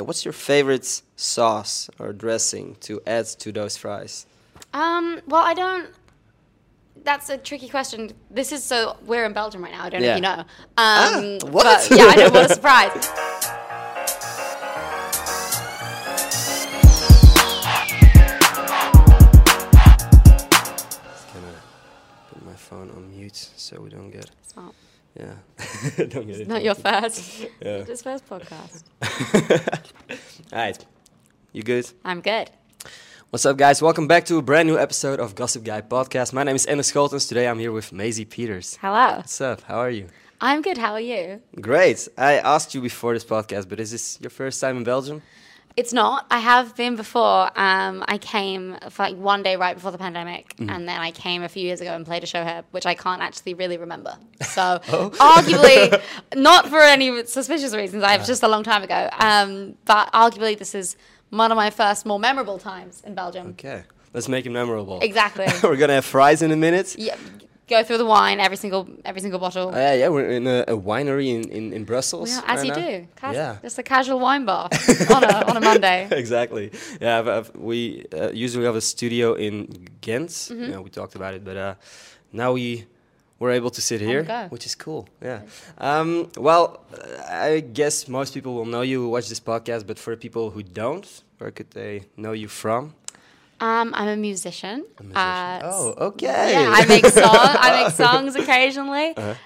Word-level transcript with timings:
yeah, 0.00 0.06
what's 0.06 0.24
your 0.24 0.32
favorite 0.32 1.02
sauce 1.16 1.90
or 1.98 2.12
dressing 2.12 2.76
to 2.80 3.00
add 3.06 3.26
to 3.26 3.52
those 3.52 3.76
fries? 3.76 4.26
Um, 4.72 5.20
well, 5.26 5.42
I 5.44 5.52
don't. 5.54 5.88
That's 7.04 7.28
a 7.30 7.36
tricky 7.38 7.68
question. 7.68 8.10
This 8.30 8.52
is 8.52 8.62
so 8.64 8.96
we're 9.04 9.24
in 9.24 9.32
Belgium 9.32 9.62
right 9.62 9.72
now. 9.72 9.84
I 9.84 9.90
don't 9.90 10.00
know 10.02 10.08
if 10.10 10.16
you 10.16 10.22
know. 10.22 10.38
Um, 10.40 10.46
Ah, 10.76 11.20
what? 11.50 11.86
But, 11.88 11.98
yeah, 11.98 12.06
I 12.06 12.14
know. 12.16 12.30
What 12.30 12.50
a 12.50 12.54
surprise. 12.60 13.10
Just 21.10 21.34
gonna 21.34 21.54
put 22.32 22.46
my 22.46 22.54
phone 22.54 22.90
on 22.90 23.10
mute 23.10 23.50
so 23.56 23.80
we 23.80 23.90
don't 23.90 24.10
get 24.10 24.30
Smart. 24.46 24.74
Yeah 25.18 25.34
don't 25.96 26.26
get 26.26 26.40
it. 26.40 26.48
Not 26.48 26.62
your 26.62 26.74
first. 26.74 27.46
Yeah. 27.60 27.82
This 27.82 28.02
first 28.02 28.28
podcast. 28.28 28.84
All 30.52 30.58
right, 30.58 30.84
you 31.52 31.62
good? 31.62 31.90
I'm 32.04 32.20
good. 32.20 32.50
What's 33.30 33.46
up, 33.46 33.56
guys? 33.56 33.80
Welcome 33.80 34.08
back 34.08 34.24
to 34.26 34.38
a 34.38 34.42
brand 34.42 34.66
new 34.68 34.76
episode 34.78 35.20
of 35.20 35.34
Gossip 35.34 35.62
Guy 35.62 35.82
Podcast. 35.82 36.32
My 36.32 36.42
name 36.42 36.56
is 36.56 36.66
Ennis 36.66 36.90
Scholtens. 36.90 37.28
Today 37.28 37.46
I'm 37.48 37.58
here 37.60 37.70
with 37.70 37.92
Maisie 37.92 38.24
Peters. 38.24 38.76
Hello. 38.80 39.18
What's 39.18 39.40
up? 39.40 39.60
How 39.62 39.78
are 39.78 39.90
you? 39.90 40.08
I'm 40.40 40.62
good. 40.62 40.78
How 40.78 40.92
are 40.94 41.00
you? 41.00 41.40
Great. 41.60 42.08
I 42.18 42.38
asked 42.38 42.74
you 42.74 42.80
before 42.80 43.12
this 43.14 43.24
podcast, 43.24 43.68
but 43.68 43.78
is 43.78 43.90
this 43.92 44.18
your 44.20 44.30
first 44.30 44.60
time 44.60 44.78
in 44.78 44.84
Belgium? 44.84 45.22
It's 45.80 45.94
not. 45.94 46.26
I 46.30 46.40
have 46.40 46.76
been 46.76 46.94
before. 46.94 47.50
Um, 47.58 48.04
I 48.06 48.18
came 48.18 48.76
for 48.90 49.02
like 49.02 49.16
one 49.16 49.42
day 49.42 49.56
right 49.56 49.74
before 49.74 49.90
the 49.90 49.96
pandemic, 49.96 50.54
and 50.58 50.86
then 50.86 51.00
I 51.00 51.10
came 51.10 51.42
a 51.42 51.48
few 51.48 51.62
years 51.62 51.80
ago 51.80 51.94
and 51.94 52.04
played 52.04 52.22
a 52.22 52.26
show 52.26 52.44
here, 52.44 52.64
which 52.70 52.84
I 52.84 52.94
can't 52.94 53.22
actually 53.22 53.54
really 53.54 53.78
remember. 53.78 54.14
So, 54.42 54.80
arguably, 54.84 56.02
not 56.34 56.68
for 56.68 56.80
any 56.80 57.24
suspicious 57.24 57.74
reasons. 57.74 58.02
I 58.02 58.18
was 58.18 58.26
just 58.26 58.42
a 58.42 58.48
long 58.48 58.62
time 58.62 58.82
ago. 58.82 59.08
Um, 59.18 59.76
but 59.86 60.12
arguably, 60.12 60.58
this 60.58 60.74
is 60.74 60.96
one 61.30 61.50
of 61.50 61.56
my 61.56 61.70
first 61.70 62.04
more 62.04 62.18
memorable 62.18 62.58
times 62.58 63.02
in 63.06 63.14
Belgium. 63.14 63.46
Okay, 63.50 63.84
let's 64.12 64.28
make 64.28 64.44
it 64.44 64.50
memorable. 64.50 64.98
Exactly. 65.00 65.46
We're 65.62 65.76
gonna 65.76 65.94
have 65.94 66.04
fries 66.04 66.42
in 66.42 66.50
a 66.50 66.56
minute. 66.56 66.96
Yeah, 66.98 67.16
go 67.70 67.82
through 67.84 67.98
the 68.04 68.10
wine, 68.16 68.38
every 68.46 68.56
single 68.56 68.82
every 69.04 69.20
single 69.24 69.40
bottle. 69.40 69.68
Uh, 69.68 69.78
yeah, 69.78 69.94
yeah, 70.00 70.08
we're 70.14 70.30
in 70.40 70.46
a, 70.46 70.58
a 70.74 70.76
winery 70.90 71.28
in, 71.36 71.42
in, 71.58 71.72
in 71.72 71.82
Brussels. 71.84 72.28
Yeah, 72.30 72.42
as 72.46 72.58
right 72.58 72.66
you 72.66 72.72
now. 72.74 72.88
do. 72.90 73.06
Cas- 73.22 73.34
Yeah. 73.40 73.56
Just 73.62 73.78
a 73.78 73.82
casual 73.94 74.18
wine 74.26 74.44
bar 74.44 74.68
on 75.16 75.22
a 75.24 75.34
on 75.50 75.56
a 75.56 75.60
Monday. 75.70 76.08
exactly. 76.24 76.66
Yeah, 77.00 77.18
I've, 77.20 77.28
I've, 77.36 77.48
we 77.70 78.04
uh, 78.12 78.30
usually 78.46 78.66
have 78.66 78.76
a 78.76 78.80
studio 78.94 79.34
in 79.46 79.52
Ghent. 80.04 80.30
Mm-hmm. 80.30 80.62
You 80.64 80.72
know, 80.72 80.82
we 80.82 80.90
talked 80.90 81.14
about 81.20 81.32
it, 81.34 81.42
but 81.44 81.56
uh, 81.56 81.74
now 82.32 82.52
we 82.52 82.84
were 83.40 83.50
able 83.58 83.70
to 83.70 83.80
sit 83.80 84.00
here, 84.00 84.22
which 84.50 84.66
is 84.66 84.74
cool. 84.74 85.08
Yeah. 85.22 85.40
Um, 85.78 86.28
well, 86.36 86.64
uh, 86.92 87.52
I 87.52 87.60
guess 87.60 88.06
most 88.08 88.34
people 88.34 88.52
will 88.54 88.66
know 88.74 88.82
you 88.82 89.00
who 89.02 89.08
watch 89.16 89.28
this 89.28 89.40
podcast, 89.40 89.86
but 89.86 89.98
for 89.98 90.14
people 90.16 90.50
who 90.50 90.62
don't, 90.62 91.06
where 91.38 91.50
could 91.50 91.70
they 91.70 92.02
know 92.16 92.32
you 92.32 92.48
from? 92.48 92.92
Um, 93.60 93.92
I'm 93.94 94.08
a 94.08 94.16
musician. 94.16 94.84
A 94.98 95.02
musician. 95.02 95.16
Uh, 95.16 95.60
oh, 95.64 95.94
okay. 96.08 96.52
Yeah, 96.52 96.72
I 96.72 96.86
make 96.86 97.04
songs. 97.06 97.56
I 97.60 97.82
make 97.84 97.92
songs 98.04 98.34
occasionally. 98.34 99.14
All 99.16 99.36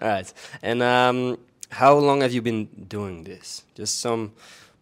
right. 0.00 0.32
And 0.62 0.82
um, 0.82 1.38
how 1.70 1.94
long 1.96 2.20
have 2.20 2.32
you 2.32 2.42
been 2.42 2.66
doing 2.88 3.24
this? 3.24 3.64
Just 3.74 4.00
some 4.00 4.32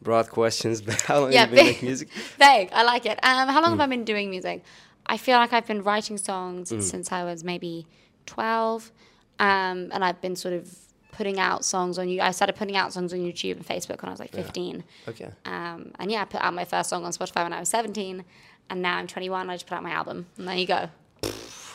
broad 0.02 0.28
questions, 0.30 0.80
but 0.86 1.00
how 1.02 1.20
long 1.20 1.32
Yeah, 1.32 1.40
have 1.40 1.50
you 1.50 1.56
been 1.56 1.66
making 1.72 1.86
music? 1.86 2.08
Vague. 2.38 2.70
I 2.72 2.82
like 2.82 3.06
it. 3.06 3.18
Um, 3.22 3.48
how 3.48 3.60
long 3.62 3.70
Mm. 3.72 3.78
have 3.78 3.80
I 3.80 3.86
been 3.86 4.04
doing 4.04 4.30
music? 4.30 4.62
I 5.06 5.16
feel 5.16 5.38
like 5.38 5.52
I've 5.52 5.66
been 5.66 5.82
writing 5.82 6.18
songs 6.18 6.70
Mm. 6.72 6.82
since 6.82 7.12
I 7.12 7.24
was 7.24 7.44
maybe 7.44 7.86
12. 8.26 8.90
Um, 9.38 9.90
and 9.92 10.04
I've 10.04 10.20
been 10.20 10.36
sort 10.36 10.54
of 10.54 10.68
putting 11.16 11.38
out 11.38 11.64
songs 11.64 11.98
on 11.98 12.08
you. 12.08 12.20
I 12.20 12.30
started 12.32 12.56
putting 12.56 12.76
out 12.76 12.92
songs 12.92 13.12
on 13.12 13.20
YouTube 13.20 13.52
and 13.56 13.66
Facebook 13.66 14.02
when 14.02 14.08
I 14.08 14.10
was 14.10 14.20
like 14.20 14.32
15. 14.32 14.84
Okay. 15.08 15.30
Um, 15.44 15.92
and 15.98 16.10
yeah, 16.10 16.22
I 16.22 16.24
put 16.24 16.40
out 16.40 16.52
my 16.54 16.64
first 16.64 16.90
song 16.90 17.04
on 17.04 17.12
Spotify 17.12 17.42
when 17.44 17.52
I 17.52 17.60
was 17.60 17.68
17. 17.68 18.24
And 18.70 18.82
now 18.82 18.96
I'm 18.98 19.06
21. 19.06 19.50
I 19.50 19.54
just 19.54 19.66
put 19.66 19.74
out 19.76 19.82
my 19.82 19.90
album. 19.90 20.26
And 20.38 20.48
there 20.48 20.56
you 20.56 20.66
go. 20.66 20.88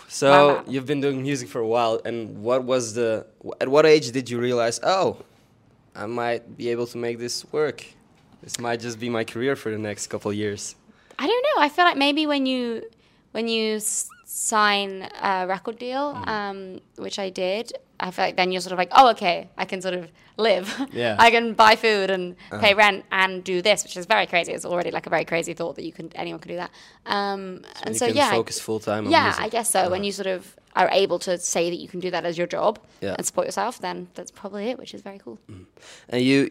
So 0.08 0.32
Wow. 0.56 0.64
you've 0.68 0.86
been 0.88 1.02
doing 1.02 1.22
music 1.22 1.50
for 1.50 1.60
a 1.60 1.68
while, 1.68 2.02
and 2.04 2.42
what 2.42 2.64
was 2.64 2.96
the? 2.96 3.28
At 3.62 3.68
what 3.70 3.86
age 3.86 4.12
did 4.12 4.28
you 4.30 4.40
realize? 4.40 4.80
Oh, 4.82 5.18
I 5.96 6.08
might 6.08 6.58
be 6.58 6.70
able 6.70 6.88
to 6.88 6.98
make 6.98 7.20
this 7.20 7.46
work. 7.52 7.86
This 8.42 8.60
might 8.60 8.80
just 8.80 9.00
be 9.00 9.10
my 9.10 9.24
career 9.24 9.56
for 9.56 9.70
the 9.72 9.78
next 9.78 10.08
couple 10.08 10.32
years. 10.34 10.76
I 11.20 11.28
don't 11.28 11.44
know. 11.56 11.62
I 11.62 11.70
feel 11.70 11.86
like 11.86 11.98
maybe 11.98 12.26
when 12.26 12.46
you 12.48 12.84
when 13.32 13.48
you 13.48 13.76
s- 13.78 14.10
sign 14.26 15.10
a 15.22 15.46
record 15.48 15.78
deal, 15.80 16.14
Mm. 16.14 16.28
um, 16.28 16.80
which 16.98 17.18
I 17.20 17.30
did, 17.30 17.74
I 18.00 18.12
feel 18.12 18.26
like 18.26 18.38
then 18.38 18.52
you're 18.52 18.62
sort 18.62 18.72
of 18.72 18.78
like, 18.80 18.92
oh, 18.94 19.10
okay, 19.10 19.50
I 19.58 19.66
can 19.66 19.82
sort 19.82 19.94
of 19.94 20.10
live. 20.38 20.68
Yeah. 20.94 21.14
Uh-huh. 21.14 21.24
I 21.28 21.32
can 21.32 21.54
buy 21.54 21.76
food 21.76 22.10
and 22.10 22.36
pay 22.62 22.74
rent 22.74 23.04
and 23.12 23.44
do 23.44 23.62
this, 23.62 23.84
which 23.84 23.98
is 23.98 24.06
very 24.06 24.26
crazy. 24.26 24.54
It's 24.54 24.66
already 24.66 24.92
like 24.92 25.06
a 25.06 25.10
very 25.10 25.26
crazy 25.26 25.54
thought 25.54 25.76
that 25.76 25.84
you 25.84 25.92
can 25.92 26.10
anyone 26.16 26.40
can 26.40 26.50
do 26.52 26.56
that. 26.58 26.72
Um, 27.06 27.66
and 27.84 27.96
you 27.96 28.00
so 28.00 28.08
can 28.08 28.16
yeah, 28.16 28.32
focus 28.32 28.58
full 28.60 28.80
time 28.80 29.06
on 29.06 29.12
yeah, 29.12 29.24
music. 29.26 29.44
I 29.44 29.50
guess 29.50 29.70
so. 29.70 29.90
When 29.90 30.04
you 30.06 30.12
sort 30.14 30.28
of 30.28 30.56
are 30.76 30.90
able 30.94 31.20
to 31.20 31.38
say 31.38 31.70
that 31.70 31.76
you 31.78 31.88
can 31.90 32.00
do 32.00 32.10
that 32.12 32.24
as 32.26 32.38
your 32.38 32.48
job 32.48 32.80
Yeah. 33.02 33.16
and 33.18 33.26
support 33.26 33.48
yourself, 33.48 33.80
then 33.80 34.08
that's 34.14 34.32
probably 34.32 34.70
it, 34.70 34.78
which 34.80 34.94
is 34.94 35.02
very 35.02 35.20
cool. 35.20 35.38
And 36.08 36.22
you, 36.22 36.50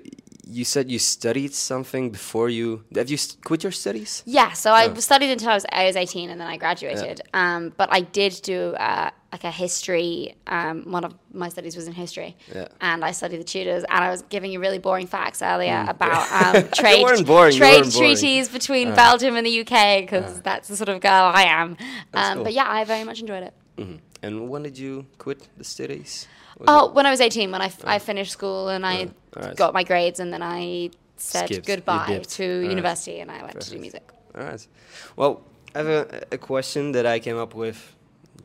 you 0.51 0.65
said 0.65 0.91
you 0.91 0.99
studied 0.99 1.53
something 1.55 2.11
before 2.11 2.49
you. 2.49 2.85
Have 2.95 3.11
you 3.11 3.19
quit 3.45 3.63
your 3.63 3.73
studies? 3.73 4.23
Yeah, 4.27 4.53
so 4.53 4.73
I 4.73 4.93
studied 4.95 5.31
until 5.31 5.51
I 5.51 5.55
was 5.55 5.67
I 5.71 5.85
was 5.87 5.97
eighteen, 5.97 6.31
and 6.31 6.41
then 6.41 6.49
I 6.49 6.57
graduated. 6.57 7.21
Um, 7.35 7.73
but 7.77 7.89
I 7.93 8.01
did 8.01 8.41
do 8.43 8.75
uh, 8.75 9.11
like 9.33 9.45
a 9.45 9.51
history. 9.51 10.37
Um, 10.47 10.91
one 10.91 11.05
of 11.05 11.15
my 11.33 11.49
studies 11.51 11.77
was 11.77 11.87
in 11.87 11.93
history, 11.93 12.37
Yeah. 12.55 12.69
and 12.81 13.05
I 13.05 13.13
studied 13.13 13.41
the 13.41 13.45
Tudors. 13.45 13.85
And 13.89 14.05
I 14.05 14.11
was 14.11 14.23
giving 14.23 14.51
you 14.51 14.59
really 14.61 14.79
boring 14.79 15.07
facts 15.07 15.43
earlier 15.43 15.85
about 15.87 16.23
um, 16.57 16.69
trade 16.71 17.05
boring, 17.27 17.55
trade 17.57 17.85
treaties 17.91 18.49
between 18.49 18.95
Belgium 18.95 19.37
and 19.37 19.47
the 19.47 19.61
UK 19.61 20.01
because 20.01 20.41
that's 20.41 20.69
the 20.69 20.77
sort 20.77 20.89
of 20.89 21.01
girl 21.01 21.31
I 21.35 21.45
am. 21.45 21.77
Um, 22.15 22.35
cool. 22.35 22.45
But 22.45 22.53
yeah, 22.55 22.69
I 22.69 22.85
very 22.85 23.05
much 23.05 23.21
enjoyed 23.21 23.43
it. 23.45 23.55
hmm 23.79 23.97
And 24.23 24.49
when 24.49 24.63
did 24.63 24.79
you 24.79 25.07
quit 25.19 25.47
the 25.59 25.65
studies? 25.65 26.27
Oh, 26.67 26.91
when 26.91 27.07
I 27.07 27.11
was 27.11 27.21
eighteen, 27.21 27.53
when 27.53 27.63
I, 27.63 27.67
f- 27.67 27.85
oh. 27.85 27.89
I 27.89 27.99
finished 27.99 28.33
school 28.33 28.69
and 28.69 28.85
I 28.85 29.09
alright. 29.37 29.57
got 29.57 29.75
my 29.75 29.85
grades, 29.85 30.21
and 30.21 30.33
then 30.33 30.43
I 30.43 30.91
said 31.17 31.47
Skipped, 31.47 31.67
goodbye 31.67 32.23
to 32.27 32.45
university, 32.45 33.21
and 33.21 33.31
I 33.31 33.43
went 33.43 33.61
to 33.61 33.71
do 33.71 33.79
music. 33.79 34.11
All 34.35 34.45
right. 34.45 34.67
Well, 35.17 35.43
I 35.75 35.79
have 35.79 35.87
a, 35.87 36.23
a 36.33 36.39
question 36.39 36.93
that 36.93 37.07
I 37.07 37.19
came 37.19 37.37
up 37.37 37.55
with 37.55 37.95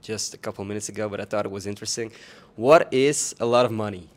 just 0.02 0.34
a 0.34 0.38
couple 0.38 0.64
minutes 0.66 0.90
ago, 0.90 1.10
but 1.10 1.20
I 1.22 1.26
thought 1.26 1.46
it 1.46 1.52
was 1.52 1.66
interesting. 1.66 2.12
What 2.56 2.94
is 2.94 3.36
a 3.40 3.46
lot 3.46 3.66
of 3.66 3.72
money? 3.72 4.10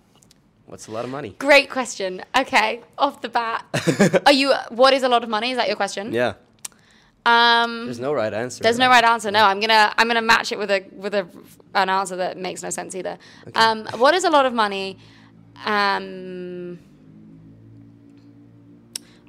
What's 0.67 0.89
a 0.89 0.91
lot 0.91 1.05
of 1.05 1.11
money? 1.11 1.37
Great 1.39 1.71
question. 1.71 2.23
Okay, 2.37 2.83
off 2.99 3.21
the 3.21 3.29
bat, 3.29 3.65
are 4.27 4.33
you? 4.33 4.53
What 4.71 4.93
is 4.95 5.05
a 5.05 5.09
lot 5.09 5.23
of 5.23 5.29
money? 5.31 5.53
Is 5.53 5.57
that 5.57 5.69
your 5.69 5.77
question? 5.77 6.13
Yeah, 6.13 6.35
Um, 7.27 7.87
there's 7.87 7.99
no 7.99 8.13
right 8.13 8.33
answer. 8.33 8.63
there's 8.63 8.79
no 8.79 8.89
right 8.89 9.03
answer. 9.03 9.33
No, 9.33 9.45
I'm 9.45 9.59
gonna 9.59 9.93
I'm 9.99 10.07
gonna 10.07 10.23
match 10.23 10.53
it 10.53 10.59
with 10.59 10.71
a 10.71 10.85
with 10.93 11.13
a 11.13 11.27
an 11.75 11.89
answer 11.89 12.15
that 12.17 12.39
makes 12.39 12.63
no 12.63 12.71
sense 12.71 12.95
either. 12.95 13.19
Um, 13.55 13.87
what 13.97 14.15
is 14.15 14.23
a 14.25 14.31
lot 14.31 14.47
of 14.47 14.55
money? 14.55 14.97
Um, 15.65 16.79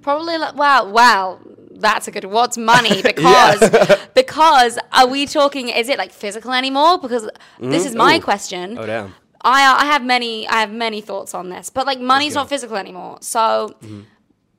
probably. 0.02 0.38
Like, 0.38 0.56
wow, 0.56 0.90
wow. 0.90 1.40
That's 1.72 2.08
a 2.08 2.12
good. 2.12 2.26
What's 2.26 2.58
money? 2.58 3.02
Because 3.12 3.98
because 4.14 4.80
are 4.92 5.08
we 5.08 5.26
talking? 5.26 5.70
Is 5.70 5.90
it 5.90 5.98
like 5.98 6.12
physical 6.12 6.52
anymore? 6.54 7.00
Because 7.00 7.28
this 7.60 7.86
is 7.86 7.96
my 7.96 8.18
Ooh. 8.18 8.22
question. 8.22 8.78
Oh 8.78 8.86
damn. 8.86 9.16
I 9.42 9.76
I 9.84 9.86
have 9.86 10.04
many 10.04 10.48
I 10.48 10.60
have 10.60 10.72
many 10.72 11.02
thoughts 11.02 11.34
on 11.34 11.50
this, 11.50 11.70
but 11.72 11.86
like 11.88 12.00
money's 12.00 12.36
not 12.36 12.48
physical 12.50 12.78
anymore. 12.78 13.18
So 13.22 13.76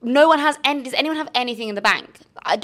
no 0.03 0.29
one 0.29 0.39
has 0.39 0.59
any. 0.65 0.83
Does 0.83 0.95
anyone 0.95 1.17
have 1.19 1.29
anything 1.35 1.69
in 1.69 1.75
the 1.75 1.83
bank? 1.83 2.21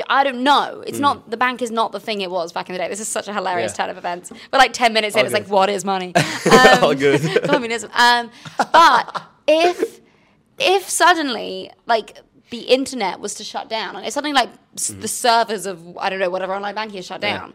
I 0.08 0.24
don't 0.24 0.42
know. 0.44 0.82
It's 0.86 0.98
not 1.00 1.30
the 1.30 1.36
bank 1.36 1.60
is 1.60 1.70
not 1.70 1.92
the 1.92 2.00
thing 2.00 2.20
it 2.20 2.30
was 2.30 2.52
back 2.52 2.68
in 2.68 2.72
the 2.74 2.78
day. 2.78 2.88
This 2.88 3.00
is 3.00 3.08
such 3.08 3.28
a 3.28 3.34
hilarious 3.34 3.72
Yeah. 3.72 3.76
turn 3.86 3.90
of 3.90 3.98
events. 3.98 4.32
But 4.50 4.58
like 4.58 4.72
ten 4.72 4.92
minutes 4.92 5.14
in, 5.14 5.20
All 5.20 5.24
it's 5.26 5.34
like 5.34 5.48
what 5.48 5.68
is 5.68 5.84
money? 5.84 6.12
Um, 6.50 6.84
All 6.84 6.94
good. 6.94 7.20
communism. 7.44 7.90
Um, 7.94 8.30
but 8.72 9.22
if 9.48 10.00
if 10.58 10.88
suddenly 10.88 11.70
like 11.86 12.18
the 12.50 12.60
internet 12.60 13.18
was 13.20 13.34
to 13.34 13.44
shut 13.44 13.68
down, 13.68 13.96
and 13.96 14.06
if 14.06 14.12
suddenly 14.12 14.32
like 14.32 14.50
s 14.76 14.88
the 14.88 15.08
servers 15.08 15.66
of 15.66 15.98
I 15.98 16.08
don't 16.10 16.20
know 16.20 16.30
whatever 16.30 16.54
online 16.54 16.74
banking 16.76 16.98
is 16.98 17.06
shut 17.06 17.20
Yeah. 17.22 17.38
down, 17.38 17.54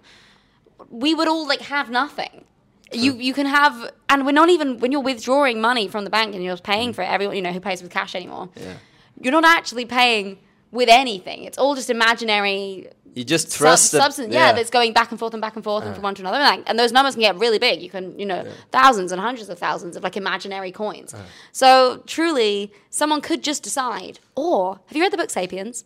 we 0.90 1.16
would 1.16 1.28
all 1.28 1.48
like 1.48 1.62
have 1.62 1.90
nothing. 1.90 2.44
You 2.92 3.14
you 3.16 3.34
can 3.34 3.46
have, 3.46 3.92
and 4.10 4.26
we're 4.26 4.32
not 4.34 4.50
even 4.50 4.80
when 4.80 4.92
you're 4.92 5.02
withdrawing 5.14 5.62
money 5.62 5.88
from 5.88 6.04
the 6.04 6.10
bank 6.10 6.36
and 6.36 6.44
you're 6.44 6.58
paying 6.58 6.92
for 6.92 7.02
it. 7.04 7.10
Everyone 7.10 7.36
you 7.36 7.42
know 7.42 7.52
who 7.54 7.60
pays 7.62 7.82
with 7.82 7.92
cash 7.92 8.14
anymore. 8.16 8.50
Yeah. 8.56 8.74
You're 9.22 9.32
not 9.32 9.46
actually 9.46 9.86
paying 9.86 10.38
with 10.72 10.90
anything. 10.90 11.44
It's 11.44 11.58
all 11.58 11.76
just 11.76 11.90
imaginary 11.90 12.88
You 13.16 13.24
just 13.24 13.50
sub- 13.50 13.58
trust 13.58 13.92
that- 13.92 14.02
substance. 14.04 14.34
Yeah. 14.34 14.52
that's 14.54 14.70
going 14.70 14.94
back 14.94 15.10
and 15.12 15.20
forth 15.20 15.34
and 15.34 15.42
back 15.42 15.56
and 15.56 15.64
forth 15.64 15.84
and 15.84 15.92
uh. 15.92 15.96
from 15.96 16.04
one 16.04 16.16
to 16.16 16.22
another. 16.22 16.38
And, 16.38 16.58
like, 16.58 16.70
and 16.70 16.78
those 16.78 16.92
numbers 16.92 17.16
can 17.16 17.22
get 17.22 17.38
really 17.38 17.60
big. 17.60 17.82
You 17.82 17.90
can, 17.90 18.18
you 18.20 18.26
know, 18.26 18.46
thousands 18.72 19.12
and 19.12 19.20
hundreds 19.20 19.50
of 19.50 19.58
thousands 19.60 19.96
of 19.98 20.04
like 20.04 20.16
imaginary 20.16 20.72
coins. 20.72 21.14
Uh. 21.14 21.24
So 21.52 22.04
truly, 22.06 22.72
someone 22.90 23.22
could 23.22 23.44
just 23.44 23.64
decide. 23.64 24.20
Or 24.36 24.80
have 24.88 24.96
you 24.96 25.02
read 25.04 25.12
the 25.14 25.18
book 25.18 25.30
*Sapiens*? 25.30 25.86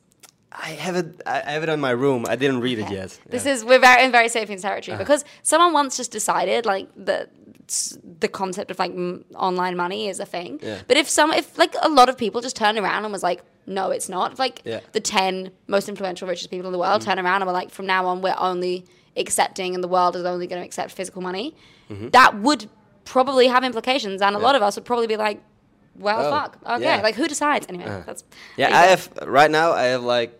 I 0.56 0.72
have 0.86 0.96
it. 0.96 1.20
I 1.26 1.40
have 1.52 1.64
it 1.64 1.70
on 1.70 1.80
my 1.80 1.90
room. 1.92 2.26
I 2.30 2.36
didn't 2.36 2.60
read 2.60 2.78
it 2.78 2.92
yet. 2.92 3.20
This 3.28 3.46
Yeah. 3.46 3.54
Is 3.54 3.66
we're 3.66 3.80
very 3.80 4.04
in 4.06 4.12
very 4.12 4.30
sapiens 4.30 4.62
territory 4.62 4.94
uh. 4.96 5.00
because 5.00 5.26
someone 5.42 5.74
once 5.74 5.98
just 5.98 6.12
decided 6.12 6.66
like 6.68 6.90
that 7.06 7.32
the 8.20 8.28
concept 8.28 8.72
of 8.72 8.80
like 8.80 8.92
m- 8.92 9.26
online 9.36 9.76
money 9.78 10.08
is 10.08 10.20
a 10.20 10.26
thing. 10.26 10.60
Yeah. 10.62 10.82
But 10.88 10.98
if 10.98 11.10
some, 11.10 11.32
if 11.32 11.58
like 11.58 11.74
a 11.82 11.90
lot 11.90 12.10
of 12.10 12.18
people 12.18 12.42
just 12.42 12.56
turned 12.56 12.78
around 12.78 13.04
and 13.06 13.12
was 13.12 13.24
like, 13.24 13.42
no, 13.66 13.92
it's 13.92 14.10
not. 14.10 14.34
If, 14.34 14.40
like 14.40 14.62
Yeah. 14.66 14.80
The 14.92 15.00
ten 15.00 15.52
most 15.68 15.88
influential, 15.90 16.28
richest 16.28 16.50
people 16.50 16.68
in 16.68 16.74
the 16.74 16.80
world 16.80 17.02
turn 17.02 17.18
around 17.20 17.42
and 17.42 17.46
were 17.48 17.54
like, 17.54 17.70
from 17.70 17.86
now 17.86 18.06
on, 18.08 18.22
we're 18.22 18.36
only 18.38 18.86
accepting, 19.16 19.76
and 19.76 19.84
the 19.84 19.88
world 19.88 20.16
is 20.16 20.26
only 20.26 20.48
going 20.48 20.62
to 20.62 20.66
accept 20.66 20.92
physical 20.92 21.22
money. 21.22 21.56
Mm-hmm. 21.90 22.10
That 22.10 22.40
would 22.40 22.70
probably 23.06 23.48
have 23.48 23.64
implications, 23.64 24.22
and 24.22 24.36
a 24.36 24.40
lot 24.40 24.56
of 24.56 24.62
us 24.62 24.76
would 24.76 24.86
probably 24.86 25.08
be 25.08 25.18
like, 25.18 25.42
well, 25.96 26.26
Oh, 26.26 26.32
fuck, 26.32 26.58
okay, 26.66 26.84
yeah. 26.84 27.02
Like 27.02 27.16
who 27.16 27.28
decides 27.28 27.68
anyway? 27.70 28.04
That's 28.06 28.24
Yeah, 28.58 28.76
I 28.76 28.86
have 28.88 29.10
right 29.26 29.52
now. 29.52 29.72
I 29.74 29.84
have 29.94 30.04
like 30.04 30.32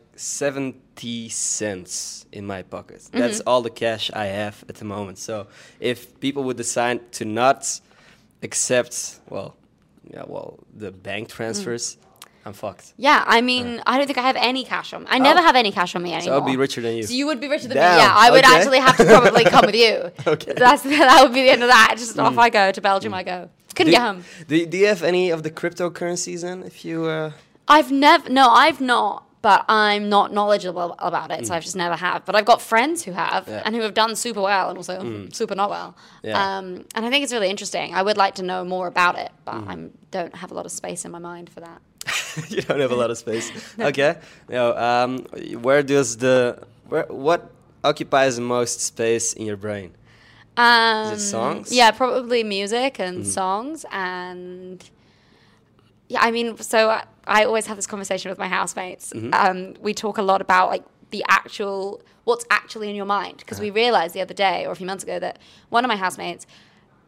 seventy 0.94 1.30
cents 1.30 2.26
in 2.32 2.46
my 2.46 2.62
pocket. 2.64 3.02
Mm-hmm. 3.02 3.20
That's 3.20 3.42
all 3.42 3.62
the 3.62 3.70
cash 3.70 4.12
I 4.14 4.26
have 4.26 4.64
at 4.70 4.76
the 4.76 4.86
moment. 4.86 5.18
So 5.18 5.48
if 5.80 6.20
people 6.20 6.44
would 6.44 6.58
decide 6.58 7.12
to 7.14 7.26
not 7.26 7.80
accept, 8.42 9.20
well, 9.30 9.56
yeah, 10.10 10.24
well, 10.28 10.60
the 10.76 10.92
bank 10.92 11.30
transfers, 11.30 11.98
I'm 12.46 12.54
fucked. 12.54 12.94
Yeah, 12.98 13.24
I 13.26 13.42
mean, 13.42 13.82
I 13.86 13.98
don't 13.98 14.06
think 14.06 14.18
I 14.18 14.22
have 14.22 14.36
any 14.36 14.66
cash 14.66 14.94
on. 14.94 15.06
I 15.10 15.18
never 15.18 15.40
Oh. 15.40 15.44
have 15.44 15.56
any 15.56 15.72
cash 15.72 15.96
on 15.96 16.04
me 16.04 16.10
So 16.10 16.16
anymore. 16.18 16.34
I'll 16.42 16.46
be 16.46 16.58
richer 16.58 16.82
than 16.82 16.96
you. 16.98 17.04
So 17.04 17.14
you 17.14 17.26
would 17.28 17.40
be 17.40 17.48
richer 17.48 17.70
than 17.70 17.78
Damn, 17.78 17.96
me. 17.98 18.04
Yeah, 18.04 18.14
I 18.14 18.32
would 18.32 18.44
okay. 18.44 18.56
actually 18.56 18.80
have 18.80 18.98
to 18.98 19.06
probably 19.06 19.44
come 19.56 19.66
with 19.66 19.76
you. 19.76 20.12
Okay. 20.28 20.54
That's 20.58 20.84
that 21.10 21.24
would 21.24 21.34
be 21.34 21.44
the 21.44 21.52
end 21.52 21.64
of 21.64 21.70
that. 21.70 21.96
Just 21.98 22.20
off 22.20 22.38
I 22.38 22.50
go 22.50 22.72
to 22.72 22.82
Belgium. 22.82 23.14
I 23.14 23.24
go. 23.24 23.50
Couldn't 23.76 23.92
do, 23.92 23.98
get 23.98 24.02
home. 24.02 24.24
Do, 24.48 24.66
do 24.66 24.78
you 24.78 24.88
have 24.88 25.02
any 25.04 25.32
of 25.32 25.42
the 25.44 25.50
cryptocurrencies 25.50 26.42
then? 26.42 26.62
If 26.64 26.84
you, 26.86 27.06
uh, 27.06 27.32
I've 27.68 27.92
never. 27.92 28.30
No, 28.30 28.50
I've 28.50 28.82
not. 28.82 29.24
But 29.44 29.66
I'm 29.68 30.08
not 30.08 30.32
knowledgeable 30.34 30.96
about 31.00 31.30
it, 31.30 31.46
so 31.46 31.54
I've 31.54 31.64
just 31.64 31.76
never 31.76 31.98
have. 31.98 32.24
But 32.26 32.34
I've 32.38 32.46
got 32.46 32.62
friends 32.62 33.04
who 33.04 33.12
have 33.12 33.46
Yeah. 33.48 33.62
and 33.66 33.76
who 33.76 33.82
have 33.82 33.94
done 33.94 34.16
super 34.16 34.42
well 34.42 34.70
and 34.70 34.78
also 34.78 34.96
super 35.34 35.54
not 35.54 35.70
well. 35.70 35.96
Yeah. 36.24 36.40
Um, 36.58 36.66
and 36.96 37.06
I 37.06 37.10
think 37.12 37.24
it's 37.26 37.34
really 37.34 37.50
interesting. 37.50 37.94
I 37.94 38.02
would 38.08 38.16
like 38.16 38.36
to 38.36 38.44
know 38.44 38.64
more 38.64 38.88
about 38.88 39.16
it, 39.20 39.32
but 39.44 39.56
I 39.72 39.76
don't 40.12 40.34
have 40.42 40.52
a 40.52 40.56
lot 40.56 40.66
of 40.66 40.72
space 40.72 41.04
in 41.06 41.12
my 41.12 41.20
mind 41.20 41.50
for 41.50 41.60
that. 41.60 41.80
you 42.50 42.62
don't 42.62 42.80
have 42.80 42.92
a 42.92 42.96
lot 42.96 43.12
of 43.12 43.18
space. 43.18 43.52
okay. 43.80 44.16
Now, 44.48 44.68
um, 44.78 45.20
where 45.68 45.84
does 45.84 46.16
the 46.18 46.64
where 46.88 47.06
what 47.10 47.52
occupies 47.84 48.38
the 48.38 48.42
most 48.44 48.80
space 48.80 49.34
in 49.34 49.46
your 49.46 49.58
brain? 49.58 49.92
Um, 50.56 51.18
songs? 51.18 51.70
Yeah, 51.72 51.92
probably 51.92 52.44
music 52.46 52.98
and 52.98 53.18
Mm-hmm. 53.24 53.30
songs 53.42 53.86
and 53.92 54.90
yeah. 56.08 56.22
I 56.22 56.32
mean, 56.32 56.58
so 56.60 56.90
I, 56.92 57.04
I 57.28 57.46
always 57.46 57.68
have 57.68 57.78
this 57.78 57.88
conversation 57.88 58.30
with 58.30 58.38
my 58.40 58.48
housemates. 58.48 59.14
Mm-hmm. 59.14 59.34
Um, 59.34 59.74
we 59.82 59.94
talk 59.94 60.18
a 60.18 60.22
lot 60.22 60.42
about 60.42 60.70
like 60.70 60.84
the 61.12 61.24
actual 61.30 62.02
what's 62.26 62.46
actually 62.50 62.90
in 62.90 62.96
your 62.96 63.06
mind 63.06 63.38
because 63.38 63.60
we 63.60 63.68
Uh-huh. 63.70 63.76
realized 63.76 64.14
the 64.16 64.22
other 64.22 64.34
day 64.34 64.66
or 64.66 64.72
a 64.72 64.76
few 64.76 64.88
months 64.88 65.04
ago 65.04 65.20
that 65.20 65.40
one 65.70 65.84
of 65.86 65.90
my 65.90 65.96
housemates 65.98 66.46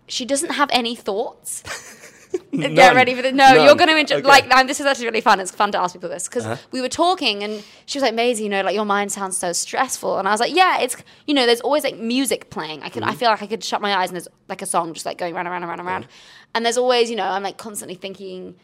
she 0.07 0.23
doesn't 0.25 0.51
have 0.51 0.69
any 0.71 0.95
thoughts. 0.95 1.63
Get 2.51 2.93
ready 2.95 3.15
for 3.15 3.21
this. 3.21 3.33
No, 3.33 3.55
None. 3.55 3.65
you're 3.65 3.75
going 3.75 3.87
to 3.89 3.97
enjoy. 3.97 4.17
Okay. 4.17 4.27
Like, 4.27 4.53
um, 4.53 4.67
this 4.67 4.79
is 4.79 4.85
actually 4.85 5.05
really 5.05 5.21
fun. 5.21 5.39
It's 5.39 5.51
fun 5.51 5.71
to 5.71 5.79
ask 5.79 5.93
people 5.95 6.09
this 6.09 6.27
because 6.27 6.45
Uh-huh. 6.45 6.57
we 6.71 6.81
were 6.81 6.89
talking 6.89 7.43
and 7.43 7.63
she 7.85 7.97
was 7.97 8.03
like, 8.03 8.13
Maisie, 8.13 8.43
you 8.43 8.49
know, 8.49 8.61
like 8.61 8.75
your 8.75 8.85
mind 8.85 9.11
sounds 9.11 9.37
so 9.37 9.51
stressful. 9.53 10.19
And 10.19 10.27
I 10.27 10.31
was 10.31 10.39
like, 10.41 10.53
yeah, 10.53 10.79
it's, 10.81 10.95
you 11.27 11.33
know, 11.33 11.45
there's 11.45 11.61
always 11.61 11.83
like 11.83 11.97
music 11.97 12.49
playing. 12.49 12.83
I 12.83 12.89
can, 12.89 13.01
Mm-hmm. 13.03 13.11
I 13.11 13.15
feel 13.15 13.29
like 13.29 13.41
I 13.41 13.47
could 13.47 13.63
shut 13.63 13.81
my 13.81 13.95
eyes 13.95 14.09
and 14.09 14.15
there's 14.15 14.27
like 14.49 14.61
a 14.61 14.65
song 14.65 14.93
just 14.93 15.05
like 15.05 15.17
going 15.17 15.33
round 15.33 15.47
and 15.47 15.53
round 15.53 15.63
and 15.63 15.69
round 15.69 15.79
and 15.81 15.87
round. 15.87 16.07
And 16.53 16.65
there's 16.65 16.77
always, 16.77 17.09
you 17.09 17.15
know, 17.15 17.25
I'm 17.27 17.41
like 17.43 17.57
constantly 17.57 17.95
thinking, 17.95 18.55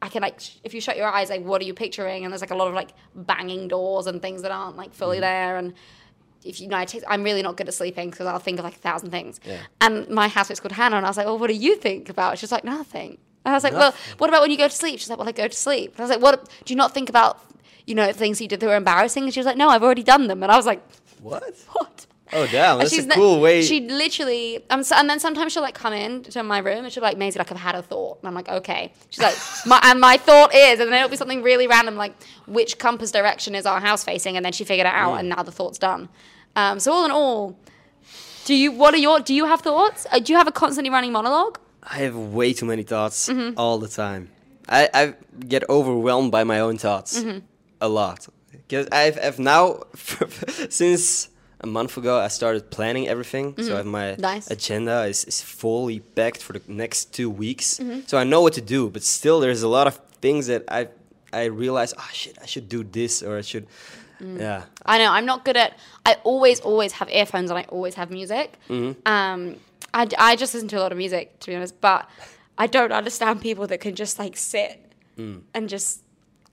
I 0.00 0.08
can 0.08 0.22
like, 0.22 0.40
if 0.64 0.74
you 0.74 0.80
shut 0.80 0.96
your 0.96 1.08
eyes, 1.08 1.28
like, 1.28 1.44
what 1.44 1.60
are 1.60 1.64
you 1.64 1.74
picturing? 1.74 2.24
And 2.24 2.32
there's 2.32 2.40
like 2.40 2.52
a 2.52 2.56
lot 2.56 2.68
of 2.68 2.74
like 2.74 2.90
banging 3.14 3.68
doors 3.68 4.06
and 4.06 4.22
things 4.22 4.42
that 4.42 4.50
aren't 4.50 4.76
like 4.76 4.94
fully 4.94 5.18
mm. 5.18 5.22
there. 5.22 5.56
And 5.56 5.74
if 6.44 6.60
you 6.60 6.68
know, 6.68 6.76
I 6.76 6.84
take, 6.84 7.02
I'm 7.08 7.24
really 7.24 7.42
not 7.42 7.56
good 7.56 7.68
at 7.68 7.74
sleeping 7.74 8.10
because 8.10 8.26
I'll 8.26 8.38
think 8.38 8.58
of 8.58 8.64
like 8.64 8.76
a 8.76 8.78
thousand 8.78 9.10
things. 9.10 9.40
Yeah. 9.44 9.58
And 9.80 10.08
my 10.08 10.28
housemate's 10.28 10.60
called 10.60 10.72
Hannah, 10.72 10.96
and 10.96 11.06
I 11.06 11.10
was 11.10 11.16
like, 11.16 11.26
well, 11.26 11.38
what 11.38 11.48
do 11.48 11.54
you 11.54 11.76
think 11.76 12.08
about? 12.08 12.38
She's 12.38 12.52
like, 12.52 12.64
nothing. 12.64 13.18
And 13.44 13.52
I 13.52 13.56
was 13.56 13.64
like, 13.64 13.72
well, 13.72 13.94
what 14.18 14.28
about 14.28 14.42
when 14.42 14.50
you 14.50 14.58
go 14.58 14.68
to 14.68 14.74
sleep? 14.74 15.00
She's 15.00 15.08
like, 15.08 15.18
well, 15.18 15.28
I 15.28 15.32
go 15.32 15.48
to 15.48 15.56
sleep. 15.56 15.92
And 15.92 16.00
I 16.00 16.02
was 16.02 16.10
like, 16.10 16.20
what? 16.20 16.48
Do 16.64 16.72
you 16.72 16.76
not 16.76 16.92
think 16.92 17.08
about, 17.08 17.40
you 17.86 17.94
know, 17.94 18.12
things 18.12 18.40
you 18.40 18.48
did 18.48 18.60
that 18.60 18.66
were 18.66 18.76
embarrassing? 18.76 19.24
And 19.24 19.32
she 19.32 19.40
was 19.40 19.46
like, 19.46 19.56
no, 19.56 19.68
I've 19.68 19.82
already 19.82 20.02
done 20.02 20.26
them. 20.26 20.42
And 20.42 20.52
I 20.52 20.56
was 20.56 20.66
like, 20.66 20.82
What? 21.22 21.42
what? 21.72 22.06
Oh 22.32 22.46
damn, 22.46 22.78
that's 22.78 22.92
she's 22.92 23.06
ne- 23.06 23.14
cool 23.14 23.40
way. 23.40 23.62
She 23.62 23.80
literally, 23.88 24.64
um, 24.70 24.82
so, 24.82 24.96
and 24.96 25.08
then 25.08 25.18
sometimes 25.20 25.52
she'll 25.52 25.62
like 25.62 25.74
come 25.74 25.92
in 25.92 26.22
to 26.24 26.42
my 26.42 26.58
room 26.58 26.84
and 26.84 26.92
she'll 26.92 27.00
be 27.00 27.06
like, 27.06 27.18
Maisie, 27.18 27.38
like 27.38 27.50
I've 27.50 27.58
had 27.58 27.74
a 27.74 27.82
thought. 27.82 28.18
And 28.20 28.28
I'm 28.28 28.34
like, 28.34 28.48
okay. 28.48 28.92
She's 29.10 29.22
like, 29.22 29.34
my, 29.66 29.80
and 29.84 30.00
my 30.00 30.16
thought 30.16 30.54
is, 30.54 30.78
and 30.80 30.90
then 30.92 30.98
it'll 30.98 31.08
be 31.10 31.16
something 31.16 31.42
really 31.42 31.66
random 31.66 31.96
like, 31.96 32.14
which 32.46 32.78
compass 32.78 33.10
direction 33.10 33.54
is 33.54 33.64
our 33.66 33.80
house 33.80 34.04
facing? 34.04 34.36
And 34.36 34.44
then 34.44 34.52
she 34.52 34.64
figured 34.64 34.86
it 34.86 34.92
out, 34.92 35.14
Mm. 35.14 35.18
and 35.20 35.28
now 35.30 35.42
the 35.42 35.52
thought's 35.52 35.78
done. 35.78 36.08
Um, 36.56 36.78
so 36.80 36.92
all 36.92 37.04
in 37.04 37.10
all, 37.10 37.58
do 38.44 38.54
you? 38.54 38.72
What 38.72 38.94
are 38.94 38.98
your? 38.98 39.20
Do 39.20 39.34
you 39.34 39.44
have 39.46 39.60
thoughts? 39.60 40.06
Uh, 40.10 40.18
do 40.18 40.32
you 40.32 40.38
have 40.38 40.48
a 40.48 40.52
constantly 40.52 40.90
running 40.90 41.12
monologue? 41.12 41.58
I 41.82 41.98
have 41.98 42.16
way 42.16 42.52
too 42.52 42.66
many 42.66 42.82
thoughts 42.82 43.28
Mm-hmm. 43.28 43.58
all 43.58 43.78
the 43.78 43.88
time. 43.88 44.30
I, 44.68 44.88
I 44.92 45.14
get 45.48 45.68
overwhelmed 45.70 46.30
by 46.32 46.44
my 46.44 46.60
own 46.60 46.76
thoughts 46.78 47.20
Mm-hmm. 47.20 47.38
a 47.80 47.88
lot. 47.88 48.26
Because 48.50 48.86
I've, 48.92 49.18
I've 49.18 49.38
now, 49.38 49.84
since 50.68 51.28
a 51.60 51.66
month 51.66 51.96
ago, 51.96 52.18
I 52.20 52.28
started 52.28 52.70
planning 52.70 53.08
everything. 53.08 53.54
So 53.60 53.74
I 53.74 53.76
have 53.78 53.86
my 53.86 54.06
Mm-hmm. 54.12 54.20
Nice. 54.22 54.50
agenda 54.50 55.02
is, 55.04 55.24
is 55.24 55.42
fully 55.42 56.00
packed 56.00 56.42
for 56.42 56.52
the 56.52 56.62
next 56.68 57.12
two 57.12 57.28
weeks. 57.30 57.78
Mm-hmm. 57.78 58.00
So 58.06 58.16
I 58.18 58.24
know 58.24 58.40
what 58.42 58.52
to 58.54 58.60
do. 58.60 58.88
But 58.90 59.02
still, 59.02 59.40
there's 59.40 59.62
a 59.62 59.68
lot 59.68 59.86
of 59.86 59.96
things 60.20 60.46
that 60.46 60.64
I 60.68 60.88
I 61.32 61.44
realize, 61.46 61.92
oh 61.98 62.08
shit, 62.12 62.38
I 62.40 62.46
should 62.46 62.68
do 62.68 62.82
this 62.84 63.22
or 63.22 63.36
I 63.38 63.42
should, 63.42 63.66
Mm. 64.20 64.40
yeah. 64.40 64.62
I 64.84 64.98
know 64.98 65.12
I'm 65.12 65.26
not 65.26 65.44
good 65.44 65.56
at. 65.56 65.78
I 66.04 66.16
always, 66.24 66.58
always 66.60 66.92
have 66.98 67.08
earphones 67.10 67.50
and 67.50 67.58
I 67.58 67.62
always 67.68 67.94
have 67.94 68.10
music. 68.10 68.54
Mm-hmm. 68.68 69.06
Um, 69.06 69.56
I, 69.94 70.08
I 70.18 70.34
just 70.36 70.54
listen 70.54 70.68
to 70.70 70.76
a 70.78 70.82
lot 70.82 70.90
of 70.90 70.98
music 70.98 71.38
to 71.40 71.50
be 71.50 71.54
honest, 71.56 71.80
but 71.80 72.08
I 72.56 72.66
don't 72.66 72.90
understand 72.92 73.40
people 73.40 73.66
that 73.68 73.78
can 73.80 73.94
just 73.94 74.18
like 74.18 74.36
sit 74.36 74.80
and 75.16 75.68
just 75.68 76.02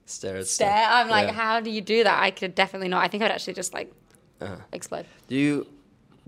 Stare 0.04 0.36
at 0.36 0.46
stare. 0.46 0.68
stuff. 0.70 0.88
I'm 0.92 1.08
like, 1.08 1.24
Mm. 1.26 1.28
Yeah. 1.30 1.34
how 1.34 1.60
do 1.60 1.70
you 1.70 1.80
do 1.80 2.04
that? 2.04 2.22
I 2.22 2.30
could 2.30 2.54
definitely 2.54 2.88
not. 2.88 3.02
I 3.02 3.08
think 3.08 3.22
I'd 3.24 3.32
actually 3.32 3.54
just 3.54 3.72
like 3.74 3.92
Uh-huh. 4.40 4.56
explode. 4.72 5.06
Do 5.28 5.34
you 5.34 5.66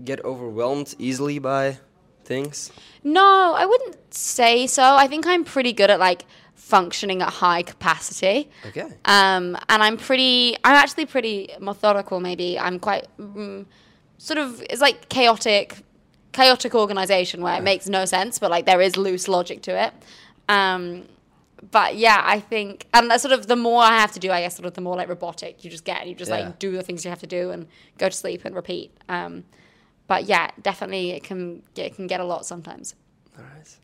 get 0.03 0.23
overwhelmed 0.25 0.95
easily 0.97 1.39
by 1.39 1.77
things? 2.23 2.71
No, 3.03 3.53
I 3.55 3.65
wouldn't 3.65 4.13
say 4.13 4.67
so. 4.67 4.83
I 4.95 5.07
think 5.07 5.27
I'm 5.27 5.43
pretty 5.43 5.73
good 5.73 5.89
at 5.89 5.99
like 5.99 6.25
functioning 6.55 7.21
at 7.21 7.29
high 7.29 7.63
capacity. 7.63 8.49
Okay. 8.67 8.87
Um, 9.05 9.57
and 9.69 9.83
I'm 9.83 9.97
pretty, 9.97 10.55
I'm 10.63 10.75
actually 10.75 11.05
pretty 11.05 11.49
methodical, 11.59 12.19
maybe. 12.19 12.59
I'm 12.59 12.79
quite, 12.79 13.07
mm, 13.19 13.65
sort 14.17 14.37
of, 14.37 14.61
it's 14.69 14.81
like 14.81 15.09
chaotic, 15.09 15.83
chaotic 16.31 16.75
organization 16.75 17.41
where 17.41 17.57
it 17.57 17.63
makes 17.63 17.87
no 17.87 18.05
sense, 18.05 18.37
but 18.37 18.51
like 18.51 18.65
there 18.65 18.81
is 18.81 18.97
loose 18.97 19.27
logic 19.27 19.61
to 19.63 19.71
it. 19.85 19.93
Um, 20.47 21.07
but 21.71 21.95
yeah, 21.97 22.21
I 22.23 22.39
think, 22.39 22.87
and 22.93 23.09
that's 23.09 23.21
sort 23.23 23.33
of 23.33 23.47
the 23.47 23.55
more 23.55 23.81
I 23.83 23.97
have 23.99 24.11
to 24.13 24.19
do, 24.19 24.31
I 24.31 24.41
guess, 24.41 24.55
sort 24.55 24.65
of 24.65 24.73
the 24.73 24.81
more 24.81 24.95
like 24.95 25.09
robotic 25.09 25.63
you 25.63 25.69
just 25.69 25.83
get. 25.85 26.01
And 26.01 26.09
you 26.09 26.15
just 26.15 26.29
Yeah. 26.31 26.37
like 26.47 26.59
do 26.59 26.71
the 26.71 26.83
things 26.83 27.03
you 27.03 27.09
have 27.09 27.19
to 27.19 27.27
do 27.27 27.51
and 27.51 27.67
go 27.97 28.07
to 28.09 28.15
sleep 28.15 28.45
and 28.45 28.55
repeat. 28.55 28.91
Um, 29.09 29.43
but 30.07 30.25
yeah, 30.25 30.51
definitely 30.61 31.11
it 31.11 31.23
can, 31.23 31.63
it 31.75 31.95
can 31.95 32.07
get 32.07 32.19
a 32.19 32.23
lot 32.23 32.45
sometimes. 32.45 32.95
All 33.37 33.43
right. 33.43 33.77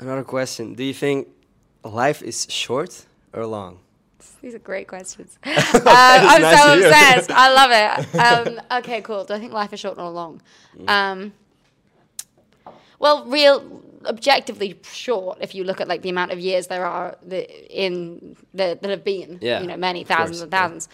Another 0.00 0.24
question. 0.24 0.74
Do 0.74 0.82
you 0.84 0.94
think 0.94 1.28
life 1.84 2.22
is 2.22 2.46
short 2.50 3.06
or 3.32 3.46
long? 3.46 3.78
These 4.40 4.54
are 4.56 4.58
great 4.58 4.88
questions. 4.88 5.38
Is 5.46 5.82
I'm 5.86 6.42
nice 6.42 6.60
so 6.62 6.74
obsessed. 6.74 7.30
I 7.30 7.52
love 7.52 7.70
it. 7.72 8.48
Um, 8.58 8.78
okay, 8.80 9.00
cool. 9.00 9.24
Do 9.24 9.34
I 9.34 9.38
think 9.38 9.52
life 9.52 9.72
is 9.72 9.78
short 9.80 9.98
or 9.98 10.10
long? 10.10 10.42
Mm. 10.76 10.88
Um, 10.90 11.32
well, 12.98 13.24
real 13.26 13.82
objectively 14.06 14.78
short. 14.84 15.38
If 15.40 15.54
you 15.54 15.64
look 15.64 15.80
at 15.80 15.88
like 15.88 16.02
the 16.02 16.08
amount 16.10 16.30
of 16.32 16.38
years 16.38 16.66
there 16.68 16.84
are 16.86 17.16
in 17.70 18.36
the, 18.54 18.78
that 18.80 18.90
have 18.90 19.04
been, 19.04 19.38
Yeah, 19.40 19.60
you 19.60 19.66
know, 19.66 19.76
many 19.76 20.04
thousands 20.04 20.38
course, 20.38 20.42
and 20.42 20.52
yeah. 20.52 20.60
thousands. 20.60 20.88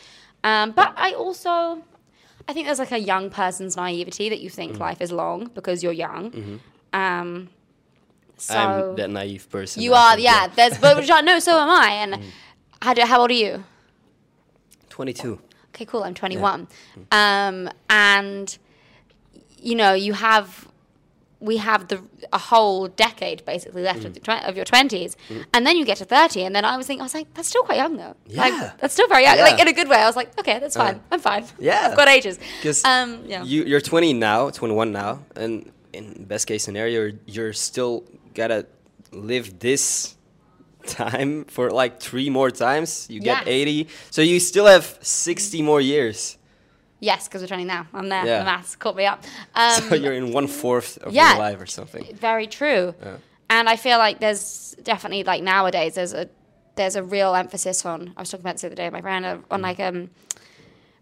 Um, 0.44 0.72
but 0.72 0.92
I 0.96 1.12
also, 1.12 1.82
I 2.48 2.52
think 2.52 2.66
there's 2.66 2.78
like 2.78 2.92
a 2.92 2.98
young 3.00 3.30
person's 3.30 3.76
naivety 3.76 4.28
that 4.28 4.40
you 4.40 4.50
think 4.50 4.76
Mm. 4.76 4.80
life 4.80 5.00
is 5.00 5.10
long 5.12 5.50
because 5.54 5.82
you're 5.82 5.92
young. 5.92 6.60
Um, 6.92 7.48
so 8.36 8.54
Mm-hmm. 8.54 8.88
I'm 8.90 8.96
that 8.96 9.10
naive 9.10 9.50
person. 9.50 9.82
you 9.82 9.94
I 9.94 9.98
are, 9.98 10.10
think, 10.16 10.24
yeah. 10.24 10.46
There's, 10.48 10.78
but 10.78 11.24
no, 11.24 11.38
so 11.40 11.58
am 11.58 11.70
I. 11.70 11.90
And 12.02 12.14
Mm. 12.22 12.24
how, 12.82 12.94
do, 12.94 13.02
how 13.02 13.20
old 13.20 13.30
are 13.30 13.34
you? 13.34 13.64
22. 14.90 15.40
Okay, 15.74 15.84
cool. 15.84 16.04
I'm 16.04 16.14
21. 16.14 16.68
Um, 17.12 17.68
and 17.90 18.58
you 19.60 19.74
know, 19.74 19.92
you 19.92 20.12
have 20.12 20.67
we 21.40 21.58
have 21.58 21.86
the 21.88 22.02
a 22.32 22.38
whole 22.38 22.88
decade 22.88 23.44
basically 23.44 23.82
left 23.82 24.04
of, 24.04 24.12
the 24.14 24.48
of 24.48 24.56
your 24.56 24.64
20s, 24.64 25.14
and 25.54 25.64
then 25.66 25.76
you 25.76 25.84
get 25.84 25.98
to 25.98 26.04
30, 26.04 26.42
and 26.44 26.54
then 26.56 26.64
I 26.64 26.76
was 26.76 26.86
thinking, 26.86 27.02
I 27.02 27.04
was 27.04 27.14
like, 27.14 27.32
that's 27.34 27.48
still 27.48 27.62
quite 27.62 27.76
young 27.78 27.96
though. 27.96 28.16
Yeah. 28.26 28.40
Like, 28.42 28.78
that's 28.80 28.94
still 28.94 29.06
very 29.08 29.22
young. 29.24 29.36
Yeah. 29.36 29.44
Like 29.44 29.60
in 29.60 29.68
a 29.68 29.72
good 29.72 29.88
way. 29.88 29.98
I 29.98 30.06
was 30.06 30.16
like, 30.16 30.36
okay, 30.40 30.58
that's 30.58 30.76
fine. 30.76 30.96
Uh, 30.96 31.00
I'm 31.12 31.20
fine. 31.20 31.44
yeah. 31.58 31.88
I've 31.90 31.96
got 31.96 32.08
ages. 32.08 32.38
Because 32.58 32.84
Um, 32.84 33.22
yeah. 33.26 33.44
you, 33.44 33.64
you're 33.64 33.80
20 33.80 34.14
now, 34.14 34.50
21 34.50 34.90
now, 34.92 35.24
and 35.36 35.70
in 35.92 36.24
best 36.24 36.46
case 36.48 36.64
scenario, 36.64 37.12
you're 37.26 37.52
still 37.52 38.04
gotta 38.34 38.66
live 39.12 39.58
this 39.60 40.16
time 40.86 41.44
for 41.44 41.70
like 41.70 42.00
three 42.00 42.30
more 42.30 42.50
times. 42.50 43.06
You 43.10 43.20
get 43.20 43.46
Yeah. 43.46 43.52
80, 43.52 43.88
so 44.10 44.22
you 44.22 44.40
still 44.40 44.66
have 44.66 44.98
60 45.02 45.60
more 45.62 45.80
years. 45.80 46.37
Yes, 47.00 47.28
because 47.28 47.42
we're 47.42 47.48
20 47.48 47.64
now. 47.64 47.86
I'm 47.94 48.08
there. 48.08 48.26
Yeah. 48.26 48.38
The 48.40 48.44
maths 48.44 48.76
caught 48.76 48.96
me 48.96 49.06
up. 49.06 49.22
Um, 49.54 49.82
so 49.82 49.94
you're 49.94 50.12
in 50.12 50.32
one 50.32 50.46
fourth 50.46 50.98
of 50.98 51.12
yeah. 51.12 51.30
your 51.30 51.38
life 51.38 51.60
or 51.60 51.66
something. 51.66 52.14
very 52.14 52.46
true. 52.46 52.94
Yeah. 53.02 53.16
And 53.50 53.68
I 53.68 53.76
feel 53.76 53.98
like 53.98 54.20
there's 54.20 54.76
definitely 54.82 55.24
like 55.24 55.42
nowadays 55.42 55.94
there's 55.94 56.12
a 56.12 56.28
there's 56.76 56.94
a 56.94 57.02
real 57.02 57.34
emphasis 57.34 57.84
on. 57.84 58.12
I 58.16 58.20
was 58.20 58.30
talking 58.30 58.44
about 58.44 58.54
this 58.54 58.60
the 58.60 58.68
other 58.68 58.76
day 58.76 58.84
with 58.84 58.92
my 58.92 59.00
friend 59.00 59.42
on 59.50 59.62
like 59.62 59.80
um 59.80 60.10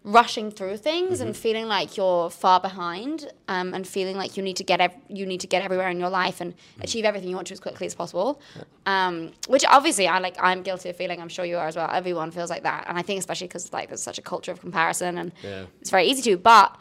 rushing 0.07 0.53
through 0.53 0.77
things 0.77 1.21
and 1.21 1.37
feeling 1.37 1.67
like 1.67 1.97
you're 1.97 2.31
far 2.31 2.61
behind 2.61 3.29
um, 3.49 3.75
and 3.75 3.85
feeling 3.89 4.17
like 4.17 4.37
you 4.37 4.43
need 4.43 4.57
to 4.57 4.63
get 4.63 4.81
ev- 4.81 4.95
you 5.09 5.27
need 5.27 5.41
to 5.41 5.49
get 5.49 5.63
everywhere 5.63 5.89
in 5.89 5.99
your 5.99 6.09
life 6.11 6.41
and 6.41 6.55
achieve 6.81 7.05
everything 7.05 7.29
you 7.29 7.35
want 7.35 7.49
to 7.49 7.53
as 7.53 7.59
quickly 7.59 7.89
as 7.89 7.95
possible. 7.97 8.41
Um, 8.87 9.33
which 9.49 9.65
obviously 9.69 10.07
I 10.07 10.21
like 10.21 10.37
I'm 10.41 10.63
guilty 10.63 10.89
of 10.91 10.97
feeling 10.97 11.21
I'm 11.21 11.29
sure 11.29 11.45
you 11.45 11.57
are 11.59 11.67
as 11.67 11.75
well 11.75 11.91
everyone 11.93 12.31
feels 12.31 12.51
like 12.51 12.63
that. 12.63 12.85
And 12.89 12.97
I 12.97 13.03
think 13.03 13.19
especially 13.19 13.49
because 13.49 13.73
like 13.73 13.89
there's 13.89 14.01
such 14.03 14.17
a 14.19 14.23
culture 14.23 14.53
of 14.53 14.61
comparison 14.61 15.19
and 15.19 15.33
Yeah. 15.43 15.65
it's 15.81 15.91
very 15.91 16.07
easy 16.07 16.23
to 16.31 16.37
but 16.39 16.79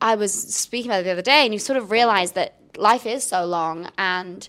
I 0.00 0.16
was 0.16 0.34
speaking 0.34 0.90
about 0.90 1.00
it 1.00 1.04
the 1.04 1.12
other 1.12 1.22
day, 1.22 1.44
and 1.44 1.54
you 1.54 1.60
sort 1.60 1.78
of 1.78 1.90
realize 1.90 2.32
that 2.32 2.56
life 2.76 3.06
is 3.06 3.22
so 3.24 3.46
long, 3.46 3.88
and 3.96 4.46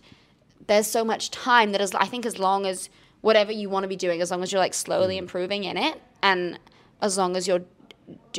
there's 0.67 0.87
so 0.87 1.05
much 1.05 1.29
time 1.31 1.71
that 1.71 1.79
is. 1.79 1.93
I 1.93 2.07
think 2.07 2.25
as 2.25 2.37
long 2.39 2.65
as 2.65 2.89
whatever 3.21 3.51
you 3.53 3.69
want 3.69 3.83
to 3.83 3.87
be 3.87 3.95
doing, 3.95 4.19
as 4.21 4.31
long 4.31 4.43
as 4.43 4.51
you're 4.51 4.59
like 4.59 4.73
slowly 4.73 5.17
improving 5.17 5.63
in 5.63 5.77
it, 5.77 6.01
and 6.21 6.59
as 6.99 7.17
long 7.17 7.37
as 7.37 7.47
you're 7.47 7.61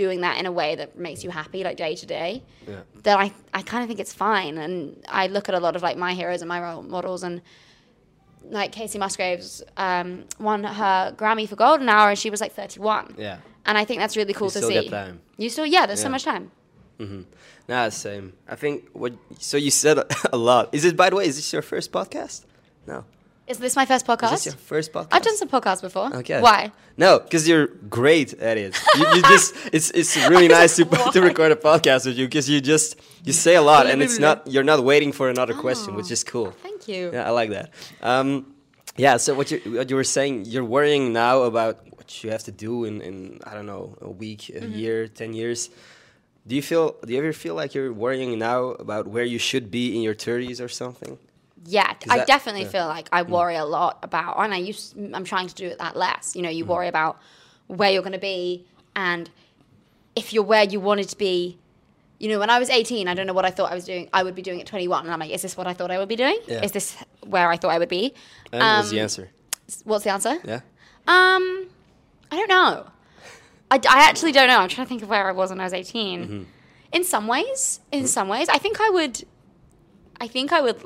doing 0.04 0.20
that 0.26 0.36
in 0.40 0.46
a 0.46 0.52
way 0.60 0.70
that 0.80 0.90
makes 1.06 1.20
you 1.24 1.30
happy, 1.40 1.60
like 1.68 1.76
day 1.76 1.94
to 2.02 2.06
day, 2.18 2.30
Yeah. 2.72 2.82
then 3.06 3.16
I 3.24 3.28
I 3.58 3.62
kind 3.72 3.82
of 3.82 3.88
think 3.88 4.00
it's 4.04 4.14
fine. 4.28 4.54
And 4.64 4.74
I 5.22 5.24
look 5.36 5.48
at 5.50 5.54
a 5.54 5.60
lot 5.66 5.74
of 5.76 5.82
like 5.88 5.96
my 6.06 6.12
heroes 6.20 6.40
and 6.42 6.48
my 6.48 6.60
role 6.66 6.82
models, 6.96 7.22
and 7.22 7.40
like 8.58 8.70
Kacey 8.72 8.98
Musgraves 8.98 9.62
um, 9.76 10.08
won 10.38 10.64
her 10.64 11.12
Grammy 11.20 11.46
for 11.48 11.56
Golden 11.56 11.88
Hour, 11.88 12.08
and 12.10 12.18
she 12.18 12.30
was 12.30 12.40
like 12.40 12.52
31. 12.54 13.14
Yeah. 13.18 13.38
And 13.68 13.76
I 13.76 13.84
think 13.84 13.98
that's 14.02 14.16
really 14.16 14.32
cool 14.32 14.46
You 14.48 14.52
to 14.52 14.58
still 14.58 14.68
see. 14.70 14.82
get 14.82 14.90
time. 14.90 15.20
You 15.42 15.48
still, 15.50 15.66
yeah, 15.66 15.86
there's 15.86 16.00
so 16.08 16.08
much 16.16 16.24
time. 16.32 16.44
Mm-hmm. 17.00 17.22
Nah, 17.68 17.88
same. 17.90 18.32
I 18.48 18.54
think 18.62 18.74
what. 18.92 19.12
So 19.38 19.56
you 19.56 19.70
said 19.70 19.98
a 20.32 20.36
lot. 20.36 20.62
Is 20.72 20.84
it 20.84 20.96
by 20.96 21.10
the 21.10 21.16
way? 21.16 21.26
Is 21.26 21.36
this 21.36 21.52
your 21.52 21.62
first 21.62 21.90
podcast? 21.92 22.44
No. 22.86 23.04
Is 23.46 23.58
this 23.58 23.76
my 23.76 23.86
first 23.86 24.04
podcast? 24.06 24.32
Is 24.34 24.44
this 24.44 24.46
your 24.46 24.54
first 24.54 24.92
podcast? 24.92 25.08
I've 25.12 25.22
done 25.22 25.36
some 25.36 25.48
podcasts 25.48 25.80
before. 25.80 26.12
Okay. 26.16 26.40
Why? 26.40 26.72
No, 26.96 27.20
because 27.20 27.46
you're 27.48 27.68
great 27.88 28.34
at 28.34 28.56
it. 28.58 28.76
You, 28.96 29.06
you 29.14 29.22
just 29.22 29.54
it's 29.72 29.90
it's 29.92 30.16
really 30.28 30.48
nice 30.60 30.74
to 30.76 30.84
to 31.12 31.20
record 31.20 31.52
a 31.52 31.56
podcast 31.56 32.06
with 32.06 32.16
you 32.18 32.26
because 32.26 32.48
you 32.50 32.60
just 32.60 32.96
you 33.24 33.32
say 33.32 33.54
a 33.54 33.62
lot 33.62 33.86
and 33.86 34.02
it's 34.02 34.18
not 34.18 34.46
you're 34.50 34.64
not 34.64 34.82
waiting 34.82 35.12
for 35.12 35.28
another 35.30 35.54
question, 35.54 35.94
which 35.94 36.10
is 36.10 36.24
cool. 36.24 36.50
Thank 36.62 36.88
you. 36.88 37.10
Yeah, 37.12 37.28
I 37.28 37.30
like 37.30 37.50
that. 37.50 37.70
Um, 38.02 38.52
yeah. 38.96 39.16
So 39.18 39.34
what 39.34 39.50
you 39.52 39.58
what 39.78 39.90
you 39.90 39.96
were 39.96 40.04
saying, 40.18 40.46
you're 40.46 40.64
worrying 40.64 41.12
now 41.12 41.42
about 41.42 41.78
what 41.96 42.24
you 42.24 42.30
have 42.30 42.42
to 42.44 42.52
do 42.52 42.84
in 42.84 43.00
in 43.00 43.38
I 43.46 43.54
don't 43.54 43.66
know 43.66 43.96
a 44.00 44.10
week, 44.10 44.48
a 44.48 44.52
Mm-hmm. 44.60 44.72
year, 44.74 45.06
ten 45.08 45.32
years. 45.34 45.70
Do 46.48 46.54
you 46.56 46.62
feel? 46.62 46.96
Do 47.04 47.12
you 47.12 47.18
ever 47.20 47.32
feel 47.32 47.54
like 47.54 47.74
you're 47.74 47.92
worrying 47.92 48.38
now 48.38 48.70
about 48.84 49.06
where 49.06 49.24
you 49.24 49.38
should 49.38 49.70
be 49.70 49.94
in 49.94 50.02
your 50.02 50.14
thirties 50.14 50.60
or 50.60 50.68
something? 50.68 51.18
Yeah, 51.64 51.94
I 52.10 52.18
that- 52.18 52.26
definitely 52.26 52.62
yeah. 52.62 52.68
Mm. 52.68 52.72
feel 52.72 52.86
like 52.86 53.08
I 53.12 53.22
worry 53.22 53.56
a 53.56 53.64
lot 53.64 53.98
about, 54.02 54.36
and 54.38 54.52
I 54.54 54.58
used, 54.58 54.96
I'm 55.14 55.25
trying 55.25 55.48
to 55.48 55.54
do 55.54 55.66
it 55.66 55.78
that 55.78 55.96
less. 55.96 56.36
You 56.36 56.42
know, 56.42 56.50
you 56.50 56.64
Mm. 56.64 56.68
worry 56.68 56.88
about 56.88 57.18
where 57.66 57.90
you're 57.90 58.02
going 58.02 58.12
to 58.12 58.18
be, 58.18 58.66
and 58.94 59.28
if 60.14 60.32
you're 60.32 60.44
where 60.44 60.64
you 60.64 60.80
wanted 60.80 61.08
to 61.10 61.16
be. 61.18 61.58
You 62.18 62.30
know, 62.30 62.38
when 62.38 62.48
I 62.48 62.58
was 62.58 62.70
18, 62.70 63.08
I 63.08 63.14
don't 63.14 63.26
know 63.26 63.34
what 63.34 63.44
I 63.44 63.50
thought 63.50 63.70
I 63.70 63.75
was 63.75 63.84
doing. 63.84 64.08
I 64.10 64.22
would 64.22 64.34
be 64.34 64.40
doing 64.40 64.58
at 64.62 64.66
21, 64.66 65.04
and 65.04 65.12
I'm 65.12 65.20
like, 65.20 65.30
is 65.32 65.42
this 65.42 65.54
what 65.54 65.66
I 65.66 65.75
thought 65.75 65.90
I 65.90 65.98
would 65.98 66.08
be 66.08 66.16
doing? 66.16 66.38
Yeah. 66.46 66.62
Is 66.64 66.72
this 66.72 66.96
where 67.26 67.50
I 67.50 67.58
thought 67.58 67.72
I 67.72 67.78
would 67.78 67.90
be? 67.90 68.14
And 68.52 68.62
what's 68.62 68.88
the 68.88 68.96
Um, 69.00 69.02
answer? 69.02 69.30
What's 69.84 70.04
the 70.04 70.10
answer? 70.10 70.38
Yeah. 70.42 70.60
Um, 71.06 71.66
I 72.30 72.36
don't 72.36 72.48
know. 72.48 72.86
I, 73.70 73.76
I 73.76 74.08
actually 74.08 74.32
don't 74.32 74.48
know. 74.48 74.60
I'm 74.60 74.68
trying 74.70 74.86
to 74.86 74.88
think 74.88 75.02
of 75.02 75.10
where 75.10 75.28
I 75.28 75.32
was 75.32 75.50
when 75.50 75.60
I 75.60 75.64
was 75.64 75.75
18. 75.75 76.25
Mm-hmm. 76.25 76.42
In 76.92 77.04
some 77.04 77.26
ways, 77.26 77.80
in 77.92 78.06
some 78.06 78.28
ways, 78.28 78.48
I 78.48 78.56
think 78.56 78.80
I 78.80 78.88
would. 78.88 79.25
I 80.18 80.26
think 80.26 80.52
I 80.54 80.62
would. 80.62 80.82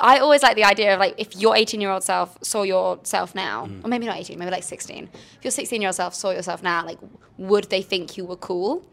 I 0.00 0.18
always 0.18 0.42
like 0.42 0.54
the 0.56 0.64
idea 0.64 0.94
of 0.94 1.00
like 1.00 1.14
if 1.18 1.34
your 1.36 1.56
18 1.56 1.80
year 1.80 1.90
old 1.90 2.02
self 2.04 2.38
saw 2.42 2.62
yourself 2.62 3.34
now, 3.34 3.66
Mm-hmm. 3.66 3.84
or 3.84 3.88
maybe 3.88 4.06
not 4.06 4.16
18, 4.16 4.38
maybe 4.38 4.50
like 4.50 4.62
16. 4.62 5.08
If 5.38 5.44
your 5.44 5.50
16 5.50 5.80
year 5.82 5.88
old 5.88 5.96
self 5.96 6.14
saw 6.14 6.30
yourself 6.30 6.62
now, 6.62 6.84
like 6.86 6.98
would 7.36 7.64
they 7.70 7.82
think 7.82 8.16
you 8.16 8.24
were 8.24 8.36
cool? 8.36 8.84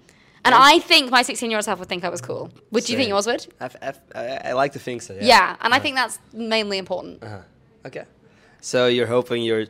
And 0.44 0.54
I 0.54 0.78
think 0.80 1.10
my 1.12 1.24
16 1.24 1.50
year 1.50 1.58
old 1.58 1.66
self 1.66 1.80
would 1.80 1.90
think 1.90 2.04
I 2.04 2.10
was 2.10 2.22
cool. 2.22 2.52
Would 2.72 2.88
you 2.90 2.98
think 2.98 3.10
yours 3.10 3.25
would? 3.28 3.48
I've, 3.60 3.75
I, 4.14 4.50
I 4.50 4.52
like 4.54 4.74
to 4.74 4.80
think 4.80 5.02
so. 5.02 5.14
Yeah. 5.14 5.22
Yeah, 5.24 5.56
and 5.62 5.74
I 5.74 5.80
think 5.80 5.96
that's 5.96 6.20
mainly 6.34 6.78
important. 6.78 7.24
Uh-huh. 7.24 7.40
Okay. 7.88 8.06
So 8.62 8.86
you're 8.88 9.08
hoping 9.08 9.42
you're, 9.44 9.66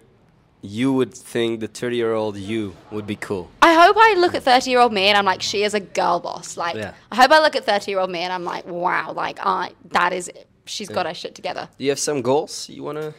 you 0.65 0.93
would 0.93 1.13
think 1.13 1.59
the 1.59 1.67
30 1.67 1.95
year 1.95 2.13
old 2.13 2.37
you 2.37 2.75
would 2.91 3.05
be 3.07 3.15
cool. 3.15 3.49
I 3.61 3.73
hope 3.73 3.95
I 3.99 4.15
look 4.17 4.35
at 4.35 4.43
30 4.43 4.69
year 4.69 4.79
old 4.79 4.93
me 4.93 5.03
and 5.07 5.17
I'm 5.17 5.25
like, 5.25 5.41
she 5.41 5.63
is 5.63 5.73
a 5.73 5.79
girl 5.79 6.19
boss. 6.19 6.57
Like, 6.57 6.75
Yeah. 6.75 6.93
I 7.11 7.15
hope 7.15 7.31
I 7.31 7.39
look 7.39 7.55
at 7.55 7.65
30 7.65 7.91
year 7.91 7.99
old 7.99 8.09
me 8.09 8.19
and 8.19 8.31
I'm 8.33 8.43
like, 8.43 8.65
wow, 8.65 9.11
like, 9.11 9.39
I, 9.41 9.71
that 9.91 10.13
is, 10.13 10.31
she's 10.65 10.89
got 10.89 11.05
her 11.05 11.13
shit 11.13 11.35
together. 11.35 11.69
Do 11.77 11.83
you 11.83 11.91
have 11.91 11.99
some 11.99 12.21
goals 12.21 12.69
you 12.69 12.83
want 12.83 12.97
to 12.97 13.13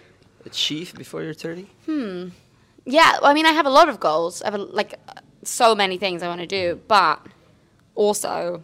achieve 0.45 0.95
before 0.95 1.23
you're 1.23 1.35
30? 1.35 1.67
Hmm. 1.87 2.29
Yeah, 2.85 3.19
I 3.23 3.35
mean, 3.35 3.47
I 3.47 3.53
have 3.53 3.67
a 3.67 3.71
lot 3.71 3.89
of 3.89 3.99
goals. 3.99 4.43
I 4.43 4.47
have 4.51 4.55
a, 4.55 4.59
like 4.63 4.95
so 5.43 5.75
many 5.75 5.99
things 5.99 6.23
I 6.23 6.29
want 6.29 6.41
to 6.41 6.47
do, 6.47 6.81
but 6.87 7.21
also, 7.95 8.63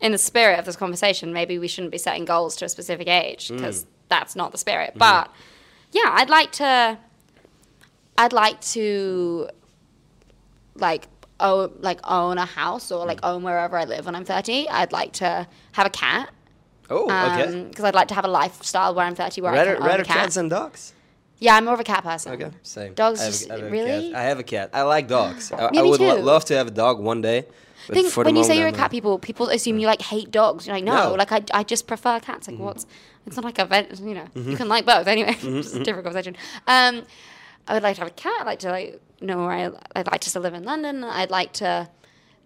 in 0.00 0.12
the 0.12 0.18
spirit 0.18 0.58
of 0.58 0.64
this 0.66 0.76
conversation, 0.76 1.32
maybe 1.32 1.58
we 1.58 1.68
shouldn't 1.68 1.90
be 1.90 1.98
setting 1.98 2.24
goals 2.26 2.54
to 2.56 2.64
a 2.66 2.68
specific 2.68 3.08
age 3.08 3.48
because 3.48 3.86
that's 4.08 4.36
not 4.36 4.52
the 4.52 4.58
spirit. 4.58 4.92
But 4.94 5.32
yeah, 5.92 6.10
I'd 6.12 6.28
like 6.28 6.52
to. 6.52 6.98
I'd 8.18 8.32
like 8.32 8.60
to, 8.72 9.48
like, 10.74 11.08
own 11.38 11.70
like 11.80 12.00
own 12.08 12.38
a 12.38 12.46
house 12.46 12.90
or 12.90 13.04
like 13.04 13.20
own 13.22 13.42
wherever 13.42 13.76
I 13.76 13.84
live 13.84 14.06
when 14.06 14.14
I'm 14.14 14.24
30. 14.24 14.70
I'd 14.70 14.90
like 14.92 15.12
to 15.14 15.46
have 15.72 15.86
a 15.86 15.90
cat. 15.90 16.30
Oh, 16.88 17.04
okay. 17.10 17.64
Because 17.68 17.84
I'd 17.84 17.94
like 17.94 18.08
to 18.08 18.14
have 18.14 18.24
a 18.24 18.28
lifestyle 18.28 18.94
where 18.94 19.04
I'm 19.04 19.14
30 19.14 19.42
where 19.42 19.52
rather 19.52 19.72
I 19.72 19.74
can 19.74 19.82
own 19.82 19.88
rather 19.88 20.02
a 20.02 20.06
cat. 20.06 20.16
cats 20.16 20.34
than 20.36 20.48
dogs? 20.48 20.94
yeah, 21.38 21.54
I'm 21.56 21.66
more 21.66 21.74
of 21.74 21.80
a 21.80 21.84
cat 21.84 22.02
person. 22.02 22.32
Okay, 22.32 22.50
same. 22.62 22.94
Dogs 22.94 23.20
I 23.20 23.24
have, 23.24 23.32
just- 23.34 23.50
a- 23.50 23.52
I 23.52 23.56
have 23.58 23.66
a 23.66 23.70
really? 23.70 24.10
cat. 24.12 24.18
I 24.18 24.22
have 24.22 24.38
a 24.38 24.42
cat. 24.42 24.70
I 24.72 24.82
like 24.82 25.08
dogs. 25.08 25.52
I, 25.52 25.66
I 25.66 25.70
me 25.72 25.82
would 25.82 26.00
lo- 26.00 26.16
too. 26.16 26.22
love 26.22 26.44
to 26.46 26.54
have 26.56 26.68
a 26.68 26.70
dog 26.70 27.00
one 27.00 27.20
day. 27.20 27.44
But 27.86 27.94
think 27.94 28.08
for 28.08 28.24
the 28.24 28.28
when 28.28 28.36
you 28.36 28.42
say 28.44 28.54
moment, 28.54 28.58
you're 28.60 28.68
a 28.68 28.72
I'm 28.72 28.76
cat 28.76 28.90
people, 28.90 29.18
people 29.18 29.48
assume 29.50 29.78
you 29.78 29.86
like 29.86 30.00
hate 30.00 30.30
dogs. 30.30 30.66
You're 30.66 30.74
like, 30.76 30.84
no, 30.84 30.94
No. 30.94 31.00
Mm-hmm. 31.10 31.18
like 31.18 31.32
I, 31.32 31.42
I 31.52 31.62
just 31.64 31.86
prefer 31.86 32.18
cats. 32.20 32.48
Like, 32.48 32.58
what's? 32.58 32.86
It's 33.26 33.36
not 33.36 33.44
like 33.44 33.58
a 33.58 33.66
vet. 33.66 34.00
You 34.00 34.14
know, 34.14 34.26
you 34.34 34.56
can 34.56 34.68
like 34.68 34.86
both 34.86 35.06
anyway. 35.06 35.34
Just 35.42 35.74
a 35.76 35.84
different 35.84 36.04
conversation. 36.04 36.36
Um, 36.66 37.02
I 37.68 37.74
would 37.74 37.82
like 37.82 37.96
to 37.96 38.00
have 38.02 38.08
a 38.08 38.14
cat. 38.14 38.34
I'd 38.40 38.46
like 38.46 38.58
to 38.60 38.70
like 38.70 39.00
know 39.20 39.38
where 39.38 39.50
I, 39.50 39.70
I'd 39.96 40.06
like 40.06 40.20
to 40.22 40.30
still 40.30 40.42
live 40.42 40.54
in 40.54 40.64
London. 40.64 41.02
I'd 41.04 41.30
like 41.30 41.52
to 41.54 41.88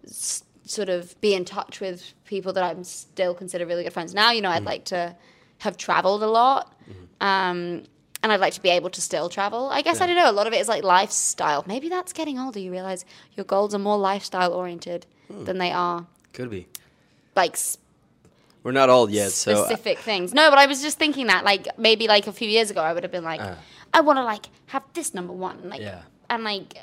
s- 0.05 0.43
sort 0.65 0.89
of 0.89 1.19
be 1.21 1.33
in 1.33 1.45
touch 1.45 1.79
with 1.79 2.13
people 2.25 2.53
that 2.53 2.63
I'm 2.63 2.83
still 2.83 3.33
consider 3.33 3.65
really 3.65 3.83
good 3.83 3.93
friends 3.93 4.13
now. 4.13 4.31
You 4.31 4.41
know, 4.41 4.49
Mm-hmm. 4.49 4.57
I'd 4.67 4.71
like 4.73 4.85
to 4.85 5.15
have 5.59 5.77
traveled 5.77 6.23
a 6.23 6.27
lot. 6.27 6.73
Um, 7.19 7.83
and 8.23 8.31
I'd 8.31 8.39
like 8.39 8.53
to 8.53 8.61
be 8.61 8.69
able 8.69 8.89
to 8.91 9.01
still 9.01 9.29
travel. 9.29 9.69
I 9.71 9.81
guess 9.81 9.99
I 10.01 10.05
don't 10.07 10.15
know. 10.15 10.29
A 10.29 10.31
lot 10.31 10.45
of 10.47 10.53
it 10.53 10.61
is 10.61 10.67
like 10.67 10.83
lifestyle. 10.83 11.63
Maybe 11.67 11.89
that's 11.89 12.13
getting 12.13 12.37
older. 12.39 12.59
You 12.59 12.71
realize 12.71 13.03
your 13.35 13.45
goals 13.45 13.73
are 13.75 13.79
more 13.79 13.97
lifestyle 13.97 14.53
oriented 14.53 15.05
Hmm. 15.27 15.45
than 15.45 15.57
they 15.59 15.71
are 15.71 16.05
Could 16.33 16.49
be. 16.49 16.67
like 17.35 17.57
We're 18.63 18.71
not 18.73 18.89
old 18.89 19.11
yet, 19.11 19.31
so 19.31 19.53
uh, 19.53 19.65
specific 19.65 19.99
things. 19.99 20.33
No, 20.33 20.49
but 20.49 20.59
I 20.59 20.65
was 20.67 20.81
just 20.81 20.97
thinking 20.99 21.27
that 21.27 21.43
like 21.45 21.67
maybe 21.79 22.07
like 22.07 22.27
a 22.27 22.31
few 22.33 22.47
years 22.49 22.69
ago 22.69 22.81
I 22.81 22.93
would 22.93 23.03
have 23.03 23.11
been 23.11 23.23
like, 23.23 23.39
Uh. 23.41 23.55
I 23.93 24.01
want 24.01 24.17
to 24.17 24.23
like 24.23 24.47
have 24.67 24.83
this 24.93 25.13
number 25.13 25.33
one, 25.33 25.69
like 25.69 25.81
Yeah. 25.81 26.01
and 26.29 26.43
like 26.43 26.75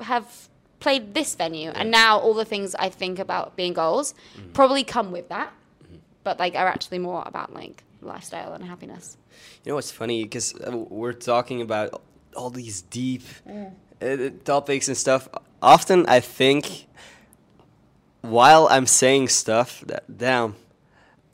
have 0.00 0.48
played 0.80 1.12
this 1.14 1.34
venue, 1.34 1.70
and 1.70 1.90
now 1.90 2.18
all 2.18 2.34
the 2.34 2.44
things 2.44 2.74
I 2.74 2.88
think 2.88 3.18
about 3.18 3.56
being 3.56 3.72
goals 3.74 4.14
Mm-hmm. 4.36 4.52
probably 4.52 4.84
come 4.84 5.10
with 5.12 5.28
that, 5.28 5.52
but 6.24 6.38
like 6.38 6.54
are 6.54 6.68
actually 6.68 6.98
more 7.00 7.22
about 7.26 7.52
like 7.52 7.82
lifestyle 8.00 8.52
and 8.54 8.64
happiness. 8.64 9.16
You 9.64 9.70
know 9.72 9.76
what's 9.76 9.90
funny? 9.90 10.22
Because 10.22 10.54
uh, 10.54 10.76
we're 10.76 11.12
talking 11.12 11.60
about 11.62 12.00
all 12.36 12.50
these 12.50 12.82
deep 12.82 13.22
Mm. 13.46 13.72
uh, 14.00 14.30
topics 14.44 14.88
and 14.88 14.96
stuff. 14.96 15.28
Often 15.60 16.06
I 16.06 16.20
think 16.20 16.86
while 18.20 18.68
I'm 18.70 18.86
saying 18.86 19.28
stuff 19.28 19.82
that, 19.86 20.04
damn, 20.18 20.54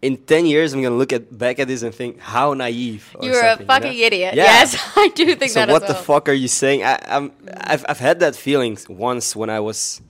in 0.06 0.16
10 0.16 0.46
years 0.46 0.72
I'm 0.74 0.82
going 0.82 0.92
to 0.92 0.98
look 1.02 1.12
at 1.12 1.24
back 1.44 1.58
at 1.62 1.66
this 1.68 1.82
and 1.82 1.94
think, 1.94 2.20
how 2.20 2.54
naive. 2.54 3.04
or 3.18 3.24
You're 3.26 3.42
a 3.44 3.48
something, 3.50 3.64
you 3.66 3.72
fucking 3.72 3.98
know? 4.00 4.06
idiot. 4.08 4.34
Yeah. 4.34 4.44
Yes, 4.44 4.68
I 5.04 5.08
do 5.20 5.34
think 5.34 5.50
So 5.52 5.60
that 5.60 5.68
what 5.72 5.82
as 5.82 5.88
the 5.88 5.94
fuck 5.94 6.28
are 6.28 6.38
you 6.44 6.48
saying? 6.48 6.82
I, 6.84 6.98
I'm, 7.14 7.32
I've, 7.72 7.84
I've 7.88 8.00
had 8.08 8.16
that 8.20 8.34
feeling 8.36 8.76
once 8.88 9.34
when 9.40 9.50
I 9.50 9.60
was, 9.60 10.00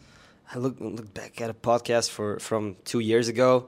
I 0.52 0.58
look, 0.58 0.76
look 0.80 1.12
back 1.14 1.40
at 1.40 1.48
a 1.50 1.54
podcast 1.54 2.10
for 2.10 2.38
from 2.38 2.76
two 2.84 3.00
years 3.00 3.28
ago, 3.28 3.66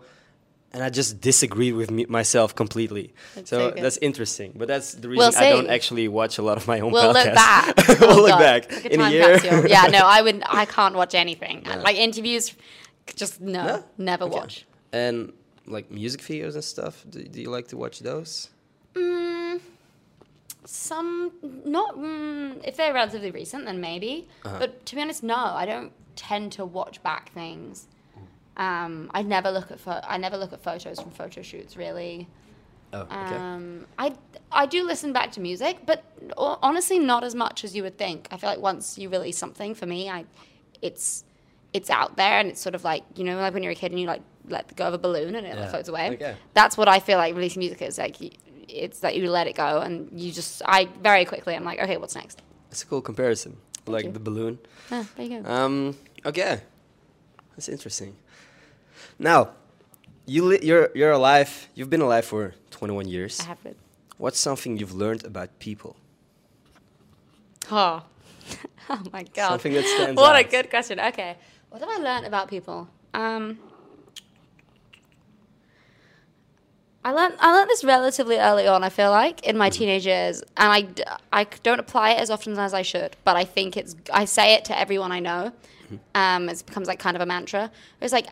and 0.72 0.82
I 0.82 0.90
just 0.90 1.20
disagreed 1.20 1.74
with 1.74 1.90
me, 1.90 2.04
myself 2.18 2.54
completely. 2.54 3.14
That's 3.34 3.50
so 3.50 3.70
that's 3.70 3.96
interesting. 4.08 4.52
But 4.60 4.68
that's 4.68 4.92
the 5.02 5.08
reason 5.08 5.32
We'll 5.34 5.44
I 5.44 5.48
don't 5.50 5.70
actually 5.76 6.06
watch 6.08 6.38
a 6.38 6.42
lot 6.42 6.56
of 6.60 6.66
my 6.68 6.78
own 6.80 6.92
We'll 6.92 7.14
podcasts. 7.14 7.24
look 7.26 7.34
back. 7.34 8.00
we'll 8.00 8.10
Oh, 8.18 8.22
look 8.26 8.28
God. 8.36 8.38
back 8.50 8.62
a 8.84 8.92
in 8.94 9.00
a 9.00 9.10
year. 9.10 9.38
capsule. 9.38 9.66
yeah, 9.74 9.86
no, 9.96 10.02
I 10.16 10.20
would. 10.22 10.42
I 10.62 10.64
can't 10.66 10.94
watch 10.94 11.14
anything. 11.14 11.56
Like 11.86 11.96
interviews, 11.96 12.54
just 13.22 13.40
no, 13.40 13.64
No? 13.64 13.84
never 13.98 14.24
Okay. 14.24 14.36
watch. 14.38 14.66
And 14.92 15.32
like 15.66 15.90
music 15.90 16.20
videos 16.20 16.54
and 16.54 16.64
stuff. 16.64 17.04
Do, 17.08 17.22
do 17.22 17.40
you 17.40 17.50
like 17.50 17.68
to 17.68 17.76
watch 17.76 18.00
those? 18.00 18.50
Mm, 18.94 19.60
some 20.64 21.32
not. 21.64 21.96
Mm, 21.96 22.60
if 22.64 22.76
they're 22.76 22.94
relatively 22.94 23.30
recent, 23.30 23.64
then 23.66 23.80
maybe. 23.80 24.28
Uh-huh. 24.44 24.56
But 24.58 24.86
to 24.86 24.96
be 24.96 25.02
honest, 25.02 25.22
no, 25.22 25.36
I 25.36 25.66
don't 25.66 25.92
tend 26.16 26.52
to 26.52 26.64
watch 26.64 27.02
back 27.02 27.32
things. 27.32 27.86
Um, 28.56 29.10
I 29.12 29.22
never 29.22 29.50
look 29.50 29.70
at 29.70 29.80
pho- 29.80 30.00
I 30.06 30.16
never 30.16 30.36
look 30.38 30.52
at 30.52 30.62
photos 30.62 31.00
from 31.00 31.10
photo 31.10 31.42
shoots 31.42 31.76
really. 31.76 32.26
Oh, 32.92 33.00
okay. 33.00 33.36
Um, 33.36 33.86
I 33.98 34.14
I 34.50 34.64
do 34.66 34.84
listen 34.84 35.12
back 35.12 35.32
to 35.32 35.40
music, 35.40 35.80
but 35.84 36.04
ho- 36.38 36.58
honestly, 36.62 36.98
not 36.98 37.22
as 37.24 37.34
much 37.34 37.64
as 37.64 37.76
you 37.76 37.82
would 37.82 37.98
think. 37.98 38.28
I 38.30 38.38
feel 38.38 38.48
like 38.48 38.60
once 38.60 38.96
you 38.96 39.10
release 39.10 39.36
something, 39.36 39.74
for 39.74 39.84
me, 39.86 40.08
I 40.08 40.24
it's 40.80 41.24
it's 41.76 41.90
out 41.90 42.16
there 42.16 42.38
and 42.40 42.48
it's 42.48 42.60
sort 42.60 42.74
of 42.74 42.82
like 42.84 43.04
you 43.14 43.24
know 43.24 43.36
like 43.36 43.54
when 43.54 43.62
you're 43.62 43.72
a 43.72 43.80
kid 43.82 43.92
and 43.92 44.00
you 44.00 44.06
like 44.06 44.22
let 44.48 44.74
go 44.76 44.86
of 44.86 44.94
a 44.94 44.98
balloon 44.98 45.34
and 45.34 45.46
it 45.46 45.56
like, 45.56 45.70
floats 45.70 45.88
away. 45.88 46.10
Okay. 46.10 46.34
That's 46.54 46.76
what 46.76 46.88
I 46.88 46.98
feel 47.00 47.18
like 47.18 47.34
releasing 47.34 47.60
music 47.60 47.82
is 47.82 47.98
like. 47.98 48.16
It's 48.68 48.98
that 49.00 49.14
you 49.14 49.30
let 49.30 49.46
it 49.46 49.54
go 49.54 49.80
and 49.80 50.10
you 50.20 50.32
just 50.32 50.60
I 50.66 50.88
very 51.00 51.24
quickly 51.24 51.54
I'm 51.54 51.62
like 51.62 51.78
okay 51.78 51.96
what's 51.98 52.16
next. 52.16 52.42
It's 52.72 52.82
a 52.82 52.86
cool 52.86 53.00
comparison, 53.00 53.56
like 53.86 54.06
you. 54.06 54.10
the 54.10 54.18
balloon. 54.18 54.58
Ah, 54.90 55.06
there 55.16 55.26
you 55.26 55.40
go. 55.40 55.48
Um, 55.48 55.96
okay, 56.26 56.60
that's 57.54 57.68
interesting. 57.68 58.16
Now, 59.18 59.50
you 60.26 60.44
li- 60.44 60.58
you're 60.62 60.90
you're 60.94 61.12
alive. 61.12 61.68
You've 61.74 61.90
been 61.90 62.02
alive 62.02 62.24
for 62.24 62.54
21 62.70 63.08
years. 63.08 63.40
I 63.40 63.44
have 63.44 63.64
it. 63.64 63.76
What's 64.18 64.40
something 64.40 64.78
you've 64.78 64.94
learned 64.94 65.24
about 65.24 65.58
people? 65.58 65.96
Oh. 67.70 68.02
oh 68.90 69.02
my 69.12 69.22
god. 69.22 69.48
Something 69.48 69.74
that 69.74 69.84
stands 69.84 70.16
what 70.20 70.36
a 70.36 70.44
good 70.44 70.70
question. 70.70 71.00
Okay. 71.00 71.36
What 71.70 71.80
have 71.80 71.90
I 71.90 71.98
learned 71.98 72.26
about 72.26 72.48
people? 72.48 72.88
Um 73.14 73.58
I 77.06 77.12
learned 77.12 77.34
I 77.38 77.52
learned 77.52 77.70
this 77.70 77.84
relatively 77.84 78.36
early 78.36 78.66
on. 78.66 78.82
I 78.82 78.88
feel 78.88 79.10
like 79.10 79.46
in 79.46 79.56
my 79.56 79.70
teenage 79.70 80.06
years, 80.06 80.42
and 80.56 80.90
I 81.32 81.44
don't 81.62 81.78
apply 81.78 82.10
it 82.10 82.20
as 82.20 82.30
often 82.30 82.58
as 82.58 82.74
I 82.74 82.82
should. 82.82 83.16
But 83.22 83.36
I 83.36 83.44
think 83.44 83.76
it's 83.76 83.94
I 84.12 84.24
say 84.24 84.54
it 84.54 84.64
to 84.64 84.76
everyone 84.76 85.12
I 85.12 85.20
know. 85.20 85.52
Mm-hmm. 85.84 85.96
Um, 86.16 86.48
it 86.48 86.64
becomes 86.66 86.88
like 86.88 86.98
kind 86.98 87.16
of 87.16 87.22
a 87.22 87.26
mantra. 87.26 87.70
It's 88.00 88.12
like 88.12 88.26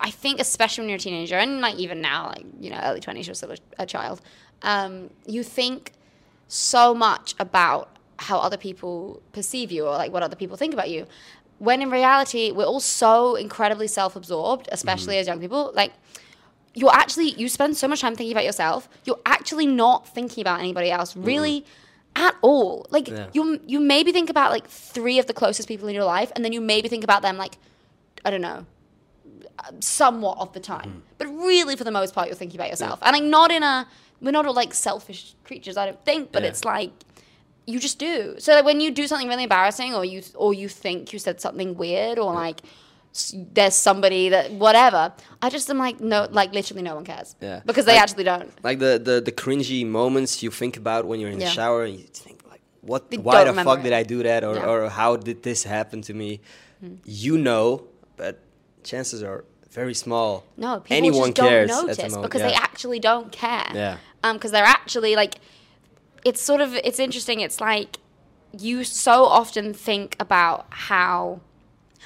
I 0.00 0.10
think 0.10 0.38
especially 0.40 0.82
when 0.82 0.88
you're 0.90 0.96
a 0.98 1.00
teenager 1.00 1.34
and 1.34 1.60
like 1.60 1.74
even 1.76 2.00
now, 2.00 2.28
like 2.28 2.46
you 2.60 2.70
know, 2.70 2.80
early 2.80 3.00
twenties, 3.00 3.26
you're 3.26 3.34
still 3.34 3.50
a, 3.50 3.56
a 3.80 3.86
child. 3.86 4.20
Um, 4.62 5.10
you 5.26 5.42
think 5.42 5.92
so 6.46 6.94
much 6.94 7.34
about 7.40 7.88
how 8.18 8.38
other 8.38 8.56
people 8.56 9.20
perceive 9.32 9.72
you 9.72 9.86
or 9.86 9.96
like 9.96 10.12
what 10.12 10.22
other 10.22 10.36
people 10.36 10.56
think 10.56 10.74
about 10.74 10.90
you. 10.90 11.06
When 11.66 11.78
in 11.82 11.90
reality, 11.90 12.44
we're 12.56 12.64
all 12.72 12.80
so 12.80 13.36
incredibly 13.46 13.86
self-absorbed, 13.86 14.66
especially 14.72 15.14
Mm-hmm. 15.14 15.20
as 15.20 15.26
young 15.30 15.40
people. 15.40 15.62
Like 15.80 15.92
you're 16.80 16.94
actually 17.02 17.28
you 17.40 17.48
spend 17.48 17.76
so 17.76 17.86
much 17.88 18.00
time 18.00 18.14
thinking 18.16 18.32
about 18.36 18.44
yourself. 18.50 18.88
You're 19.06 19.20
actually 19.36 19.66
not 19.66 20.08
thinking 20.16 20.40
about 20.40 20.58
anybody 20.60 20.90
else 20.90 21.10
really 21.16 21.64
at 22.16 22.34
all. 22.42 22.86
Like 22.96 23.06
Yeah. 23.08 23.26
you 23.36 23.60
you 23.72 23.78
maybe 23.94 24.10
think 24.18 24.30
about 24.36 24.50
like 24.56 24.66
three 24.96 25.18
of 25.22 25.26
the 25.30 25.34
closest 25.40 25.66
people 25.68 25.86
in 25.88 25.94
your 25.94 26.08
life, 26.16 26.30
and 26.34 26.40
then 26.44 26.52
you 26.56 26.60
maybe 26.74 26.88
think 26.88 27.04
about 27.04 27.22
them 27.22 27.36
like 27.44 27.54
I 28.24 28.30
don't 28.30 28.46
know 28.48 28.64
somewhat 29.80 30.38
of 30.38 30.52
the 30.52 30.60
time. 30.60 31.02
But 31.18 31.26
really, 31.28 31.76
for 31.76 31.84
the 31.84 31.90
most 31.90 32.14
part, 32.14 32.26
you're 32.28 32.36
thinking 32.36 32.58
about 32.58 32.70
yourself. 32.70 32.98
And 33.02 33.12
like, 33.14 33.22
not 33.24 33.50
in 33.50 33.62
a, 33.62 33.86
we're 34.22 34.30
not 34.30 34.46
all 34.46 34.54
like 34.54 34.72
selfish 34.74 35.34
creatures, 35.44 35.76
I 35.76 35.84
don't 35.86 36.02
think, 36.04 36.32
but 36.32 36.42
Yeah. 36.42 36.48
it's 36.48 36.64
like, 36.64 36.92
you 37.66 37.78
just 37.78 37.98
do. 37.98 38.36
So 38.38 38.54
that 38.54 38.64
when 38.64 38.80
you 38.80 38.90
do 38.90 39.06
something 39.06 39.28
really 39.28 39.44
embarrassing 39.44 39.94
or 39.94 40.04
you, 40.04 40.22
or 40.34 40.52
you 40.54 40.68
think 40.68 41.12
you 41.12 41.18
said 41.18 41.40
something 41.40 41.76
weird 41.76 42.18
or 42.18 42.32
like, 42.32 42.60
there's 43.52 43.74
somebody 43.74 44.28
that 44.28 44.52
whatever. 44.52 45.12
I 45.42 45.50
just 45.50 45.68
am 45.68 45.78
like 45.78 46.00
no, 46.00 46.28
like 46.30 46.52
literally 46.52 46.82
no 46.82 46.94
one 46.94 47.04
cares. 47.04 47.34
Yeah. 47.40 47.60
because 47.66 47.84
they 47.84 47.92
Like- 47.94 48.02
actually 48.02 48.24
don't. 48.24 48.52
Like 48.62 48.78
the, 48.78 49.00
the, 49.02 49.20
the 49.20 49.32
cringy 49.32 49.84
moments 49.86 50.42
you 50.42 50.50
think 50.50 50.76
about 50.76 51.06
when 51.06 51.18
you're 51.20 51.30
in 51.30 51.40
Yeah. 51.40 51.46
the 51.48 51.52
shower 51.52 51.84
and 51.84 51.98
you 51.98 52.04
think 52.04 52.42
like, 52.48 52.60
what? 52.82 53.10
They 53.10 53.18
Why 53.18 53.44
the 53.44 53.52
fuck 53.64 53.80
it. 53.80 53.82
did 53.82 53.92
I 53.92 54.04
do 54.04 54.22
that? 54.22 54.44
Or, 54.44 54.54
Yeah. 54.54 54.62
Hmm. 54.62 54.68
or 54.68 54.88
how 54.88 55.16
did 55.16 55.42
this 55.42 55.64
happen 55.64 56.02
to 56.02 56.14
me? 56.14 56.40
You 57.04 57.36
know, 57.36 57.84
but 58.16 58.38
chances 58.84 59.22
are 59.22 59.44
very 59.70 59.94
small. 59.94 60.44
No, 60.56 60.80
people 60.80 60.96
anyone 60.96 61.34
just 61.34 61.48
cares 61.48 61.68
don't 61.68 61.86
the 61.88 61.94
notice 61.94 62.16
because 62.16 62.40
yeah. 62.40 62.48
they 62.48 62.54
actually 62.54 63.00
don't 63.00 63.30
care. 63.32 63.66
Yeah. 63.74 63.96
Um, 64.22 64.36
because 64.36 64.50
they're 64.50 64.64
actually 64.64 65.14
like, 65.16 65.36
it's 66.24 66.40
sort 66.42 66.60
of 66.60 66.74
it's 66.74 66.98
interesting. 66.98 67.40
It's 67.40 67.60
like 67.60 67.98
you 68.58 68.84
so 68.84 69.24
often 69.24 69.72
think 69.74 70.16
about 70.20 70.66
how. 70.70 71.40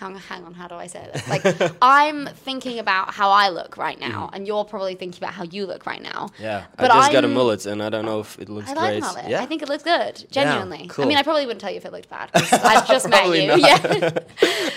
Hang, 0.01 0.17
hang 0.17 0.43
on, 0.43 0.55
how 0.55 0.67
do 0.67 0.75
I 0.75 0.89
say 0.89 1.09
this? 1.13 1.29
Like, 1.29 1.45
I'm 1.81 2.27
thinking 2.27 2.81
about 2.81 3.15
how 3.15 3.31
I 3.31 3.51
look 3.51 3.77
right 3.77 3.99
now, 3.99 4.29
and 4.33 4.45
you're 4.45 4.65
probably 4.65 4.97
thinking 4.97 5.23
about 5.23 5.35
how 5.35 5.45
you 5.45 5.67
look 5.67 5.87
right 5.87 6.03
now. 6.03 6.27
Mm. 6.37 6.41
Yeah, 6.41 6.65
But 6.77 6.91
I 6.91 6.95
just 6.99 7.13
got 7.13 7.23
a 7.23 7.29
I'm- 7.29 7.35
mullet, 7.35 7.65
and 7.65 7.81
I 7.81 7.91
don't 7.91 8.05
know 8.05 8.19
if 8.19 8.37
it 8.41 8.49
looks 8.49 8.71
I 8.71 8.73
like 8.75 8.91
great. 8.95 9.03
mullet. 9.03 9.29
Yeah, 9.29 9.41
I 9.41 9.47
think 9.47 9.63
it 9.63 9.69
looks 9.69 9.85
good, 9.85 10.27
genuinely. 10.33 10.83
I 10.83 10.87
cool. 10.89 11.07
mean, 11.07 11.17
I 11.17 11.23
probably 11.23 11.47
wouldn't 11.47 11.61
tell 11.61 11.71
you 11.71 11.77
if 11.77 11.85
it 11.85 11.93
looked 11.93 12.11
bad. 12.11 12.29
I've 12.35 12.89
just 12.89 13.09
met 13.15 13.29
you. 13.29 13.47
not. 13.47 13.61
Yeah. 13.61 14.11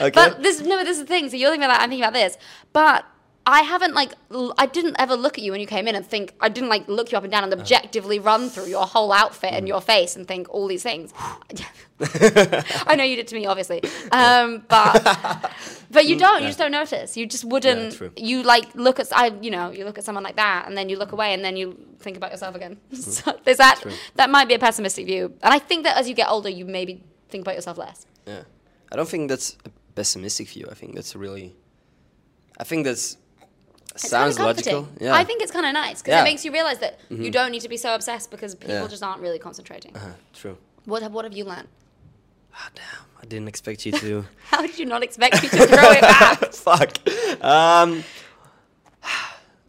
okay. 0.01 0.11
But 0.13 0.43
this 0.43 0.61
no, 0.61 0.77
this 0.83 0.97
is 0.97 0.99
the 0.99 1.07
thing. 1.07 1.31
So 1.31 1.35
you're 1.35 1.49
thinking 1.49 1.65
about 1.65 1.79
that. 1.79 1.81
I'm 1.81 1.89
thinking 1.89 2.03
about 2.03 2.13
this. 2.13 2.37
But 2.71 3.03
I 3.49 3.61
haven't 3.61 3.93
like 3.95 4.11
l- 4.29 4.53
I 4.57 4.65
didn't 4.65 4.97
ever 4.99 5.15
look 5.15 5.37
at 5.37 5.43
you 5.43 5.51
when 5.53 5.61
you 5.61 5.67
came 5.67 5.87
in 5.87 5.95
and 5.95 6.05
think 6.05 6.33
I 6.41 6.49
didn't 6.49 6.69
like 6.69 6.85
look 6.89 7.11
you 7.13 7.17
up 7.17 7.23
and 7.23 7.31
down 7.31 7.43
and 7.45 7.53
Uh. 7.53 7.57
objectively 7.57 8.19
run 8.19 8.49
through 8.49 8.65
your 8.65 8.85
whole 8.85 9.13
outfit 9.13 9.53
Mm. 9.53 9.57
and 9.59 9.67
your 9.69 9.79
face 9.81 10.15
and 10.17 10.27
think 10.27 10.47
all 10.49 10.67
these 10.67 10.83
things. 10.83 11.13
I 11.99 12.95
know 12.97 13.03
you 13.03 13.15
did 13.15 13.27
to 13.29 13.35
me, 13.35 13.45
obviously, 13.45 13.81
um, 14.11 14.63
but 14.67 15.51
but 15.91 16.05
you 16.05 16.17
don't. 16.17 16.41
You 16.41 16.47
just 16.49 16.59
don't 16.59 16.71
notice. 16.71 17.17
You 17.17 17.25
just 17.25 17.45
wouldn't. 17.45 17.93
true. 17.95 18.11
you 18.17 18.43
like 18.43 18.73
look 18.75 18.99
at 18.99 19.07
I 19.15 19.27
you 19.41 19.49
know 19.51 19.71
you 19.71 19.85
look 19.85 19.97
at 19.97 20.03
someone 20.03 20.23
like 20.23 20.35
that 20.35 20.65
and 20.67 20.77
then 20.77 20.89
you 20.89 20.97
look 20.97 21.11
away 21.13 21.33
and 21.33 21.43
then 21.43 21.55
you 21.57 21.77
think 21.99 22.17
about 22.17 22.31
yourself 22.31 22.53
again. 22.55 22.77
so 22.93 23.33
there's 23.45 23.57
that. 23.57 23.79
True. 23.81 23.93
That 24.15 24.29
might 24.29 24.47
be 24.47 24.53
a 24.55 24.59
pessimistic 24.59 25.05
view, 25.05 25.33
and 25.41 25.53
I 25.53 25.59
think 25.59 25.83
that 25.85 25.97
as 25.97 26.07
you 26.09 26.15
get 26.15 26.27
older, 26.29 26.49
you 26.49 26.65
maybe 26.65 27.01
think 27.29 27.41
about 27.43 27.55
yourself 27.55 27.77
less. 27.77 28.05
Yeah, 28.27 28.43
I 28.91 28.95
don't 28.97 29.09
think 29.09 29.29
that's 29.29 29.57
a 29.65 29.69
pessimistic 29.95 30.49
view. 30.49 30.67
I 30.69 30.75
think 30.75 30.95
that's 30.95 31.15
really, 31.15 31.55
I 32.59 32.63
think 32.63 32.85
that's 32.85 33.17
It's 34.03 34.09
sounds 34.09 34.35
kinda 34.37 34.47
logical. 34.47 34.83
comforting. 34.83 35.07
Yeah, 35.07 35.15
I 35.15 35.23
think 35.23 35.41
it's 35.41 35.51
kind 35.51 35.65
of 35.65 35.73
nice 35.73 36.01
because 36.01 36.11
Yeah. 36.11 36.17
Mm-hmm. 36.19 36.27
it 36.27 36.29
makes 36.31 36.45
you 36.45 36.51
realize 36.51 36.79
that 36.79 36.99
you 37.09 37.31
don't 37.31 37.51
need 37.51 37.61
to 37.61 37.69
be 37.69 37.77
so 37.77 37.93
obsessed 37.95 38.31
because 38.31 38.55
people 38.55 38.75
Yeah. 38.75 38.87
just 38.87 39.03
aren't 39.03 39.21
really 39.21 39.39
concentrating. 39.39 39.95
Uh-huh, 39.95 40.09
true. 40.33 40.57
What 40.85 41.01
have, 41.03 41.11
what 41.13 41.25
have 41.25 41.33
you 41.35 41.43
learned? 41.45 41.67
Ah, 42.53 42.69
damn, 42.75 43.05
I 43.21 43.25
didn't 43.25 43.47
expect 43.47 43.85
you 43.85 43.91
to. 43.93 44.25
How 44.51 44.61
did 44.61 44.79
you 44.79 44.85
not 44.85 45.03
expect 45.03 45.41
me 45.43 45.49
to 45.49 45.57
throw 45.67 45.91
it 45.91 46.01
back? 46.01 46.53
Fuck. 46.67 46.91
Um, 47.43 48.03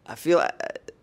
I 0.07 0.15
feel. 0.15 0.39
I, 0.39 0.51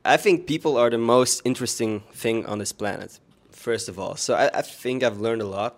I 0.04 0.18
think 0.18 0.46
people 0.48 0.78
are 0.78 0.90
the 0.90 0.98
most 0.98 1.42
interesting 1.46 2.02
thing 2.14 2.46
on 2.46 2.58
this 2.60 2.72
planet. 2.72 3.20
First 3.52 3.90
of 3.90 3.98
all, 4.00 4.16
so 4.16 4.34
I, 4.36 4.50
I 4.60 4.62
think 4.62 5.04
I've 5.04 5.20
learned 5.20 5.42
a 5.42 5.48
lot. 5.48 5.76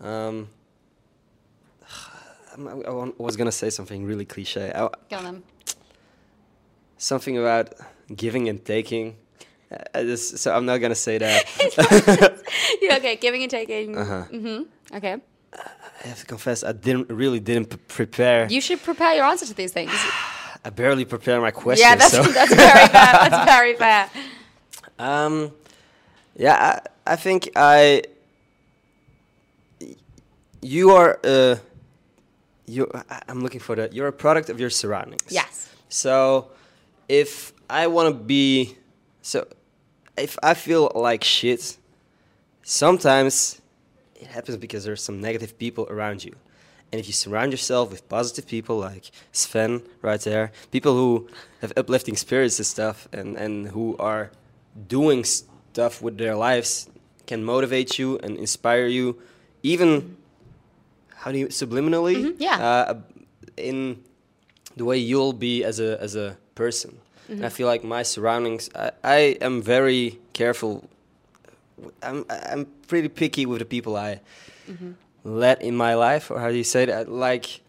Um, 0.00 0.48
I, 2.56 2.60
I 2.88 2.90
wa- 2.90 3.12
was 3.18 3.36
gonna 3.36 3.52
say 3.52 3.70
something 3.70 4.04
really 4.04 4.24
cliche. 4.24 4.72
I, 4.74 4.88
Go 5.10 5.16
on. 5.18 5.42
Something 6.98 7.38
about 7.38 7.72
giving 8.14 8.48
and 8.48 8.64
taking. 8.64 9.16
Uh, 9.94 10.02
just, 10.02 10.38
so 10.38 10.54
I'm 10.54 10.64
not 10.66 10.78
gonna 10.78 10.94
say 10.94 11.18
that. 11.18 11.44
Yeah, 12.82 12.96
okay, 12.96 13.16
giving 13.16 13.42
and 13.42 13.50
taking. 13.50 13.96
Uh-huh. 13.96 14.22
hmm 14.24 14.62
Okay. 14.94 15.16
I 15.52 16.06
have 16.06 16.20
to 16.20 16.26
confess, 16.26 16.62
I 16.62 16.72
didn't 16.72 17.10
really 17.10 17.40
didn't 17.40 17.70
p- 17.70 17.76
prepare. 17.88 18.46
You 18.48 18.60
should 18.60 18.82
prepare 18.82 19.14
your 19.14 19.24
answer 19.24 19.46
to 19.46 19.54
these 19.54 19.72
things. 19.72 19.90
I 20.64 20.70
barely 20.70 21.04
prepare 21.04 21.40
my 21.40 21.50
questions. 21.50 21.80
yeah, 21.88 21.94
that's, 21.96 22.12
so. 22.12 22.22
that's 22.38 22.54
very 22.54 22.86
fair. 22.88 23.12
That's 23.30 23.44
very 23.50 23.74
fair. 23.76 24.10
Um, 24.98 25.52
yeah, 26.36 26.80
I, 27.06 27.12
I 27.12 27.16
think 27.16 27.50
I. 27.56 28.02
You 30.60 30.90
are. 30.90 31.18
Uh, 31.22 31.56
you. 32.66 32.90
I'm 33.28 33.42
looking 33.42 33.60
for 33.60 33.76
that. 33.76 33.92
You're 33.92 34.08
a 34.08 34.12
product 34.12 34.50
of 34.50 34.58
your 34.60 34.70
surroundings. 34.70 35.22
Yes. 35.30 35.68
So, 35.88 36.48
if 37.08 37.52
I 37.68 37.86
want 37.86 38.08
to 38.08 38.14
be, 38.24 38.76
so, 39.22 39.46
if 40.16 40.38
I 40.42 40.54
feel 40.54 40.90
like 40.94 41.24
shit, 41.24 41.76
sometimes 42.62 43.60
it 44.14 44.26
happens 44.28 44.56
because 44.56 44.84
there's 44.84 45.02
some 45.02 45.20
negative 45.20 45.58
people 45.58 45.86
around 45.90 46.24
you. 46.24 46.34
And 46.90 46.98
if 46.98 47.06
you 47.06 47.12
surround 47.12 47.52
yourself 47.52 47.90
with 47.90 48.08
positive 48.08 48.46
people 48.46 48.78
like 48.78 49.10
Sven 49.32 49.82
right 50.00 50.20
there, 50.20 50.52
people 50.70 50.94
who 50.94 51.28
have 51.60 51.72
uplifting 51.76 52.16
spirits 52.16 52.58
and 52.58 52.66
stuff, 52.66 53.08
and, 53.12 53.36
and 53.36 53.68
who 53.68 53.96
are 53.98 54.30
doing 54.88 55.24
stuff 55.24 56.00
with 56.00 56.16
their 56.16 56.34
lives, 56.34 56.88
can 57.26 57.44
motivate 57.44 57.98
you 57.98 58.18
and 58.22 58.38
inspire 58.38 58.86
you, 58.86 59.20
even 59.62 60.16
how 61.14 61.30
do 61.30 61.38
you 61.38 61.48
subliminally? 61.48 62.24
Mhm, 62.24 62.34
yeah. 62.38 62.56
Uh, 62.58 62.94
in 63.56 64.02
the 64.78 64.84
way 64.84 64.98
you'll 64.98 65.32
be 65.32 65.64
as 65.64 65.80
a 65.80 66.00
as 66.00 66.16
a 66.16 66.36
person. 66.54 66.98
And 67.28 67.44
I 67.44 67.50
feel 67.50 67.66
like 67.66 67.84
my 67.84 68.04
surroundings. 68.04 68.70
I, 68.74 68.90
I 69.04 69.18
am 69.42 69.60
very 69.60 70.18
careful. 70.32 70.88
I'm 72.02 72.24
I'm 72.30 72.66
pretty 72.86 73.08
picky 73.08 73.44
with 73.44 73.58
the 73.58 73.66
people 73.66 73.96
I 73.96 74.20
let 75.24 75.60
in 75.60 75.76
my 75.76 75.94
life, 75.94 76.30
or 76.30 76.40
how 76.40 76.48
do 76.48 76.56
you 76.56 76.64
say 76.64 76.86
that? 76.86 77.08
Like, 77.08 77.60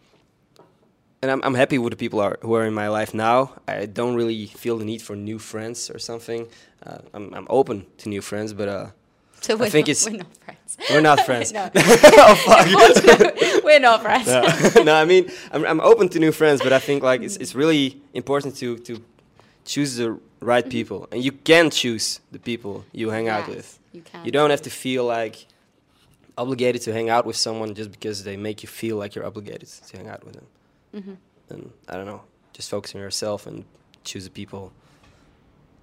and 1.20 1.30
I'm 1.30 1.42
I'm 1.42 1.54
happy 1.54 1.78
with 1.78 1.92
the 1.92 1.96
people 1.96 2.20
are, 2.20 2.38
who 2.40 2.54
are 2.54 2.64
in 2.64 2.74
my 2.74 2.88
life 2.88 3.12
now. 3.12 3.52
I 3.68 3.86
don't 3.86 4.16
really 4.16 4.46
feel 4.46 4.78
the 4.78 4.84
need 4.84 5.02
for 5.02 5.14
new 5.16 5.38
friends 5.38 5.90
or 5.90 5.98
something. 5.98 6.48
Uh, 6.86 6.98
I'm 7.12 7.34
I'm 7.34 7.46
open 7.50 7.86
to 7.98 8.08
new 8.08 8.22
friends, 8.22 8.54
but 8.54 8.68
uh, 8.68 8.86
So 9.46 9.56
we're, 9.56 9.70
think 9.70 9.88
not, 9.88 9.90
it's- 9.96 10.06
we're 10.10 10.16
not 10.18 10.36
friends. 10.44 10.78
We're 10.90 11.00
not 11.00 11.26
friends. 11.26 11.52
no. 11.52 11.70
oh 11.74 12.34
fuck. 12.46 13.64
we're 13.64 13.80
not 13.80 14.02
friends. 14.02 14.26
no. 14.76 14.82
no, 14.82 14.94
I 14.94 15.04
mean 15.04 15.30
I'm, 15.52 15.64
I'm 15.64 15.80
open 15.80 16.08
to 16.10 16.18
new 16.18 16.32
friends, 16.32 16.60
but 16.62 16.72
I 16.72 16.78
think 16.78 17.02
like 17.02 17.22
it's, 17.22 17.36
it's 17.36 17.54
really 17.54 18.00
important 18.14 18.56
to 18.56 18.78
to 18.78 19.02
choose 19.64 19.96
the 19.96 20.18
right 20.40 20.68
people, 20.68 21.06
and 21.12 21.22
you 21.24 21.32
can 21.32 21.70
choose 21.70 22.20
the 22.32 22.38
people 22.38 22.84
you 22.92 23.10
hang 23.10 23.28
out 23.28 23.48
with. 23.48 23.78
You 23.92 24.02
can. 24.02 24.24
You 24.24 24.30
don't 24.32 24.50
have 24.50 24.62
to 24.62 24.70
feel 24.70 25.04
like 25.04 25.46
obligated 26.38 26.80
to 26.82 26.92
hang 26.92 27.10
out 27.10 27.26
with 27.26 27.36
someone 27.36 27.74
just 27.74 27.90
because 27.90 28.24
they 28.24 28.36
make 28.36 28.62
you 28.62 28.68
feel 28.68 28.96
like 28.96 29.14
you're 29.14 29.26
obligated 29.26 29.68
to 29.88 29.96
hang 29.96 30.08
out 30.08 30.24
with 30.24 30.34
them. 30.34 30.46
Mhm. 30.94 31.16
And 31.50 31.70
I 31.88 31.96
don't 31.96 32.06
know, 32.06 32.22
just 32.52 32.70
focus 32.70 32.94
on 32.94 33.00
yourself 33.00 33.46
and 33.46 33.64
choose 34.04 34.24
the 34.24 34.30
people 34.30 34.72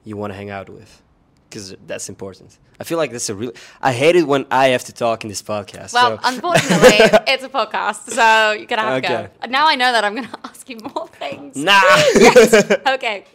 you 0.05 0.15
want 0.17 0.31
to 0.33 0.37
hang 0.37 0.49
out 0.49 0.69
with, 0.69 1.01
because 1.49 1.75
that's 1.85 2.09
important. 2.09 2.57
I 2.79 2.83
feel 2.83 2.97
like 2.97 3.11
that's 3.11 3.29
a 3.29 3.35
real. 3.35 3.51
I 3.81 3.91
hate 3.93 4.15
it 4.15 4.27
when 4.27 4.45
I 4.51 4.67
have 4.69 4.83
to 4.85 4.93
talk 4.93 5.23
in 5.23 5.29
this 5.29 5.41
podcast. 5.41 5.93
Well, 5.93 6.17
so- 6.17 6.19
unfortunately, 6.23 6.97
it's 7.27 7.43
a 7.43 7.49
podcast, 7.49 8.09
so 8.11 8.51
you're 8.51 8.65
gonna 8.67 8.81
have 8.83 9.03
Okay. 9.03 9.29
to 9.41 9.47
go. 9.47 9.47
Now 9.51 9.67
I 9.67 9.75
know 9.75 9.91
that 9.91 10.03
I'm 10.03 10.15
gonna 10.15 10.29
ask 10.43 10.69
you 10.69 10.77
more 10.93 11.07
things. 11.07 11.55
Nah. 11.55 11.81
Okay. 12.95 13.25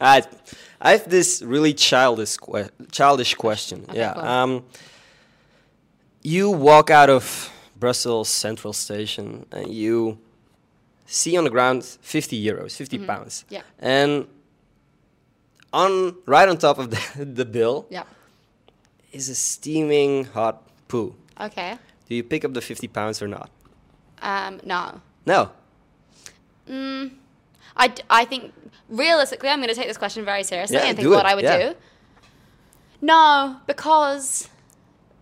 Alright, 0.00 0.26
I 0.80 0.92
have 0.92 1.08
this 1.08 1.42
really 1.42 1.72
childish 1.74 2.36
que- 2.36 2.68
childish 2.92 3.34
question. 3.34 3.84
Okay, 3.88 3.98
yeah. 3.98 4.14
go 4.14 4.20
on. 4.20 4.26
Um, 4.50 4.64
you 6.22 6.50
walk 6.50 6.90
out 6.90 7.10
of 7.10 7.50
Brussels 7.78 8.28
Central 8.28 8.72
Station 8.72 9.46
and 9.52 9.68
you 9.72 10.18
see 11.06 11.36
on 11.36 11.44
the 11.44 11.50
ground 11.50 11.84
50 11.84 12.42
euros, 12.44 12.76
50 12.76 12.98
pounds. 13.06 13.44
Mm-hmm. 13.46 13.54
Yeah. 13.54 13.62
And 13.78 14.26
on 15.74 16.14
right 16.26 16.48
on 16.48 16.56
top 16.56 16.78
of 16.78 16.90
the, 16.90 17.24
the 17.40 17.44
bill 17.44 17.86
Yeah. 17.90 18.04
is 19.12 19.28
a 19.28 19.34
steaming 19.34 20.24
hot 20.24 20.62
poo. 20.88 21.14
Okay. 21.40 21.76
Do 22.08 22.14
you 22.14 22.22
pick 22.22 22.44
up 22.44 22.54
the 22.54 22.60
50 22.60 22.88
pounds 22.88 23.20
or 23.20 23.28
not? 23.28 23.50
Um, 24.22 24.60
no. 24.64 25.00
No. 25.26 25.50
Mm, 26.68 27.10
I, 27.76 27.88
d- 27.88 28.02
I 28.08 28.24
think 28.24 28.52
realistically, 28.88 29.48
I'm 29.48 29.58
going 29.58 29.68
to 29.68 29.74
take 29.74 29.88
this 29.88 29.98
question 29.98 30.24
very 30.24 30.44
seriously 30.44 30.76
Yeah, 30.76 30.84
and 30.86 30.96
think 30.96 31.08
what 31.10 31.26
it, 31.26 31.32
I 31.32 31.34
would 31.34 31.44
yeah. 31.44 31.70
do. 31.70 31.76
No, 33.02 33.56
because 33.66 34.48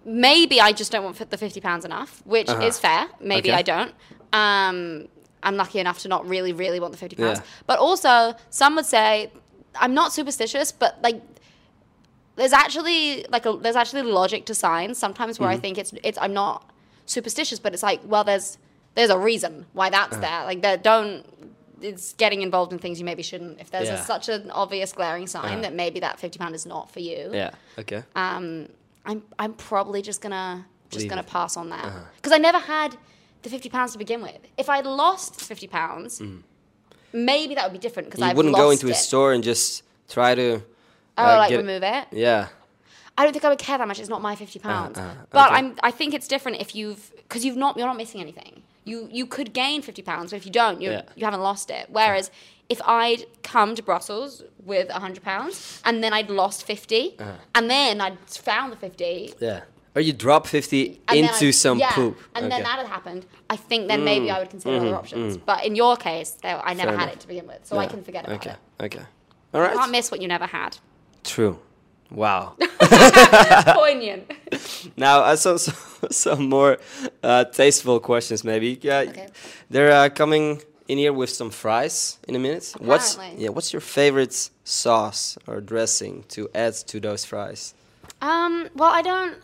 maybe 0.04 0.60
I 0.60 0.72
just 0.72 0.92
don't 0.92 1.02
want 1.04 1.16
the 1.30 1.36
fifty 1.38 1.60
pounds 1.60 1.84
enough, 1.84 2.22
which 2.24 2.48
Uh-huh. 2.48 2.62
is 2.66 2.78
fair. 2.78 3.08
Maybe 3.20 3.48
Okay. 3.50 3.58
I 3.58 3.62
don't. 3.62 3.92
Um, 4.32 5.08
I'm 5.42 5.56
lucky 5.56 5.80
enough 5.80 5.98
to 6.00 6.08
not 6.08 6.28
really, 6.28 6.52
really 6.52 6.78
want 6.78 6.92
the 6.92 6.98
fifty 6.98 7.16
pounds. 7.16 7.38
Yeah. 7.40 7.44
But 7.66 7.78
also, 7.80 8.34
some 8.50 8.76
would 8.76 8.86
say 8.86 9.32
I'm 9.80 9.94
not 9.94 10.12
superstitious, 10.12 10.72
but 10.72 10.98
like. 11.02 11.20
There's 12.34 12.54
actually 12.54 13.26
like 13.28 13.44
a 13.44 13.52
there's 13.58 13.76
actually 13.76 14.02
logic 14.02 14.46
to 14.46 14.54
signs 14.54 14.96
sometimes 14.98 15.38
where 15.38 15.50
I 15.50 15.54
Mm-hmm. 15.54 15.60
think 15.60 15.78
it's 15.78 15.92
it's 16.02 16.18
I'm 16.18 16.32
not 16.32 16.70
superstitious, 17.04 17.58
but 17.58 17.74
it's 17.74 17.82
like 17.82 18.00
well 18.06 18.24
there's 18.24 18.56
there's 18.94 19.10
a 19.10 19.18
reason 19.18 19.66
why 19.74 19.90
that's 19.90 20.16
there. 20.16 20.44
Like 20.44 20.62
that 20.62 20.82
don't 20.82 21.26
it's 21.82 22.14
getting 22.14 22.40
involved 22.40 22.72
in 22.72 22.78
things 22.78 22.98
you 22.98 23.04
maybe 23.04 23.22
shouldn't. 23.22 23.60
If 23.60 23.70
there's 23.70 23.88
a, 23.90 23.98
such 23.98 24.30
an 24.30 24.50
obvious 24.50 24.92
glaring 24.94 25.26
sign 25.26 25.44
Uh-huh. 25.44 25.60
that 25.62 25.74
maybe 25.74 26.00
that 26.00 26.18
fifty 26.18 26.38
pound 26.38 26.54
is 26.54 26.64
not 26.64 26.90
for 26.90 27.00
you, 27.00 27.30
Yeah. 27.34 27.50
Okay. 27.78 28.02
um, 28.16 28.66
I'm 29.04 29.22
I'm 29.38 29.52
probably 29.52 30.00
just 30.00 30.22
gonna 30.22 30.64
just 30.88 31.02
Leave 31.02 31.10
gonna 31.10 31.22
pass 31.24 31.58
on 31.58 31.68
that 31.68 31.84
Uh-huh. 31.84 31.98
because 32.16 32.32
I 32.32 32.38
never 32.38 32.58
had 32.60 32.96
the 33.42 33.50
fifty 33.50 33.68
pounds 33.68 33.92
to 33.92 33.98
begin 33.98 34.22
with. 34.22 34.38
If 34.56 34.70
I'd 34.70 34.86
lost 34.86 35.38
fifty 35.38 35.66
pounds, 35.66 36.22
maybe 37.12 37.54
that 37.54 37.64
would 37.64 37.72
be 37.72 37.78
different 37.78 38.08
because. 38.10 38.22
I 38.22 38.32
wouldn't 38.32 38.54
go 38.54 38.70
into 38.70 38.88
a 38.90 38.94
store 38.94 39.32
and 39.32 39.42
just 39.44 39.82
try 40.08 40.34
to. 40.34 40.62
Oh, 41.18 41.24
uh, 41.24 41.36
like 41.38 41.50
remove 41.56 41.82
it. 41.82 42.06
Yeah. 42.10 42.48
I 43.18 43.24
don't 43.24 43.32
think 43.34 43.44
I 43.44 43.50
would 43.50 43.58
care 43.58 43.76
that 43.76 43.86
much. 43.86 44.00
It's 44.00 44.08
not 44.08 44.22
my 44.22 44.34
fifty 44.36 44.58
pounds. 44.58 44.98
uh, 44.98 45.14
but 45.30 45.48
okay. 45.48 45.56
I'm. 45.56 45.74
I 45.82 45.90
think 45.90 46.14
it's 46.14 46.26
different 46.26 46.60
if 46.60 46.74
you've 46.74 47.12
because 47.16 47.44
you've 47.44 47.56
not. 47.58 47.76
You're 47.76 47.86
not 47.86 47.96
missing 47.98 48.20
anything. 48.20 48.62
You 48.84 49.08
you 49.12 49.26
could 49.26 49.52
gain 49.52 49.82
fifty 49.82 50.02
pounds, 50.02 50.30
but 50.30 50.38
if 50.38 50.46
you 50.46 50.52
don't, 50.52 50.80
you 50.80 50.90
Yeah. 50.90 51.02
you 51.14 51.24
haven't 51.24 51.42
lost 51.42 51.70
it. 51.70 51.88
Whereas 51.90 52.30
if 52.70 52.80
I'd 52.86 53.26
come 53.42 53.74
to 53.74 53.82
Brussels 53.82 54.42
with 54.64 54.88
hundred 54.90 55.22
pounds 55.22 55.82
and 55.84 56.02
then 56.02 56.14
I'd 56.14 56.30
lost 56.30 56.64
50 56.64 57.16
Uh-huh. 57.18 57.32
and 57.54 57.68
then 57.68 58.00
I'd 58.00 58.18
found 58.30 58.72
the 58.72 58.76
fifty. 58.76 59.34
Yeah. 59.40 59.60
Or 59.94 60.00
you 60.00 60.12
drop 60.14 60.46
50 60.46 61.00
And 61.08 61.18
into 61.18 61.48
I- 61.48 61.50
some 61.50 61.78
yeah, 61.78 61.92
poop. 61.92 62.18
and 62.34 62.50
then 62.50 62.62
that 62.62 62.78
had 62.78 62.86
happened. 62.86 63.26
I 63.50 63.56
think 63.56 63.88
then 63.88 64.04
maybe 64.04 64.30
I 64.30 64.38
would 64.38 64.48
consider 64.50 64.78
mhm, 64.78 64.86
other 64.86 64.96
options. 64.96 65.36
But 65.36 65.66
in 65.66 65.76
your 65.76 65.96
case, 65.96 66.36
I 66.42 66.72
never 66.74 66.90
Fair 66.90 66.98
had 66.98 67.08
enough. 67.08 67.14
it 67.16 67.20
to 67.20 67.28
begin 67.28 67.46
with, 67.46 67.60
so 67.64 67.76
I 67.78 67.86
can 67.86 68.02
forget 68.02 68.24
about 68.24 68.36
okay. 68.36 68.50
it. 68.78 68.84
Okay. 68.84 69.04
All 69.54 69.60
You 69.62 69.68
can't 69.78 69.90
miss 69.92 70.10
what 70.10 70.22
you 70.22 70.28
never 70.28 70.46
had. 70.46 70.78
True. 71.24 71.58
Wow. 72.10 72.56
Poignant. 73.74 74.30
now, 74.96 75.20
uh, 75.20 75.36
some, 75.36 75.58
some 75.58 75.74
some 76.10 76.48
more 76.48 76.78
uh, 77.22 77.44
tasteful 77.44 78.00
questions, 78.00 78.44
maybe. 78.44 78.78
Yeah. 78.82 79.00
Okay. 79.08 79.28
They're 79.70 79.92
uh, 79.92 80.08
coming 80.10 80.62
in 80.88 80.98
here 80.98 81.12
with 81.12 81.30
some 81.30 81.50
fries 81.50 82.18
in 82.28 82.34
a 82.34 82.38
minute. 82.38 82.74
What's 82.78 83.18
yeah? 83.36 83.50
What's 83.50 83.72
your 83.72 83.80
favorite 83.80 84.50
sauce 84.64 85.38
or 85.46 85.60
dressing 85.60 86.24
to 86.28 86.48
add 86.54 86.74
to 86.88 87.00
those 87.00 87.24
fries? 87.24 87.74
Um, 88.20 88.68
well, 88.74 88.90
I 88.90 89.02
don't. 89.02 89.36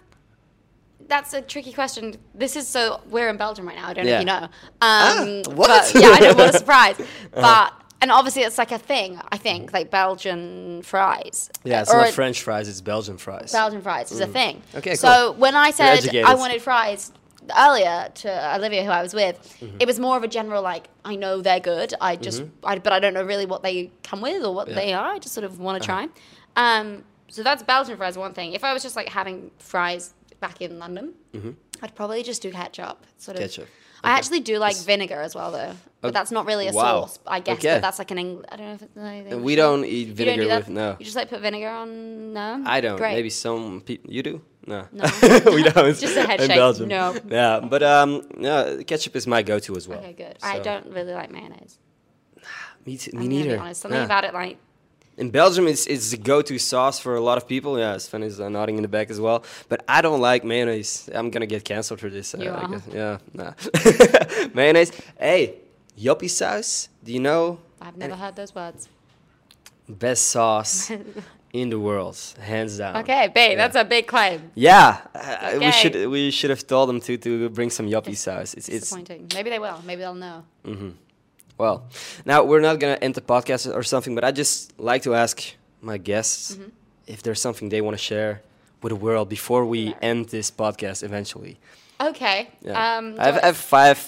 That's 1.09 1.33
a 1.33 1.40
tricky 1.42 1.73
question. 1.73 2.14
This 2.35 2.55
is 2.57 2.68
so 2.68 3.01
we're 3.09 3.29
in 3.29 3.37
Belgium 3.37 3.66
right 3.66 3.77
now. 3.77 3.88
I 3.88 3.94
don't 3.94 4.05
know 4.05 4.11
Yeah. 4.11 4.16
if 4.16 4.21
you 4.21 4.27
know. 4.27 4.42
Um, 4.44 4.51
Ah, 4.83 5.42
what? 5.55 5.71
Uh-huh. 5.71 5.99
Yeah, 5.99 6.09
I 6.11 6.21
know. 6.21 6.35
What 6.35 6.55
a 6.55 6.59
surprise! 6.64 6.97
But 7.33 7.73
and 8.01 8.11
obviously 8.12 8.42
it's 8.42 8.59
like 8.59 8.73
a 8.73 8.79
thing. 8.79 9.18
I 9.33 9.38
think 9.38 9.73
like 9.73 9.90
Belgian 9.90 10.83
fries. 10.83 11.51
Yeah, 11.64 11.81
it's 11.83 11.90
Or 11.92 11.99
not 12.03 12.11
French 12.11 12.42
fries; 12.42 12.68
it's 12.68 12.81
Belgian 12.81 13.16
fries. 13.16 13.53
Belgian 13.53 13.81
fries 13.83 14.12
is 14.12 14.21
a 14.21 14.27
thing. 14.27 14.62
Mm. 14.75 14.79
Okay, 14.79 14.94
So 14.94 15.33
when 15.33 15.55
I 15.57 15.71
said. 15.71 16.09
I 16.25 16.35
wanted 16.35 16.61
fries 16.62 17.12
earlier 17.59 18.11
to 18.14 18.55
Olivia, 18.57 18.85
who 18.85 18.90
I 18.90 19.03
was 19.03 19.14
with, 19.14 19.37
Mm-hmm. 19.62 19.79
it 19.81 19.87
was 19.87 19.99
more 19.99 20.18
of 20.18 20.23
a 20.23 20.29
general 20.29 20.62
like 20.62 20.88
I 21.05 21.16
know 21.16 21.40
they're 21.40 21.61
good. 21.61 21.94
I 21.99 22.16
just, 22.16 22.42
I, 22.62 22.79
but 22.79 22.92
I 22.92 23.01
don't 23.01 23.14
know 23.14 23.23
really 23.23 23.47
what 23.47 23.62
they 23.62 23.90
come 24.03 24.21
with 24.21 24.44
or 24.44 24.55
what 24.55 24.68
Yeah. 24.68 24.75
they 24.75 24.92
are. 24.92 25.12
I 25.14 25.18
just 25.18 25.35
sort 25.35 25.44
of 25.47 25.59
want 25.59 25.83
to 25.83 25.90
Uh-huh. 25.90 26.07
try. 26.07 26.79
Um, 26.81 27.05
so 27.29 27.42
that's 27.42 27.62
Belgian 27.62 27.97
fries, 27.97 28.18
one 28.18 28.35
thing. 28.35 28.53
If 28.53 28.64
I 28.64 28.75
was 28.75 28.83
just 28.83 28.97
like 28.97 29.09
having 29.09 29.51
fries 29.59 30.12
back 30.40 30.61
in 30.62 30.79
London, 30.79 31.14
I'd 31.83 31.94
probably 31.94 32.22
just 32.22 32.42
do 32.42 32.51
ketchup. 32.51 33.05
Sort 33.18 33.37
of. 33.37 33.42
Mm-hmm. 33.42 33.48
Ketchup. 33.51 33.68
I 34.05 34.11
actually 34.12 34.40
do 34.40 34.59
like 34.59 34.77
vinegar 34.77 35.20
as 35.20 35.35
well, 35.35 35.51
though. 35.51 35.72
But 36.01 36.09
Oh, 36.09 36.11
that's 36.12 36.31
not 36.31 36.46
really 36.46 36.68
a 36.68 36.72
wow. 36.72 37.07
sauce, 37.07 37.18
I 37.27 37.40
guess. 37.40 37.59
Okay. 37.59 37.74
But 37.74 37.83
that's 37.83 37.98
like 37.98 38.12
an 38.12 38.18
Eng- 38.18 38.44
I 38.48 38.57
don't 38.57 38.66
know 38.68 38.74
if 38.74 38.83
it's 38.83 38.96
anything. 38.96 39.42
We 39.42 39.57
don't 39.57 39.85
eat 39.85 40.07
You 40.09 40.14
don't 40.14 40.16
vinegar 40.16 40.42
do 40.44 40.57
with 40.57 40.68
no. 40.68 40.96
You 41.01 41.05
just 41.05 41.16
like 41.16 41.29
put 41.29 41.40
vinegar 41.40 41.68
on? 41.68 42.33
No. 42.33 42.62
I 42.64 42.81
don't. 42.81 42.96
Great. 42.96 43.14
Maybe 43.14 43.31
some 43.31 43.81
people. 43.81 44.12
You 44.12 44.22
do? 44.22 44.40
No. 44.66 44.87
No. 44.92 45.05
we 45.46 45.64
don't. 45.64 45.98
Just 45.98 46.16
a 46.16 46.24
head 46.27 46.40
in 46.40 46.46
shake. 46.46 46.57
Belgium. 46.57 46.88
No. 46.88 47.16
Yeah, 47.29 47.59
but 47.61 47.83
um, 47.83 48.22
no, 48.37 48.81
ketchup 48.87 49.16
is 49.16 49.27
my 49.27 49.42
go-to 49.42 49.74
as 49.77 49.88
well. 49.88 49.98
Okay, 49.98 50.12
good. 50.12 50.37
I 50.42 50.61
don't 50.61 50.87
really 50.92 51.14
like 51.14 51.33
mayonnaise. 51.33 51.79
Me, 52.87 52.96
t- 52.96 53.11
I'm 53.12 53.18
me 53.20 53.27
neither. 53.29 53.59
honest. 53.59 53.81
Something 53.83 54.03
about 54.05 54.22
it, 54.24 54.33
like 54.33 54.59
In 55.18 55.31
Belgium, 55.31 55.66
it's 55.66 55.87
it's 55.87 56.11
the 56.12 56.16
go-to 56.16 56.59
sauce 56.59 57.00
for 57.00 57.16
a 57.16 57.20
lot 57.20 57.37
of 57.38 57.44
people. 57.48 57.78
Yeah, 57.78 57.98
Sven 57.98 58.22
is 58.22 58.38
uh, 58.40 58.48
nodding 58.48 58.76
in 58.76 58.83
the 58.83 58.88
back 58.88 59.11
as 59.11 59.18
well. 59.20 59.42
But 59.68 59.83
I 59.88 60.00
don't 60.00 60.20
like 60.20 60.44
mayonnaise. 60.44 61.11
I'm 61.12 61.31
gonna 61.31 61.46
get 61.46 61.64
cancelled 61.64 62.00
for 62.00 62.09
this. 62.11 62.35
Uh, 62.35 62.38
You 62.38 62.50
I 62.50 62.62
are? 62.62 62.68
guess. 62.68 62.83
Yeah, 62.92 63.18
nah. 63.35 63.52
mayonnaise. 64.54 64.92
Hey, 65.18 65.54
joppie 65.98 66.31
sauce. 66.31 66.88
Do 67.04 67.12
you 67.12 67.20
know 67.20 67.59
I've 67.81 67.96
never 67.96 68.14
heard 68.14 68.37
those 68.37 68.54
words. 68.54 68.88
best 69.88 70.28
sauce 70.28 70.90
in 71.52 71.70
the 71.70 71.78
world, 71.81 72.16
hands 72.40 72.78
down? 72.78 72.96
Okay, 72.98 73.28
babe, 73.35 73.57
that's 73.59 73.76
a 73.76 73.85
big 73.85 74.07
claim. 74.07 74.50
Yeah, 74.54 74.98
uh, 75.14 75.59
we 75.59 75.72
should 75.72 75.96
we 76.09 76.31
should 76.31 76.50
have 76.50 76.64
told 76.66 76.88
them 76.88 77.00
to 77.00 77.16
to 77.18 77.48
bring 77.50 77.70
some 77.70 77.87
joppie 77.90 78.16
sauce. 78.16 78.54
It's 78.54 78.68
it's 78.68 78.81
Disappointing. 78.90 79.26
Maybe 79.35 79.50
they 79.50 79.59
will. 79.59 79.81
Maybe 79.85 80.00
they'll 80.02 80.14
know. 80.14 80.44
Well, 81.59 81.83
now 82.25 82.44
we're 82.44 82.61
not 82.61 82.79
gonna 82.81 82.99
end 83.03 83.14
the 83.14 83.21
podcast 83.21 83.73
or 83.75 83.83
something, 83.83 84.14
but 84.14 84.25
I 84.25 84.31
just 84.33 84.79
like 84.79 85.03
to 85.03 85.14
ask 85.14 85.42
my 85.83 85.99
guests 85.99 86.53
Mm-hmm. 86.55 86.68
if 87.07 87.23
there's 87.23 87.40
something 87.40 87.68
they 87.68 87.81
want 87.81 87.97
to 87.99 88.03
share 88.03 88.40
with 88.83 88.90
the 88.90 88.97
world 88.97 89.29
before 89.29 89.64
we 89.66 89.79
Yeah. 89.79 89.94
end 90.11 90.29
this 90.29 90.51
podcast 90.51 91.03
eventually. 91.03 91.59
Okay. 92.01 92.49
Yeah. 92.62 92.97
Um, 92.99 93.16
I, 93.18 93.25
have, 93.27 93.38
I 93.42 93.47
have 93.47 93.57
five 93.57 93.99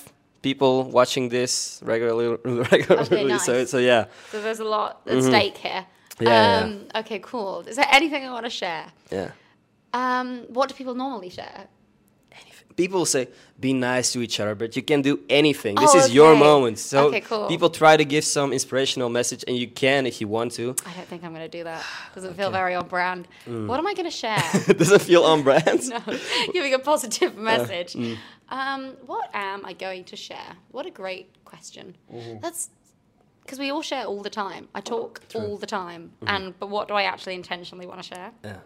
people 0.43 0.85
watching 0.91 1.29
this 1.29 1.81
regularly. 1.85 2.39
regularly 2.73 3.39
so, 3.39 3.53
nice. 3.53 3.71
so 3.71 3.79
yeah. 3.79 4.07
so 4.31 4.41
there's 4.41 4.61
a 4.61 4.65
lot 4.65 5.01
at 5.07 5.23
stake 5.23 5.57
here. 5.59 5.85
Mm-hmm. 6.19 6.25
Yeah, 6.25 6.59
yeah, 6.61 6.65
um, 6.65 6.87
Okay, 7.01 7.19
cool. 7.21 7.61
Is 7.67 7.77
there 7.77 7.89
anything 7.91 8.25
I 8.25 8.31
want 8.31 8.45
to 8.47 8.51
share? 8.51 8.87
Yeah. 9.11 9.31
Um, 9.93 10.45
what 10.49 10.69
do 10.69 10.75
people 10.75 10.95
normally 10.95 11.31
share? 11.31 11.67
People 12.83 13.05
say 13.05 13.29
be 13.67 13.73
nice 13.75 14.13
to 14.15 14.19
each 14.27 14.41
other, 14.41 14.55
but 14.55 14.75
you 14.77 14.83
can 14.91 15.03
do 15.03 15.15
anything. 15.29 15.75
This 15.85 15.95
Oh, 15.95 15.99
is 16.01 16.07
your 16.19 16.35
moment. 16.35 16.79
So 16.79 16.99
Okay, 17.09 17.21
cool. 17.21 17.47
people 17.53 17.69
try 17.83 17.95
to 18.03 18.07
give 18.15 18.25
some 18.25 18.49
inspirational 18.59 19.11
message, 19.19 19.43
and 19.49 19.55
you 19.63 19.69
can 19.83 20.07
if 20.07 20.17
you 20.21 20.29
want 20.39 20.53
to. 20.59 20.65
I 20.91 20.93
don't 20.97 21.07
think 21.11 21.23
I'm 21.25 21.33
going 21.37 21.51
to 21.51 21.59
do 21.59 21.65
that. 21.65 21.83
Doesn't 22.15 22.35
feel 22.41 22.51
very 22.61 22.75
on 22.81 22.87
brand. 22.89 23.23
Mm. 23.47 23.67
What 23.71 23.79
am 23.81 23.87
I 23.87 23.95
going 23.99 24.11
to 24.15 24.19
share? 24.25 24.43
Does 24.81 24.91
it 24.97 25.03
feel 25.03 25.25
on 25.33 25.43
brand? 25.43 25.81
no, 25.95 26.01
giving 26.55 26.73
a 26.75 26.79
positive 26.79 27.33
Uh, 27.37 27.43
message. 27.53 27.93
mm. 27.95 28.17
Um, 28.61 28.83
what 29.13 29.29
am 29.35 29.61
I 29.71 29.75
going 29.75 30.05
to 30.13 30.17
share? 30.17 30.51
What 30.75 30.85
a 30.87 30.91
great 31.03 31.27
question. 31.45 31.85
Mm-hmm. 32.13 32.41
That's 32.45 32.71
because 33.43 33.59
we 33.59 33.69
all 33.75 33.83
share 33.83 34.05
all 34.11 34.23
the 34.23 34.35
time. 34.45 34.65
I 34.75 34.81
talk 34.81 35.11
all 35.35 35.57
the 35.65 35.67
time, 35.81 36.03
Mm-hmm. 36.03 36.35
and 36.35 36.45
but 36.61 36.69
what 36.75 36.89
do 36.89 36.95
I 36.95 37.05
actually 37.13 37.35
intentionally 37.43 37.87
want 37.91 38.01
to 38.03 38.09
share? 38.15 38.31
Yeah. 38.45 38.61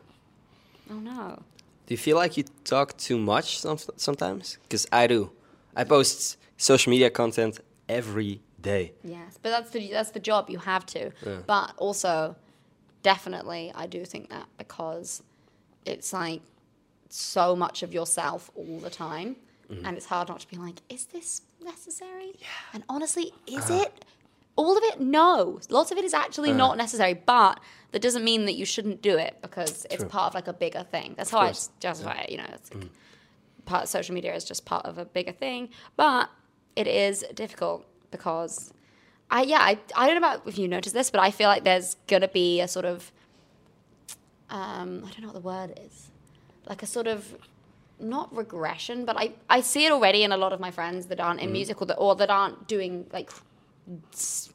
Oh 0.92 1.00
no. 1.12 1.42
Do 1.86 1.94
you 1.94 1.98
feel 1.98 2.16
like 2.16 2.36
you 2.36 2.44
talk 2.64 2.96
too 2.96 3.18
much 3.18 3.58
some, 3.58 3.78
sometimes? 3.96 4.58
Because 4.62 4.86
I 4.92 5.06
do. 5.06 5.30
I 5.76 5.84
post 5.84 6.38
social 6.56 6.90
media 6.90 7.10
content 7.10 7.60
every 7.88 8.40
day. 8.60 8.92
Yes, 9.02 9.38
but 9.42 9.50
that's 9.50 9.70
the 9.70 9.90
that's 9.90 10.10
the 10.10 10.20
job. 10.20 10.48
You 10.48 10.58
have 10.58 10.86
to. 10.86 11.10
Yeah. 11.26 11.38
But 11.46 11.72
also, 11.76 12.36
definitely, 13.02 13.72
I 13.74 13.86
do 13.86 14.04
think 14.04 14.30
that 14.30 14.46
because 14.56 15.22
it's 15.84 16.12
like 16.12 16.40
so 17.10 17.54
much 17.54 17.82
of 17.82 17.92
yourself 17.92 18.50
all 18.54 18.78
the 18.80 18.90
time, 18.90 19.36
Mm-hmm. 19.70 19.86
and 19.86 19.96
it's 19.96 20.04
hard 20.04 20.28
not 20.28 20.40
to 20.40 20.46
be 20.48 20.56
like, 20.58 20.74
is 20.90 21.06
this 21.06 21.40
necessary? 21.64 22.32
Yeah. 22.38 22.46
And 22.74 22.84
honestly, 22.86 23.32
is 23.46 23.70
it? 23.70 24.04
All 24.56 24.76
of 24.78 24.84
it? 24.84 25.00
No. 25.00 25.58
Lots 25.68 25.90
of 25.90 25.98
it 25.98 26.04
is 26.04 26.14
actually 26.14 26.50
Uh. 26.52 26.56
not 26.56 26.76
necessary, 26.76 27.14
but 27.14 27.58
that 27.92 28.00
doesn't 28.02 28.24
mean 28.24 28.44
that 28.46 28.54
you 28.54 28.64
shouldn't 28.64 29.02
do 29.02 29.16
it 29.18 29.36
because 29.42 29.84
it's 29.90 29.96
True. 30.02 30.08
part 30.08 30.28
of 30.28 30.34
like 30.34 30.46
a 30.48 30.52
bigger 30.52 30.84
thing. 30.84 31.14
That's 31.16 31.30
how 31.30 31.38
I 31.40 31.52
justify 31.80 32.18
it. 32.22 32.30
You 32.30 32.38
know, 32.38 32.46
it's 32.52 32.70
Mm. 32.70 32.88
part 33.64 33.88
social 33.88 34.14
media 34.14 34.34
is 34.34 34.44
just 34.44 34.64
part 34.64 34.84
of 34.86 34.98
a 34.98 35.04
bigger 35.04 35.32
thing, 35.32 35.70
but 35.96 36.28
it 36.76 36.86
is 36.86 37.24
difficult 37.34 37.84
because 38.10 38.72
I 39.30 39.42
yeah 39.42 39.60
I, 39.60 39.78
I 39.96 40.06
don't 40.06 40.20
know 40.20 40.26
about 40.28 40.46
if 40.46 40.58
you 40.58 40.68
noticed 40.68 40.94
this, 40.94 41.10
but 41.10 41.20
I 41.20 41.30
feel 41.30 41.48
like 41.48 41.64
there's 41.64 41.96
gonna 42.06 42.28
be 42.28 42.60
a 42.60 42.68
sort 42.68 42.84
of 42.84 43.10
um, 44.50 45.02
I 45.06 45.10
don't 45.10 45.20
know 45.22 45.28
what 45.28 45.34
the 45.34 45.40
word 45.40 45.80
is, 45.84 46.10
like 46.68 46.82
a 46.82 46.86
sort 46.86 47.06
of 47.06 47.36
not 47.98 48.34
regression, 48.36 49.04
but 49.04 49.16
I, 49.16 49.32
I 49.48 49.60
see 49.62 49.86
it 49.86 49.92
already 49.92 50.22
in 50.22 50.32
a 50.32 50.36
lot 50.36 50.52
of 50.52 50.60
my 50.60 50.70
friends 50.70 51.06
that 51.06 51.20
aren't 51.20 51.40
in 51.40 51.52
music 51.52 51.80
or 51.80 51.86
that 51.86 51.96
or 51.96 52.14
that 52.16 52.30
aren't 52.30 52.68
doing 52.68 53.06
like 53.12 53.30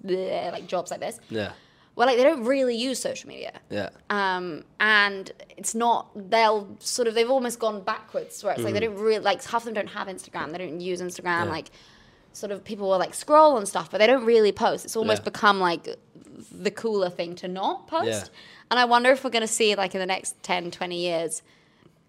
like 0.03 0.67
jobs 0.67 0.91
like 0.91 0.99
this. 0.99 1.19
Yeah. 1.29 1.51
Well, 1.95 2.07
like 2.07 2.17
they 2.17 2.23
don't 2.23 2.45
really 2.45 2.75
use 2.75 2.97
social 2.99 3.27
media 3.27 3.59
Yeah. 3.69 3.89
um, 4.09 4.63
and 4.79 5.29
it's 5.57 5.75
not 5.75 6.07
they'll 6.29 6.77
sort 6.79 7.09
of 7.09 7.13
they've 7.13 7.29
almost 7.29 7.59
gone 7.59 7.81
backwards 7.81 8.41
where 8.41 8.53
it's 8.53 8.63
like 8.63 8.73
they 8.73 8.79
don't 8.79 8.95
really 8.95 9.19
like 9.19 9.43
half 9.43 9.63
of 9.63 9.65
them 9.65 9.73
don't 9.73 9.87
have 9.89 10.07
instagram 10.07 10.53
they 10.53 10.59
don't 10.59 10.79
use 10.79 11.01
instagram 11.01 11.43
Yeah. 11.45 11.51
like 11.51 11.71
sort 12.31 12.53
of 12.53 12.63
people 12.63 12.87
will 12.87 12.99
like 12.99 13.13
scroll 13.13 13.57
and 13.57 13.67
stuff 13.67 13.91
but 13.91 13.97
they 13.97 14.07
don't 14.07 14.23
really 14.23 14.53
post 14.53 14.85
it's 14.85 14.95
almost 14.95 15.23
Yeah. 15.23 15.31
become 15.31 15.59
like 15.59 15.89
the 16.53 16.71
cooler 16.71 17.09
thing 17.09 17.35
to 17.35 17.49
not 17.49 17.87
post 17.87 18.07
Yeah. 18.07 18.23
and 18.71 18.79
i 18.79 18.85
wonder 18.85 19.11
if 19.11 19.25
we're 19.25 19.29
going 19.31 19.41
to 19.41 19.47
see 19.47 19.75
like 19.75 19.93
in 19.93 19.99
the 19.99 20.05
next 20.05 20.41
10 20.43 20.71
20 20.71 20.95
years 20.97 21.41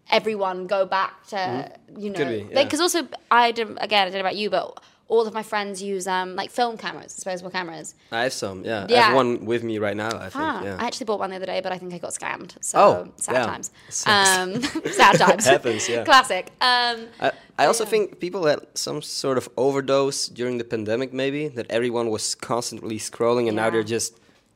everyone 0.09 0.69
go 0.69 0.87
back 0.87 1.27
to 1.29 1.73
you 1.99 2.11
know 2.11 2.17
Could 2.17 2.29
be, 2.29 2.55
yeah. 2.55 2.63
because 2.63 2.81
also 2.81 3.09
i 3.29 3.51
did 3.51 3.77
again 3.81 4.03
i 4.07 4.11
don't 4.11 4.15
know 4.15 4.21
about 4.21 4.37
you 4.37 4.51
but 4.51 4.81
all 5.11 5.27
of 5.27 5.35
my 5.35 5.42
friends 5.53 5.83
use 5.83 6.07
um, 6.07 6.29
like 6.40 6.51
film 6.51 6.77
cameras 6.85 7.11
disposable 7.14 7.51
cameras 7.51 7.94
I 8.12 8.23
have 8.27 8.33
some. 8.33 8.64
Yeah. 8.64 8.87
I 8.88 8.92
Yeah. 8.92 9.03
have 9.07 9.14
one 9.23 9.44
with 9.44 9.62
me 9.62 9.79
right 9.87 9.96
now. 10.05 10.09
I 10.27 10.29
think. 10.33 10.35
Ah, 10.37 10.62
yeah. 10.64 10.77
I 10.83 10.85
actually 10.87 11.07
bought 11.11 11.20
one 11.25 11.31
the 11.31 11.37
other 11.37 11.51
day, 11.55 11.61
but 11.61 11.73
I 11.73 11.79
think 11.79 11.92
I 11.92 11.99
got 11.99 12.12
scammed. 12.20 12.53
So 12.61 12.79
Oh, 12.85 12.92
sad 13.16 13.35
yeah. 13.35 13.46
times. 13.46 13.70
Um, 14.07 14.49
sad 15.01 15.14
times. 15.25 15.44
Happens, 15.46 15.88
yeah. 15.88 16.05
Classic. 16.05 16.44
Um, 16.61 16.96
I, 17.20 17.33
I 17.62 17.66
also 17.66 17.85
yeah. 17.85 17.90
think 17.90 18.20
people 18.20 18.46
had 18.46 18.61
some 18.75 19.03
sort 19.03 19.37
of 19.37 19.49
overdose 19.57 20.29
during 20.29 20.59
the 20.59 20.64
pandemic, 20.64 21.12
maybe 21.12 21.49
that 21.57 21.66
everyone 21.70 22.09
was 22.11 22.35
constantly 22.35 22.99
scrolling, 22.99 23.46
and 23.49 23.57
now 23.57 23.68
they're 23.70 23.83
just 23.96 24.12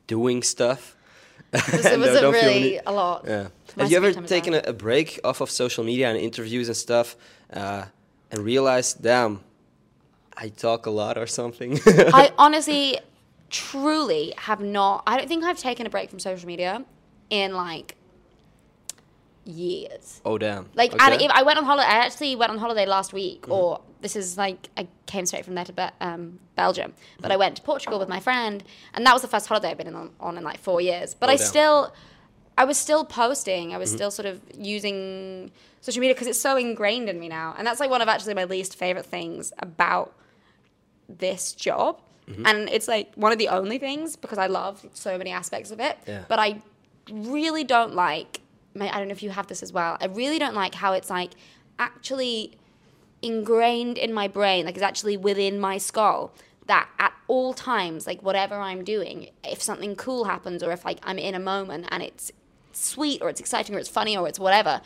doing 0.07 0.41
stuff. 0.43 0.95
it 1.53 1.71
was, 1.71 1.85
and 1.91 1.93
it 1.95 1.99
was 1.99 2.09
they 2.11 2.17
a 2.17 2.21
don't 2.21 2.33
really 2.33 2.79
a 2.85 2.91
lot. 2.91 3.23
Yeah. 3.27 3.47
Have 3.77 3.91
you 3.91 3.97
ever 3.97 4.11
screen 4.11 4.15
time 4.15 4.23
is 4.25 4.29
taken 4.29 4.53
a, 4.53 4.61
a 4.67 4.73
break 4.73 5.19
off 5.23 5.41
of 5.41 5.49
social 5.51 5.83
media 5.83 6.09
and 6.09 6.17
interviews 6.17 6.67
and 6.67 6.77
stuff, 6.77 7.15
uh, 7.53 7.83
and 8.31 8.39
realized, 8.43 9.03
damn, 9.03 9.41
I 10.37 10.49
talk 10.49 10.85
a 10.85 10.89
lot 10.89 11.17
or 11.17 11.27
something? 11.27 11.79
I 11.85 12.31
honestly, 12.37 12.99
truly 13.49 14.33
have 14.37 14.59
not. 14.59 15.03
I 15.07 15.17
don't 15.17 15.27
think 15.27 15.43
I've 15.43 15.57
taken 15.59 15.85
a 15.85 15.89
break 15.89 16.09
from 16.09 16.19
social 16.19 16.47
media 16.47 16.83
in 17.29 17.53
like 17.55 17.95
years. 19.45 20.21
oh 20.25 20.37
damn. 20.37 20.69
Like, 20.73 20.93
okay. 20.93 21.13
and 21.13 21.21
if 21.21 21.31
I 21.31 21.43
went 21.43 21.57
on 21.59 21.65
holiday. 21.65 21.87
I 21.87 21.97
actually 22.05 22.35
went 22.35 22.51
on 22.51 22.57
holiday 22.57 22.85
last 22.85 23.13
week, 23.13 23.43
Mm-hmm. 23.43 23.51
or 23.51 23.81
this 24.01 24.15
is 24.15 24.37
like 24.37 24.69
I 24.77 24.87
came 25.05 25.25
straight 25.25 25.45
from 25.45 25.55
there 25.55 25.65
to 25.65 25.73
Be- 25.73 25.89
um, 26.01 26.39
Belgium, 26.55 26.93
but 27.19 27.31
I 27.31 27.37
went 27.37 27.55
to 27.57 27.61
Portugal 27.61 27.99
with 27.99 28.09
my 28.09 28.19
friend, 28.19 28.63
and 28.93 29.05
that 29.05 29.13
was 29.13 29.21
the 29.21 29.27
first 29.27 29.47
holiday 29.47 29.69
I've 29.71 29.77
been 29.77 29.93
on, 29.95 30.11
on 30.19 30.37
in 30.37 30.43
like 30.43 30.59
four 30.59 30.81
years. 30.81 31.13
But 31.13 31.29
Oh, 31.29 31.33
I 31.33 31.35
damn. 31.37 31.45
still, 31.47 31.93
I 32.57 32.65
was 32.65 32.77
still 32.77 33.05
posting. 33.05 33.73
I 33.73 33.77
was 33.77 33.89
Mm-hmm. 33.89 33.95
still 33.97 34.11
sort 34.11 34.25
of 34.25 34.41
using 34.57 35.51
social 35.81 36.01
media 36.01 36.15
because 36.15 36.27
it's 36.27 36.41
so 36.41 36.57
ingrained 36.57 37.07
in 37.09 37.19
me 37.19 37.27
now, 37.29 37.53
and 37.57 37.65
that's 37.67 37.79
like 37.79 37.89
one 37.89 38.01
of 38.01 38.07
actually 38.07 38.33
my 38.33 38.45
least 38.45 38.75
favorite 38.75 39.05
things 39.05 39.53
about 39.59 40.13
this 41.09 41.53
job. 41.53 42.01
Mm-hmm. 42.29 42.45
And 42.45 42.69
it's 42.69 42.87
like 42.87 43.13
one 43.15 43.31
of 43.31 43.37
the 43.37 43.49
only 43.49 43.77
things 43.77 44.15
because 44.15 44.37
I 44.37 44.47
love 44.47 44.85
so 44.93 45.17
many 45.17 45.31
aspects 45.31 45.71
of 45.71 45.79
it. 45.79 45.97
Yeah. 46.07 46.23
But 46.27 46.39
I 46.39 46.61
really 47.11 47.63
don't 47.63 47.93
like, 47.93 48.41
I 48.79 48.97
don't 48.97 49.07
know 49.07 49.13
if 49.13 49.23
you 49.23 49.29
have 49.29 49.47
this 49.47 49.61
as 49.61 49.71
well. 49.71 49.97
I 50.01 50.05
really 50.07 50.39
don't 50.39 50.55
like 50.55 50.75
how 50.75 50.93
it's 50.93 51.09
like 51.09 51.31
actually 51.77 52.53
ingrained 53.21 53.97
in 53.97 54.13
my 54.13 54.27
brain, 54.27 54.65
like 54.65 54.75
it's 54.75 54.83
actually 54.83 55.17
within 55.17 55.59
my 55.59 55.77
skull 55.77 56.33
that 56.67 56.89
at 56.97 57.13
all 57.27 57.53
times, 57.53 58.07
like 58.07 58.21
whatever 58.21 58.55
I'm 58.55 58.83
doing, 58.83 59.29
if 59.43 59.61
something 59.61 59.95
cool 59.95 60.25
happens 60.25 60.63
or 60.63 60.71
if 60.71 60.83
like 60.83 60.99
I'm 61.03 61.19
in 61.19 61.35
a 61.35 61.39
moment 61.39 61.85
and 61.89 62.01
it's 62.01 62.31
sweet 62.73 63.21
or 63.21 63.29
it's 63.29 63.39
exciting 63.39 63.75
or 63.75 63.79
it's 63.79 63.89
funny 63.89 64.17
or 64.17 64.27
it's 64.27 64.39
whatever, 64.39 64.81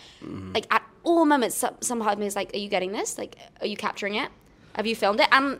like 0.53 0.67
at 0.71 0.83
all 1.03 1.25
moments, 1.25 1.55
some, 1.55 1.75
some 1.79 1.99
part 1.99 2.13
of 2.13 2.19
me 2.19 2.25
is 2.25 2.35
like, 2.35 2.53
are 2.53 2.57
you 2.57 2.69
getting 2.69 2.91
this? 2.91 3.17
Like, 3.17 3.37
are 3.61 3.67
you 3.67 3.77
capturing 3.77 4.15
it? 4.15 4.29
Have 4.79 4.87
you 4.87 4.95
filmed 4.95 5.19
it? 5.19 5.27
And 5.33 5.59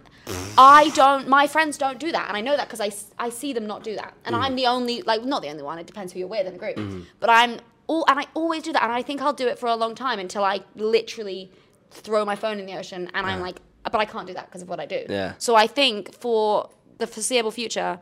I 0.58 0.92
don't, 0.96 1.28
my 1.28 1.46
friends 1.46 1.78
don't 1.78 2.00
do 2.00 2.10
that. 2.14 2.30
And 2.30 2.38
I 2.38 2.40
know 2.40 2.56
that 2.56 2.70
because 2.70 2.80
I, 2.80 2.90
I 3.22 3.30
see 3.30 3.52
them 3.52 3.68
not 3.68 3.84
do 3.84 3.94
that. 3.98 4.14
And 4.24 4.34
I'm 4.34 4.56
the 4.56 4.66
only, 4.66 5.02
like, 5.02 5.26
not 5.26 5.42
the 5.42 5.50
only 5.50 5.62
one, 5.62 5.78
it 5.78 5.88
depends 5.88 6.14
who 6.14 6.20
you're 6.20 6.30
with 6.30 6.48
in 6.48 6.54
the 6.54 6.58
group. 6.58 6.78
Mm-hmm. 6.78 7.02
But 7.20 7.30
I'm 7.30 7.60
all, 7.88 8.06
and 8.08 8.18
I 8.18 8.28
always 8.34 8.64
do 8.64 8.72
that. 8.72 8.82
And 8.82 8.94
I 8.94 9.02
think 9.02 9.22
I'll 9.22 9.34
do 9.34 9.50
it 9.50 9.60
for 9.60 9.68
a 9.68 9.76
long 9.76 9.94
time 9.94 10.20
until 10.20 10.46
I 10.46 10.62
literally 10.76 11.52
throw 11.92 12.24
my 12.24 12.38
phone 12.38 12.60
in 12.62 12.66
the 12.66 12.78
ocean 12.78 13.12
and 13.14 13.28
I'm 13.28 13.42
like, 13.42 13.58
but 13.84 13.96
I 13.96 14.06
can't 14.06 14.26
do 14.26 14.34
that 14.36 14.46
because 14.46 14.62
of 14.62 14.70
what 14.70 14.80
I 14.80 14.86
do. 14.86 15.04
Yeah. 15.10 15.34
So 15.38 15.54
I 15.58 15.68
think 15.68 16.14
for 16.14 16.70
the 17.00 17.06
foreseeable 17.06 17.52
future, 17.52 18.00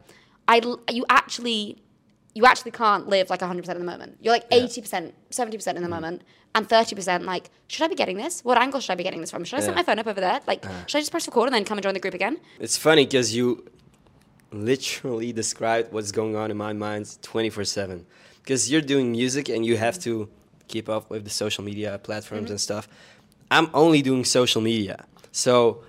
I, 0.48 0.62
you 0.92 1.04
actually, 1.10 1.82
you 2.38 2.46
actually 2.46 2.70
can't 2.70 3.08
live 3.10 3.32
like 3.32 3.40
100% 3.40 3.68
in 3.68 3.80
the 3.80 3.84
moment. 3.84 4.16
You're 4.22 4.32
like 4.32 4.48
80%, 4.52 5.12
70% 5.32 5.50
in 5.50 5.52
the 5.58 5.82
mm-hmm. 5.82 5.90
moment, 5.90 6.22
and 6.54 6.70
30% 6.70 7.24
like, 7.24 7.50
should 7.68 7.84
I 7.84 7.88
be 7.88 7.96
getting 7.96 8.16
this? 8.18 8.44
What 8.44 8.60
angle 8.60 8.80
should 8.80 8.92
I 8.92 8.96
be 8.96 9.04
getting 9.04 9.22
this 9.22 9.32
from? 9.32 9.44
Should 9.44 9.58
I 9.58 9.64
set 9.64 9.74
my 9.74 9.82
phone 9.82 9.98
up 9.98 10.06
over 10.06 10.22
there? 10.22 10.40
Like, 10.46 10.64
should 10.86 11.00
I 11.00 11.02
just 11.02 11.10
press 11.10 11.26
record 11.26 11.48
and 11.48 11.56
then 11.56 11.66
come 11.66 11.80
and 11.80 11.84
join 11.84 11.96
the 11.96 12.00
group 12.00 12.14
again? 12.14 12.38
It's 12.60 12.78
funny 12.78 13.06
because 13.06 13.36
you 13.36 13.66
literally 14.52 15.34
described 15.34 15.92
what's 15.92 16.12
going 16.12 16.36
on 16.36 16.52
in 16.52 16.58
my 16.58 16.74
mind 16.74 17.18
24 17.24 17.64
7. 17.64 18.06
Because 18.44 18.72
you're 18.72 18.82
doing 18.82 19.12
music 19.12 19.50
and 19.50 19.66
you 19.66 19.76
have 19.78 19.98
to 20.02 20.30
keep 20.68 20.90
up 20.90 21.10
with 21.10 21.24
the 21.24 21.32
social 21.32 21.64
media 21.64 21.98
platforms 21.98 22.44
mm-hmm. 22.44 22.52
and 22.52 22.62
stuff. 22.62 22.88
I'm 23.50 23.72
only 23.74 24.04
doing 24.04 24.24
social 24.26 24.62
media. 24.62 25.06
So 25.32 25.84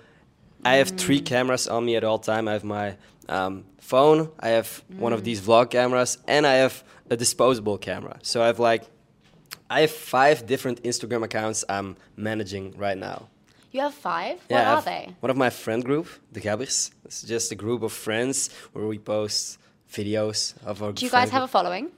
I 0.65 0.77
have 0.77 0.89
three 0.89 1.21
mm. 1.21 1.25
cameras 1.25 1.67
on 1.67 1.85
me 1.85 1.95
at 1.95 2.03
all 2.03 2.17
time. 2.17 2.47
I 2.47 2.53
have 2.53 2.63
my 2.63 2.97
um, 3.27 3.65
phone, 3.89 4.29
I 4.39 4.49
have 4.49 4.83
one 4.97 5.13
of 5.13 5.21
mm. 5.21 5.23
these 5.23 5.41
vlog 5.41 5.71
cameras, 5.71 6.19
and 6.27 6.45
I 6.45 6.55
have 6.63 6.83
a 7.09 7.17
disposable 7.17 7.77
camera. 7.77 8.15
So 8.21 8.41
I 8.43 8.47
have 8.47 8.59
like, 8.59 8.83
I 9.69 9.81
have 9.81 9.91
five 9.91 10.45
different 10.45 10.83
Instagram 10.83 11.23
accounts 11.23 11.65
I'm 11.67 11.95
managing 12.15 12.77
right 12.77 12.97
now. 12.97 13.27
You 13.71 13.81
have 13.81 13.93
five? 13.93 14.37
Yeah, 14.49 14.57
what 14.57 14.67
I 14.67 14.73
are 14.73 14.81
they? 14.81 15.15
One 15.19 15.29
of 15.29 15.37
my 15.37 15.49
friend 15.49 15.83
group, 15.83 16.07
the 16.31 16.39
Gabbers. 16.39 16.91
It's 17.05 17.21
just 17.23 17.51
a 17.51 17.55
group 17.55 17.81
of 17.83 17.91
friends 17.91 18.49
where 18.73 18.87
we 18.87 18.97
post 18.97 19.59
videos 19.91 20.53
of 20.65 20.81
our. 20.83 20.91
Do 20.91 21.05
you 21.05 21.11
guys 21.11 21.29
have 21.29 21.43
a 21.43 21.47
following? 21.47 21.89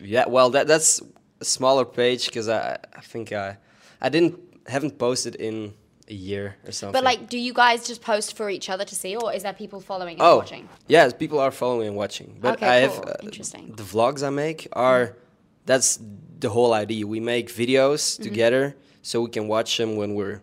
Yeah, 0.00 0.26
well, 0.28 0.50
that 0.50 0.66
that's 0.66 1.00
a 1.40 1.44
smaller 1.44 1.84
page 1.84 2.26
because 2.26 2.48
I 2.48 2.78
I 3.00 3.00
think 3.00 3.32
I 3.32 3.56
I 4.00 4.08
didn't 4.08 4.38
haven't 4.66 4.98
posted 4.98 5.34
in 5.36 5.74
a 6.12 6.18
year 6.30 6.46
or 6.66 6.72
something. 6.72 6.92
But 6.92 7.04
like, 7.10 7.20
do 7.34 7.38
you 7.38 7.52
guys 7.62 7.78
just 7.90 8.02
post 8.12 8.36
for 8.38 8.46
each 8.56 8.68
other 8.72 8.84
to 8.92 8.94
see, 9.02 9.12
or 9.16 9.32
is 9.36 9.42
there 9.42 9.52
people 9.64 9.80
following 9.80 10.14
and 10.18 10.22
oh 10.30 10.36
watching? 10.42 10.68
yeah, 10.94 11.10
people 11.22 11.38
are 11.44 11.50
following 11.62 11.88
and 11.88 11.96
watching. 11.96 12.28
But 12.44 12.52
Okay, 12.54 12.68
I 12.74 12.76
have 12.86 12.92
cool. 12.92 13.08
uh, 13.08 13.28
Interesting. 13.28 13.64
the 13.80 13.86
vlogs 13.94 14.20
I 14.26 14.30
make 14.30 14.60
are 14.88 15.04
that's 15.70 15.98
the 16.44 16.50
whole 16.56 16.72
idea. 16.84 17.02
We 17.06 17.20
make 17.34 17.46
videos 17.62 18.00
Mm-hmm. 18.02 18.22
together 18.28 18.64
so 19.02 19.14
we 19.26 19.30
can 19.36 19.44
watch 19.48 19.70
them 19.80 19.90
when 20.00 20.10
we're 20.18 20.38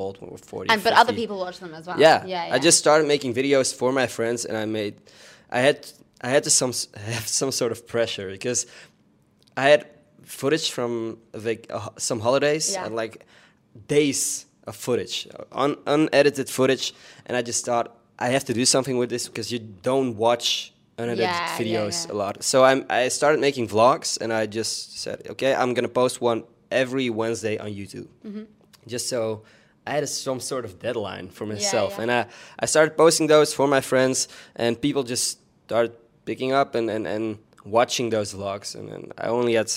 old, 0.00 0.14
when 0.20 0.30
we're 0.32 0.46
forty. 0.54 0.68
And 0.72 0.82
but 0.86 0.92
other 1.02 1.12
people 1.20 1.36
watch 1.46 1.58
them 1.64 1.72
as 1.74 1.84
well. 1.86 1.98
Yeah. 1.98 2.24
yeah, 2.26 2.46
yeah. 2.48 2.54
I 2.54 2.58
just 2.68 2.78
started 2.84 3.06
making 3.14 3.34
videos 3.34 3.68
for 3.80 3.90
my 3.92 4.06
friends, 4.16 4.44
and 4.48 4.56
I 4.56 4.66
made, 4.66 4.94
I 5.58 5.60
had, 5.68 5.78
I 6.26 6.28
had 6.34 6.42
to 6.44 6.50
some 6.50 6.72
have 7.14 7.26
some 7.40 7.52
sort 7.60 7.72
of 7.72 7.86
pressure 7.94 8.28
because 8.36 8.66
I 9.56 9.66
had 9.72 9.82
footage 10.22 10.70
from 10.76 11.18
like 11.48 11.62
uh, 11.70 11.90
some 11.98 12.20
holidays 12.20 12.66
Yeah. 12.72 12.86
and 12.86 12.96
like 13.02 13.14
days 13.88 14.46
of 14.66 14.76
footage, 14.76 15.28
un, 15.52 15.76
unedited 15.86 16.48
footage, 16.48 16.94
and 17.26 17.36
I 17.36 17.42
just 17.42 17.64
thought 17.64 17.96
I 18.18 18.28
have 18.28 18.44
to 18.44 18.54
do 18.54 18.64
something 18.64 18.96
with 18.98 19.10
this 19.10 19.28
because 19.28 19.52
you 19.52 19.58
don't 19.58 20.16
watch 20.16 20.72
unedited 20.98 21.24
Yeah, 21.24 21.58
yeah, 21.58 21.58
videos 21.58 22.06
yeah. 22.06 22.12
a 22.12 22.14
lot. 22.14 22.42
So 22.42 22.64
I'm, 22.64 22.84
I 22.88 23.08
started 23.08 23.40
making 23.40 23.68
vlogs, 23.68 24.18
and 24.20 24.32
I 24.32 24.46
just 24.46 24.98
said, 24.98 25.22
okay, 25.30 25.54
I'm 25.54 25.74
gonna 25.74 25.88
post 25.88 26.20
one 26.20 26.44
every 26.70 27.10
Wednesday 27.10 27.58
on 27.58 27.68
YouTube 27.70 28.08
Mm-hmm. 28.26 28.44
just 28.86 29.08
so 29.08 29.42
I 29.86 29.90
had 29.90 30.02
a, 30.02 30.06
some 30.06 30.40
sort 30.40 30.64
of 30.64 30.78
deadline 30.78 31.28
for 31.28 31.44
myself. 31.46 31.94
yeah. 31.96 32.02
And 32.02 32.10
I, 32.12 32.26
I 32.58 32.66
started 32.66 32.96
posting 32.96 33.26
those 33.26 33.52
for 33.52 33.66
my 33.68 33.80
friends, 33.82 34.28
and 34.56 34.80
people 34.80 35.02
just 35.02 35.38
started 35.66 35.92
picking 36.24 36.52
up 36.52 36.74
and, 36.74 36.88
and, 36.88 37.06
and 37.06 37.38
watching 37.66 38.08
those 38.10 38.32
vlogs. 38.32 38.74
And, 38.74 38.88
and 38.88 39.12
I 39.18 39.26
only 39.28 39.54
had 39.54 39.70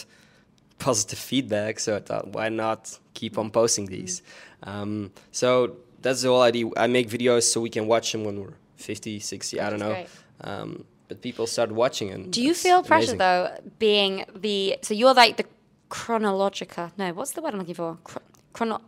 positive 0.79 1.19
feedback. 1.19 1.79
So 1.79 1.95
I 1.95 1.99
thought, 1.99 2.27
why 2.29 2.49
not 2.49 2.97
keep 3.13 3.37
on 3.37 3.49
posting 3.51 3.85
these? 3.87 4.21
Um, 4.63 5.11
so 5.31 5.77
that's 6.01 6.21
the 6.21 6.29
whole 6.29 6.41
idea. 6.41 6.65
I 6.77 6.87
make 6.87 7.09
videos 7.09 7.43
so 7.43 7.61
we 7.61 7.69
can 7.69 7.87
watch 7.87 8.11
them 8.11 8.23
when 8.23 8.41
we're 8.41 8.53
50, 8.77 9.19
60, 9.19 9.59
I 9.59 9.69
don't 9.69 9.79
know. 9.79 10.05
Um, 10.41 10.85
but 11.07 11.21
people 11.21 11.47
start 11.47 11.71
watching 11.71 12.11
and 12.11 12.31
Do 12.31 12.41
you 12.43 12.53
feel 12.53 12.83
pressure 12.83 13.13
amazing. 13.13 13.17
though, 13.19 13.57
being 13.79 14.25
the 14.35 14.77
so 14.81 14.93
you're 14.93 15.13
like 15.13 15.37
the 15.37 15.45
chronologica? 15.89 16.91
No, 16.97 17.13
what's 17.13 17.31
the 17.31 17.41
word 17.41 17.53
I'm 17.53 17.59
looking 17.59 17.75
for? 17.75 17.97
Chrono- 18.53 18.81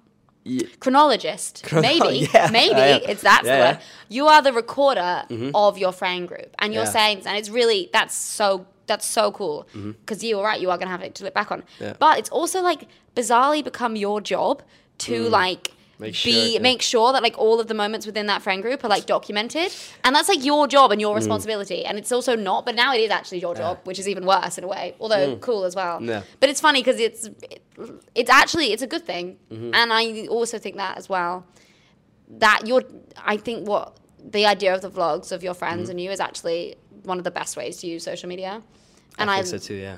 Ye- 0.44 0.68
chronologist. 0.80 1.64
Chrono- 1.64 1.82
maybe, 1.82 2.28
yeah, 2.34 2.50
maybe 2.52 2.76
I 2.76 2.88
am. 2.88 3.02
it's 3.08 3.22
that's 3.22 3.46
Yeah, 3.46 3.56
the 3.56 3.58
yeah. 3.64 3.72
word. 3.74 3.80
You 4.10 4.28
are 4.28 4.42
the 4.42 4.54
recorder 4.54 5.24
of 5.54 5.78
your 5.78 5.92
friend 5.92 6.28
group, 6.28 6.56
and 6.60 6.74
you're 6.74 6.84
Yeah. 6.84 6.90
saying, 6.90 7.22
and 7.26 7.38
it's 7.38 7.50
really 7.50 7.90
that's 7.94 8.16
so 8.16 8.66
that's 8.90 9.06
so 9.06 9.32
cool 9.32 9.58
because 10.04 10.24
you 10.28 10.38
are 10.40 10.44
right. 10.50 10.60
You 10.64 10.70
are 10.72 10.78
gonna 10.78 10.92
have 10.98 11.02
it 11.02 11.16
to 11.16 11.24
look 11.26 11.34
back 11.34 11.50
on, 11.54 11.60
Mm-hmm. 11.62 11.84
Yeah. 11.86 11.94
but 12.06 12.20
it's 12.20 12.30
also 12.40 12.62
like 12.62 12.82
bizarrely 13.16 13.64
become 13.64 13.96
your 13.96 14.20
job 14.22 14.62
to 15.06 15.16
like. 15.30 15.64
Mm. 15.70 15.74
Make 16.02 16.14
be 16.14 16.32
sure, 16.32 16.32
yeah. 16.54 16.60
make 16.60 16.82
sure 16.82 17.12
that 17.12 17.22
like 17.28 17.38
all 17.38 17.60
of 17.60 17.68
the 17.68 17.74
moments 17.74 18.06
within 18.06 18.28
that 18.28 18.42
friend 18.42 18.62
group 18.62 18.86
are 18.86 18.88
like 18.88 19.06
documented 19.06 19.70
and 20.06 20.16
that's 20.16 20.30
like 20.34 20.46
your 20.46 20.66
job 20.66 20.86
Mm. 20.90 20.94
and 20.94 21.02
your 21.02 21.14
responsibility 21.14 21.84
and 21.88 21.98
it's 21.98 22.14
also 22.14 22.38
not 22.38 22.66
but 22.66 22.74
now 22.74 22.94
it 22.94 23.02
is 23.02 23.12
actually 23.12 23.40
your 23.40 23.54
job 23.54 23.80
which 23.84 24.00
is 24.00 24.08
even 24.08 24.26
worse 24.26 24.58
in 24.58 24.64
a 24.64 24.68
way 24.76 24.96
although 25.02 25.36
cool 25.48 25.66
as 25.66 25.76
well 25.76 26.00
Mm. 26.00 26.08
Yeah. 26.08 26.22
but 26.40 26.48
it's 26.50 26.62
funny 26.68 26.80
because 26.82 27.02
it's 27.08 27.22
it, 27.54 27.62
it's 28.16 28.30
actually 28.42 28.68
it's 28.74 28.82
a 28.82 28.88
good 28.96 29.06
thing 29.12 29.26
Mm-hmm. 29.52 29.72
and 29.80 29.88
i 29.92 30.26
also 30.38 30.58
think 30.58 30.78
that 30.78 30.98
as 31.02 31.10
well 31.10 31.34
that 32.46 32.62
you're 32.66 32.84
i 33.34 33.36
think 33.36 33.68
what 33.68 33.98
the 34.38 34.46
idea 34.46 34.74
of 34.74 34.82
the 34.82 34.90
vlogs 34.90 35.34
of 35.34 35.44
your 35.44 35.54
friends 35.54 35.82
Mm-hmm. 35.90 35.92
and 35.92 36.02
you 36.02 36.12
is 36.12 36.22
actually 36.22 36.76
one 37.04 37.18
of 37.18 37.26
the 37.26 37.32
best 37.42 37.58
ways 37.58 37.76
to 37.82 37.88
use 37.88 38.04
social 38.06 38.30
media 38.30 38.62
and 39.20 39.30
I 39.30 39.36
i 39.36 39.38
think 39.44 39.48
so 39.48 39.58
too. 39.68 39.76
Yeah. 39.76 39.98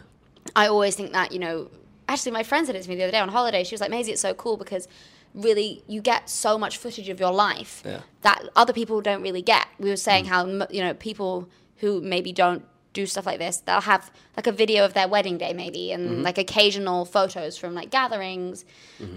I 0.56 0.68
always 0.68 0.96
think 0.96 1.14
that, 1.14 1.32
you 1.32 1.40
know, 1.40 1.70
actually, 2.10 2.32
my 2.32 2.44
friend 2.44 2.66
said 2.66 2.76
it 2.76 2.84
to 2.84 2.90
me 2.90 2.96
the 2.96 3.04
other 3.04 3.12
day 3.12 3.20
on 3.20 3.30
holiday. 3.30 3.64
She 3.64 3.74
was 3.74 3.82
like, 3.82 3.92
Maisie, 3.92 4.12
it's 4.12 4.22
so 4.22 4.34
cool 4.34 4.58
because 4.58 4.88
really 5.34 5.84
you 5.88 6.02
get 6.02 6.30
so 6.30 6.58
much 6.58 6.78
footage 6.78 7.08
of 7.10 7.20
your 7.20 7.32
life 7.32 7.84
Yeah. 7.86 8.02
that 8.24 8.44
other 8.56 8.74
people 8.74 9.00
don't 9.02 9.22
really 9.22 9.42
get. 9.42 9.66
We 9.80 9.90
were 9.90 9.96
Mm. 9.96 10.00
saying 10.10 10.26
how, 10.26 10.46
you 10.70 10.82
know, 10.82 10.94
people 10.94 11.48
who 11.78 12.02
maybe 12.02 12.34
don't 12.34 12.66
do 12.94 13.06
stuff 13.06 13.26
like 13.26 13.40
this, 13.40 13.58
they'll 13.66 13.80
have 13.80 14.12
like 14.36 14.48
a 14.48 14.52
video 14.52 14.84
of 14.84 14.94
their 14.94 15.08
wedding 15.08 15.38
day 15.38 15.54
maybe 15.54 15.94
and 15.94 16.10
Mm-hmm. 16.10 16.24
like 16.24 16.38
occasional 16.38 17.06
photos 17.06 17.56
from 17.58 17.74
like 17.74 17.90
gatherings. 17.90 18.66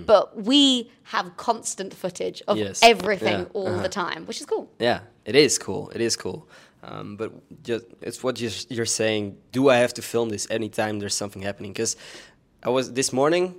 But 0.06 0.40
we 0.44 0.90
have 1.04 1.36
constant 1.36 1.92
footage 1.92 2.40
of 2.46 2.56
Yes. 2.58 2.78
everything 2.82 3.40
Yeah. 3.40 3.44
all 3.52 3.66
Uh-huh. 3.68 3.82
the 3.82 3.88
time, 3.88 4.26
which 4.26 4.40
is 4.40 4.46
cool. 4.46 4.70
Yeah, 4.78 5.00
it 5.24 5.34
is 5.34 5.58
cool. 5.58 5.90
It 5.94 6.00
is 6.00 6.14
cool. 6.16 6.46
Um, 6.86 7.16
but 7.16 7.32
just 7.62 7.86
it's 8.02 8.22
what 8.22 8.40
you're, 8.40 8.50
you're 8.68 8.86
saying. 8.86 9.36
Do 9.52 9.68
I 9.70 9.76
have 9.76 9.94
to 9.94 10.02
film 10.02 10.28
this 10.28 10.46
anytime 10.50 10.98
there's 10.98 11.14
something 11.14 11.42
happening? 11.42 11.72
Because 11.72 11.96
I 12.62 12.68
was 12.70 12.92
this 12.92 13.12
morning. 13.12 13.54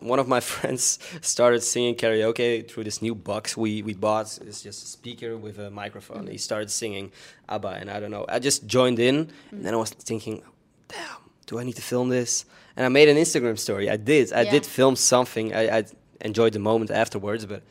One 0.00 0.18
of 0.18 0.28
my 0.28 0.40
friends 0.52 0.98
started 1.22 1.62
singing 1.62 1.94
karaoke 1.94 2.68
through 2.68 2.84
this 2.84 3.00
new 3.00 3.14
box 3.14 3.56
we, 3.56 3.80
we 3.82 3.94
bought. 3.94 4.38
It's 4.46 4.60
just 4.62 4.84
a 4.84 4.86
speaker 4.86 5.36
with 5.36 5.58
a 5.58 5.70
microphone. 5.70 6.26
He 6.26 6.36
started 6.36 6.70
singing 6.70 7.10
ABBA, 7.48 7.68
and 7.80 7.90
I 7.90 8.00
don't 8.00 8.10
know. 8.10 8.26
I 8.28 8.38
just 8.38 8.66
joined 8.66 8.98
in, 8.98 9.30
and 9.50 9.64
then 9.64 9.72
I 9.72 9.76
was 9.78 9.90
thinking, 9.90 10.42
damn, 10.88 11.16
do 11.46 11.58
I 11.58 11.64
need 11.64 11.76
to 11.76 11.82
film 11.82 12.08
this? 12.10 12.44
And 12.76 12.84
I 12.84 12.88
made 12.88 13.08
an 13.08 13.16
Instagram 13.16 13.58
story. 13.58 13.88
I 13.88 13.96
did. 13.96 14.32
I 14.32 14.42
Yeah. 14.42 14.50
did 14.50 14.66
film 14.66 14.96
something. 14.96 15.54
I, 15.54 15.78
I 15.78 15.84
enjoyed 16.20 16.52
the 16.52 16.58
moment 16.58 16.90
afterwards, 16.90 17.46
but 17.46 17.62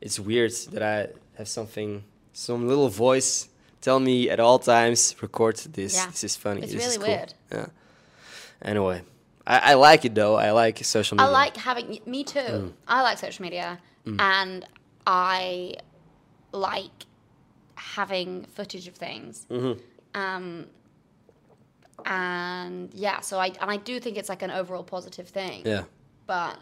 it's 0.00 0.18
weird 0.18 0.52
that 0.72 0.82
I 0.82 1.08
have 1.38 1.48
something, 1.48 2.02
some 2.32 2.66
little 2.68 2.88
voice 2.88 3.48
tell 3.80 4.00
me 4.00 4.30
at 4.30 4.40
all 4.40 4.58
times, 4.58 5.14
record 5.20 5.56
this. 5.56 5.94
Yeah. 5.94 6.06
This 6.06 6.24
is 6.24 6.36
funny. 6.36 6.62
It's 6.62 6.72
this 6.72 6.86
is 6.86 6.98
really 6.98 7.06
cool." 7.06 7.16
weird. 7.16 7.34
Yeah. 7.52 7.66
Anyway, 8.62 9.02
I, 9.46 9.72
I 9.72 9.74
like 9.74 10.04
it 10.04 10.14
though. 10.14 10.36
I 10.36 10.50
like 10.50 10.84
social 10.84 11.16
media. 11.16 11.28
I 11.28 11.30
like 11.30 11.56
having 11.56 11.98
me 12.06 12.24
too. 12.24 12.38
Mm. 12.38 12.72
I 12.86 13.02
like 13.02 13.18
social 13.18 13.42
media, 13.42 13.78
and 14.06 14.66
I 15.06 15.74
like 16.52 17.06
having 17.74 18.44
footage 18.44 18.86
of 18.88 18.94
things. 18.94 19.46
Mm-hmm. 19.50 19.80
Um, 20.14 20.66
and 22.04 22.92
yeah, 22.94 23.20
so 23.20 23.38
I 23.38 23.46
and 23.60 23.70
I 23.70 23.76
do 23.76 24.00
think 24.00 24.16
it's 24.16 24.28
like 24.28 24.42
an 24.42 24.50
overall 24.50 24.82
positive 24.82 25.28
thing. 25.28 25.62
Yeah. 25.64 25.84
But 26.26 26.58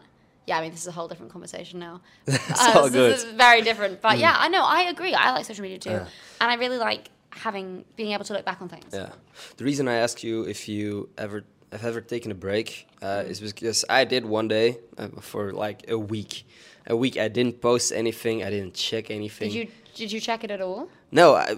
yeah, 0.49 0.59
I 0.59 0.61
mean, 0.63 0.73
this 0.77 0.81
is 0.87 0.91
a 0.95 0.97
whole 0.99 1.09
different 1.13 1.31
conversation 1.37 1.77
now. 1.89 1.95
It's 2.27 2.61
Uh, 2.67 2.73
all 2.77 2.83
this 2.85 2.93
good. 3.01 3.11
Mm. 3.13 3.17
is 3.19 3.25
very 3.47 3.63
different. 3.69 3.95
But 4.07 4.15
yeah, 4.25 4.35
I 4.45 4.49
know. 4.55 4.65
I 4.79 4.81
agree. 4.95 5.15
I 5.15 5.27
like 5.37 5.45
social 5.51 5.63
media 5.67 5.79
too, 5.87 5.99
and 6.41 6.47
I 6.53 6.55
really 6.65 6.79
like 6.91 7.05
having 7.45 7.67
being 7.99 8.13
able 8.17 8.25
to 8.31 8.33
look 8.37 8.45
back 8.51 8.61
on 8.63 8.69
things. 8.69 8.91
Yeah. 8.93 9.11
The 9.59 9.65
reason 9.71 9.85
I 9.95 9.97
ask 10.07 10.17
you 10.27 10.35
if 10.55 10.61
you 10.73 10.87
ever 11.25 11.39
have 11.73 11.85
ever 11.93 12.01
taken 12.15 12.31
a 12.33 12.39
break 12.47 12.69
uh, 13.03 13.07
Mm. 13.07 13.31
is 13.31 13.39
because 13.53 13.81
I 14.01 14.01
did 14.15 14.23
one 14.39 14.49
day 14.59 14.69
uh, 15.01 15.09
for 15.31 15.43
like 15.65 15.79
a 15.97 15.99
week. 16.15 16.33
A 16.95 16.97
week 17.05 17.15
I 17.27 17.29
didn't 17.39 17.57
post 17.61 17.87
anything. 18.03 18.37
I 18.47 18.51
didn't 18.55 18.75
check 18.89 19.05
anything. 19.11 19.49
Did 19.51 19.59
you 19.61 19.67
did 20.01 20.09
you 20.15 20.21
check 20.29 20.41
it 20.47 20.51
at 20.57 20.61
all? 20.67 20.81
No, 21.21 21.27
I, 21.47 21.51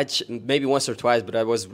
I 0.00 0.04
ch- 0.12 0.26
maybe 0.28 0.66
once 0.76 0.88
or 0.92 0.94
twice, 1.04 1.22
but 1.28 1.34
I 1.42 1.44
was 1.52 1.68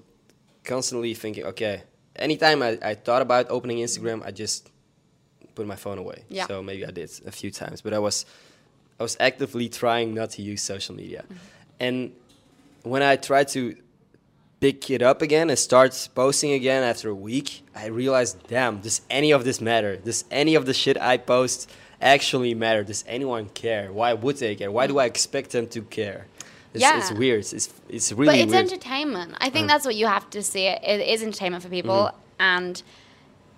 constantly 0.65 1.15
thinking, 1.15 1.45
okay, 1.53 1.83
anytime 2.17 2.63
I, 2.69 2.71
I 2.91 2.95
thought 2.95 3.23
about 3.23 3.47
opening 3.51 3.79
Instagram, 3.79 4.19
I 4.29 4.31
just 4.31 4.71
put 5.59 5.67
my 5.75 5.81
phone 5.85 5.99
away. 6.05 6.19
Yeah. 6.39 6.47
So 6.49 6.55
maybe 6.71 6.83
I 6.91 6.93
did 7.01 7.11
a 7.33 7.35
few 7.41 7.51
times, 7.63 7.79
but 7.85 7.93
I 7.99 8.01
was 8.07 8.17
I 9.01 9.03
was 9.09 9.15
actively 9.29 9.69
trying 9.83 10.09
not 10.21 10.29
to 10.37 10.41
use 10.53 10.61
social 10.73 10.95
media. 11.03 11.23
And 11.87 11.97
when 12.93 13.03
I 13.13 13.15
tried 13.29 13.49
to 13.57 13.61
pick 14.61 14.91
it 14.97 15.03
up 15.11 15.19
again 15.23 15.47
and 15.51 15.59
start 15.71 15.93
posting 16.15 16.53
again 16.61 16.83
after 16.93 17.09
a 17.11 17.15
week, 17.31 17.49
I 17.77 17.87
realized, 18.03 18.35
damn, 18.55 18.75
does 18.87 18.99
any 19.21 19.31
of 19.37 19.41
this 19.49 19.59
matter? 19.61 19.93
Does 20.09 20.25
any 20.43 20.55
of 20.57 20.63
the 20.67 20.75
shit 20.83 20.97
I 21.13 21.17
post 21.35 21.71
actually 22.15 22.55
matter? 22.55 22.83
Does 22.93 23.05
anyone 23.07 23.47
care? 23.65 23.87
Why 24.01 24.11
would 24.25 24.37
they 24.39 24.55
care? 24.61 24.71
Why 24.79 24.87
do 24.89 24.99
I 24.99 25.07
expect 25.15 25.51
them 25.57 25.67
to 25.69 25.81
care? 26.01 26.27
It's, 26.75 26.85
it's 26.85 27.13
weird. 27.23 27.41
It's 27.57 27.69
it's 27.97 28.09
really 28.13 28.27
but 28.27 28.39
it's 28.45 28.53
weird. 28.53 28.67
entertainment. 28.67 29.31
I 29.47 29.49
think 29.51 29.65
that's 29.73 29.87
what 29.89 29.97
you 30.01 30.07
have 30.07 30.27
to 30.37 30.41
see 30.43 30.65
it. 30.73 30.79
Is 31.15 31.23
entertainment 31.23 31.63
for 31.65 31.71
people, 31.79 32.03
Mm-hmm. 32.11 32.55
and 32.57 32.75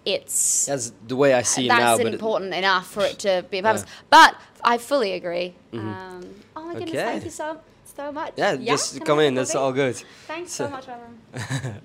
it's 0.04 0.66
That's 0.66 0.92
the 1.06 1.16
way 1.16 1.34
I 1.34 1.42
see 1.42 1.66
it 1.66 1.68
now. 1.68 1.78
that's 1.78 1.98
But 2.02 2.06
it- 2.08 2.14
important 2.14 2.54
enough 2.54 2.86
for 2.90 3.02
it 3.04 3.18
to 3.20 3.44
be 3.50 3.58
a 3.58 3.62
purpose. 3.62 3.84
But 4.08 4.34
I 4.64 4.78
fully 4.78 5.12
agree. 5.12 5.54
Um, 5.72 6.34
oh 6.56 6.64
my 6.66 6.74
goodness, 6.74 6.90
Mm-hmm. 6.90 6.96
Okay. 6.96 7.04
thank 7.04 7.24
you 7.24 7.30
so 7.30 7.60
so 7.96 8.12
much. 8.12 8.32
yeah, 8.36 8.56
just 8.56 8.96
Can 8.96 9.04
come 9.06 9.20
in. 9.20 9.34
That's 9.34 9.54
all 9.54 9.72
good. 9.72 9.96
Thanks 10.26 10.52
So- 10.52 10.64
so 10.66 10.70
much, 10.70 10.86
Reverend. 10.88 11.18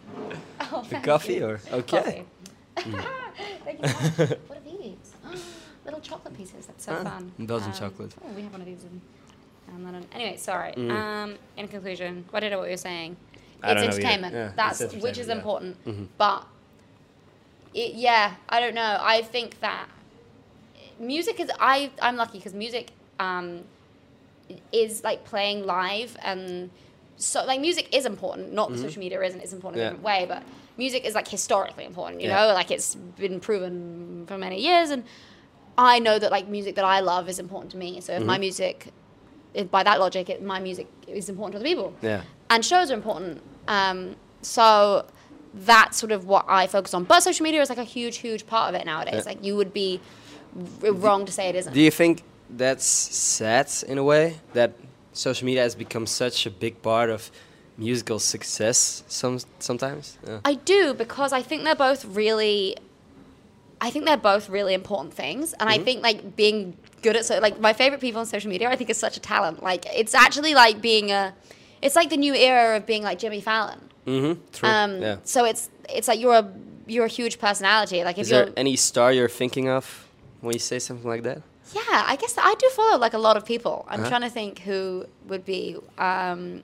Oh, 0.71 0.81
The 0.81 0.87
thank 0.89 1.05
coffee 1.05 1.33
you. 1.35 1.45
or 1.45 1.59
okay? 1.73 2.23
Coffee. 2.75 2.95
thank 3.65 3.81
you. 3.81 3.87
so 3.87 4.25
much. 4.25 4.29
what 4.47 4.57
are 4.57 4.61
these? 4.65 5.43
Little 5.85 5.99
chocolate 6.01 6.35
pieces. 6.35 6.65
That's 6.65 6.85
so 6.85 6.93
Ah, 6.99 7.03
fun. 7.03 7.31
Belgian 7.39 7.69
Um, 7.71 7.73
chocolate. 7.77 8.13
Oh, 8.23 8.31
we 8.35 8.41
have 8.41 8.51
one 8.51 8.61
of 8.61 8.67
these 8.67 8.83
in. 8.83 9.01
Um, 9.69 9.83
London. 9.83 10.05
Anyway, 10.13 10.37
sorry. 10.37 10.71
Mm. 10.73 10.91
Um, 10.91 11.35
in 11.57 11.67
conclusion, 11.67 12.25
what 12.31 12.39
did 12.41 12.53
I 12.53 12.55
what 12.55 12.65
you 12.65 12.71
were 12.71 12.77
saying? 12.77 13.17
It's 13.33 13.61
don't 13.61 13.75
know 13.75 13.81
either. 13.81 13.91
entertainment. 13.93 14.33
Yeah, 14.35 14.51
That's 14.55 14.81
it's 14.81 14.95
which 14.95 15.17
is 15.17 15.27
yeah. 15.27 15.35
important. 15.35 15.83
Mhm. 15.85 16.07
But 16.17 16.45
it, 17.83 17.93
yeah, 17.95 18.35
I 18.49 18.59
don't 18.59 18.73
know. 18.81 18.97
I 19.01 19.21
think 19.21 19.59
that 19.59 19.87
music 20.99 21.39
is. 21.39 21.49
I 21.59 21.91
I'm 22.01 22.15
lucky 22.15 22.37
because 22.39 22.53
music 22.53 22.91
um, 23.19 23.63
is 24.71 25.03
like 25.03 25.25
playing 25.25 25.65
live 25.65 26.15
and 26.23 26.69
so 27.17 27.45
like 27.45 27.59
music 27.61 27.93
is 27.95 28.05
important. 28.05 28.53
Not 28.53 28.71
that 28.71 28.79
social 28.79 28.99
media 28.99 29.21
isn't. 29.21 29.41
It's 29.41 29.53
important 29.53 29.81
in 29.81 29.87
a 29.87 29.91
Mm-hmm. 29.91 30.03
Different 30.03 30.21
way, 30.21 30.25
but 30.27 30.43
music 30.77 31.05
is 31.05 31.13
like 31.15 31.27
historically 31.27 31.85
important. 31.85 32.21
You 32.21 32.27
Yeah. 32.29 32.47
know, 32.47 32.53
like 32.53 32.71
it's 32.71 32.95
been 32.95 33.39
proven 33.39 34.25
for 34.27 34.37
many 34.37 34.59
years, 34.61 34.89
and 34.89 35.03
I 35.77 35.99
know 35.99 36.17
that 36.19 36.31
like 36.31 36.47
music 36.47 36.75
that 36.75 36.85
I 36.85 36.99
love 37.01 37.29
is 37.29 37.39
important 37.39 37.71
to 37.73 37.77
me. 37.77 38.01
So 38.01 38.13
if 38.13 38.19
Mm-hmm. 38.19 38.27
my 38.27 38.37
music, 38.37 38.87
if 39.53 39.69
by 39.71 39.83
that 39.83 39.99
logic, 39.99 40.29
it, 40.29 40.41
my 40.43 40.59
music 40.59 40.87
is 41.07 41.29
important 41.29 41.53
to 41.53 41.57
other 41.59 41.65
people 41.73 41.93
Yeah. 42.01 42.21
and 42.49 42.63
shows 42.63 42.91
are 42.91 42.93
important. 42.95 43.41
Um, 43.67 44.15
so 44.41 45.05
that's 45.55 45.97
sort 45.97 46.11
of 46.11 46.25
what 46.25 46.45
I 46.47 46.67
focus 46.67 46.93
on. 46.93 47.05
But 47.05 47.21
social 47.21 47.43
media 47.43 47.61
is 47.61 47.69
like 47.69 47.77
a 47.77 47.83
huge, 47.83 48.17
huge 48.17 48.45
part 48.45 48.73
of 48.73 48.79
it 48.79 48.85
nowadays. 48.85 49.23
Yeah. 49.25 49.31
Like 49.31 49.43
you 49.43 49.55
would 49.55 49.73
be 49.73 50.01
r- 50.83 50.91
wrong 50.91 51.25
to 51.25 51.31
say 51.31 51.47
it 51.47 51.55
isn't. 51.55 51.73
Do 51.73 51.79
you 51.81 51.91
think 51.91 52.23
that's 52.49 52.85
sad 52.85 53.71
in 53.87 53.97
a 53.97 54.03
way 54.03 54.37
that 54.53 54.73
social 55.13 55.45
media 55.45 55.61
has 55.61 55.75
become 55.75 56.05
such 56.05 56.45
a 56.45 56.51
big 56.51 56.81
part 56.81 57.09
of 57.09 57.31
musical 57.77 58.19
success? 58.19 59.03
Some 59.07 59.39
sometimes. 59.59 60.17
Yeah. 60.27 60.39
I 60.43 60.55
do 60.55 60.93
because 60.93 61.31
I 61.31 61.41
think 61.41 61.63
they're 61.63 61.75
both 61.75 62.05
really. 62.05 62.75
I 63.81 63.89
think 63.89 64.05
they're 64.05 64.17
both 64.17 64.49
really 64.49 64.73
important 64.73 65.13
things, 65.13 65.53
and 65.53 65.69
Mm-hmm. 65.69 65.81
I 65.81 65.83
think 65.83 66.03
like 66.03 66.35
being 66.35 66.77
good 67.01 67.15
at 67.15 67.25
so 67.25 67.39
like 67.39 67.59
my 67.59 67.73
favorite 67.73 68.01
people 68.01 68.19
on 68.19 68.25
social 68.25 68.49
media. 68.49 68.69
I 68.69 68.75
think 68.75 68.89
is 68.89 68.97
such 68.97 69.15
a 69.17 69.19
talent. 69.19 69.63
Like 69.63 69.85
it's 69.93 70.13
actually 70.13 70.53
like 70.53 70.81
being 70.81 71.11
a. 71.11 71.33
It's 71.81 71.95
like 71.95 72.09
the 72.09 72.17
new 72.17 72.33
era 72.33 72.77
of 72.77 72.85
being 72.85 73.03
like 73.03 73.19
Jimmy 73.19 73.41
Fallon. 73.41 73.79
Mm-hmm. 74.07 74.41
True. 74.53 74.69
Um, 74.69 75.01
yeah. 75.01 75.17
So 75.23 75.45
it's 75.45 75.69
it's 75.89 76.07
like 76.07 76.19
you're 76.19 76.35
a 76.35 76.51
you're 76.87 77.05
a 77.05 77.09
huge 77.19 77.39
personality. 77.39 78.03
Like 78.03 78.17
if 78.17 78.23
Is 78.23 78.31
you're 78.31 78.45
there 78.45 78.53
any 78.57 78.75
star 78.75 79.11
you're 79.11 79.29
thinking 79.29 79.67
of 79.69 80.07
when 80.41 80.53
you 80.53 80.59
say 80.59 80.79
something 80.79 81.07
like 81.09 81.23
that? 81.23 81.41
Yeah, 81.73 81.81
I 82.07 82.15
guess 82.15 82.35
I 82.37 82.53
do 82.59 82.69
follow 82.69 82.97
like 82.99 83.13
a 83.13 83.17
lot 83.17 83.35
of 83.37 83.45
people. 83.45 83.85
I'm 83.89 83.99
Uh-huh. 84.01 84.09
trying 84.09 84.21
to 84.21 84.29
think 84.29 84.59
who 84.59 85.05
would 85.27 85.43
be. 85.45 85.77
Um, 85.97 86.63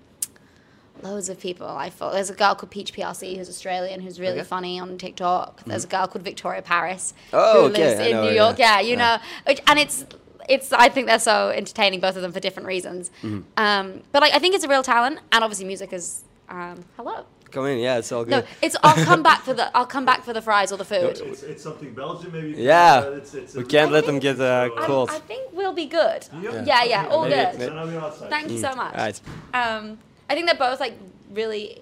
loads 1.04 1.30
of 1.30 1.40
people. 1.40 1.68
I 1.68 1.90
follow. 1.90 2.14
There's 2.14 2.30
a 2.30 2.34
girl 2.36 2.54
called 2.54 2.70
Peach 2.70 2.94
PRC 2.94 3.36
who's 3.38 3.50
Australian 3.50 4.02
who's 4.02 4.20
really 4.20 4.40
Okay. 4.40 4.44
funny 4.48 4.80
on 4.80 4.98
TikTok. 5.00 5.64
There's 5.66 5.84
a 5.86 5.88
girl 5.88 6.06
called 6.08 6.24
Victoria 6.24 6.62
Paris 6.62 7.14
Oh, 7.34 7.62
who 7.64 7.68
okay, 7.74 7.88
lives 7.88 8.00
I 8.00 8.04
in 8.06 8.12
know 8.12 8.24
New 8.30 8.36
York. 8.36 8.60
yeah. 8.60 8.76
Yeah, 8.76 8.82
you 8.82 8.90
Yeah. 8.92 8.96
know, 9.18 9.18
which, 9.48 9.62
and 9.66 9.80
it's 9.80 10.06
it's. 10.50 10.72
I 10.74 10.90
think 10.90 11.08
they're 11.08 11.18
so 11.20 11.50
entertaining, 11.50 12.00
both 12.02 12.16
of 12.16 12.22
them 12.22 12.32
for 12.32 12.40
different 12.40 12.68
reasons. 12.68 13.10
Mm-hmm. 13.24 13.42
Um, 13.58 14.02
but 14.12 14.22
like, 14.22 14.34
I 14.34 14.40
think 14.40 14.54
it's 14.54 14.64
a 14.64 14.68
real 14.68 14.84
talent, 14.84 15.20
and 15.32 15.44
obviously, 15.44 15.66
music 15.66 15.92
is. 15.94 16.24
Um, 16.52 16.84
hello. 16.98 17.26
Come 17.50 17.66
in, 17.66 17.80
yeah, 17.80 17.98
it's 17.98 18.12
all 18.12 18.24
good. 18.24 18.32
No, 18.32 18.42
good. 18.42 18.50
it's. 18.62 18.76
I'll 18.84 19.04
come 19.06 19.24
back 19.24 19.42
for 19.44 19.54
the. 19.54 19.66
I'll 19.78 19.86
come 19.86 20.06
back 20.06 20.24
for 20.24 20.34
the 20.34 20.42
fries 20.42 20.72
or 20.72 20.78
the 20.78 20.86
food. 20.86 21.18
It's, 21.24 21.44
it's 21.44 21.64
something 21.64 21.94
Belgian, 21.94 22.32
maybe. 22.32 22.52
Yeah. 22.62 23.04
Uh, 23.06 23.12
it's, 23.12 23.34
it's 23.34 23.56
we 23.56 23.64
can't 23.66 23.92
let 23.92 24.06
them 24.06 24.20
think- 24.20 24.38
get 24.38 24.40
uh, 24.42 24.44
I'm- 24.70 24.72
I- 24.78 24.86
cold. 24.86 25.10
I 25.10 25.20
think 25.20 25.52
we'll 25.54 25.74
be 25.74 25.86
good. 25.86 26.28
Yeah. 26.42 26.64
Yeah, 26.66 26.84
yeah, 26.84 27.08
all 27.08 27.24
Maybe- 27.24 27.36
good. 27.36 27.54
maybe- 27.60 27.66
Then 27.70 27.78
I'll 27.78 27.88
be 27.88 27.98
outside. 27.98 28.30
Thank 28.30 28.52
you 28.52 28.58
so 28.60 28.74
much. 28.76 28.94
All 28.94 29.00
right. 29.06 29.22
Um, 29.54 29.98
I 30.30 30.34
think 30.36 30.46
they're 30.48 30.56
both 30.56 30.80
like 30.80 30.94
really 31.34 31.82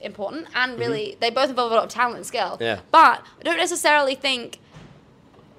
important 0.00 0.46
and 0.54 0.78
really 0.78 1.08
Mm-hmm. 1.10 1.20
they 1.20 1.30
both 1.30 1.48
involve 1.50 1.72
a 1.72 1.74
lot 1.74 1.84
of 1.84 1.90
talent 1.90 2.16
and 2.16 2.26
skill. 2.26 2.56
Yeah. 2.60 2.80
But 2.90 3.22
I 3.40 3.42
don't 3.44 3.58
necessarily 3.58 4.14
think 4.14 4.58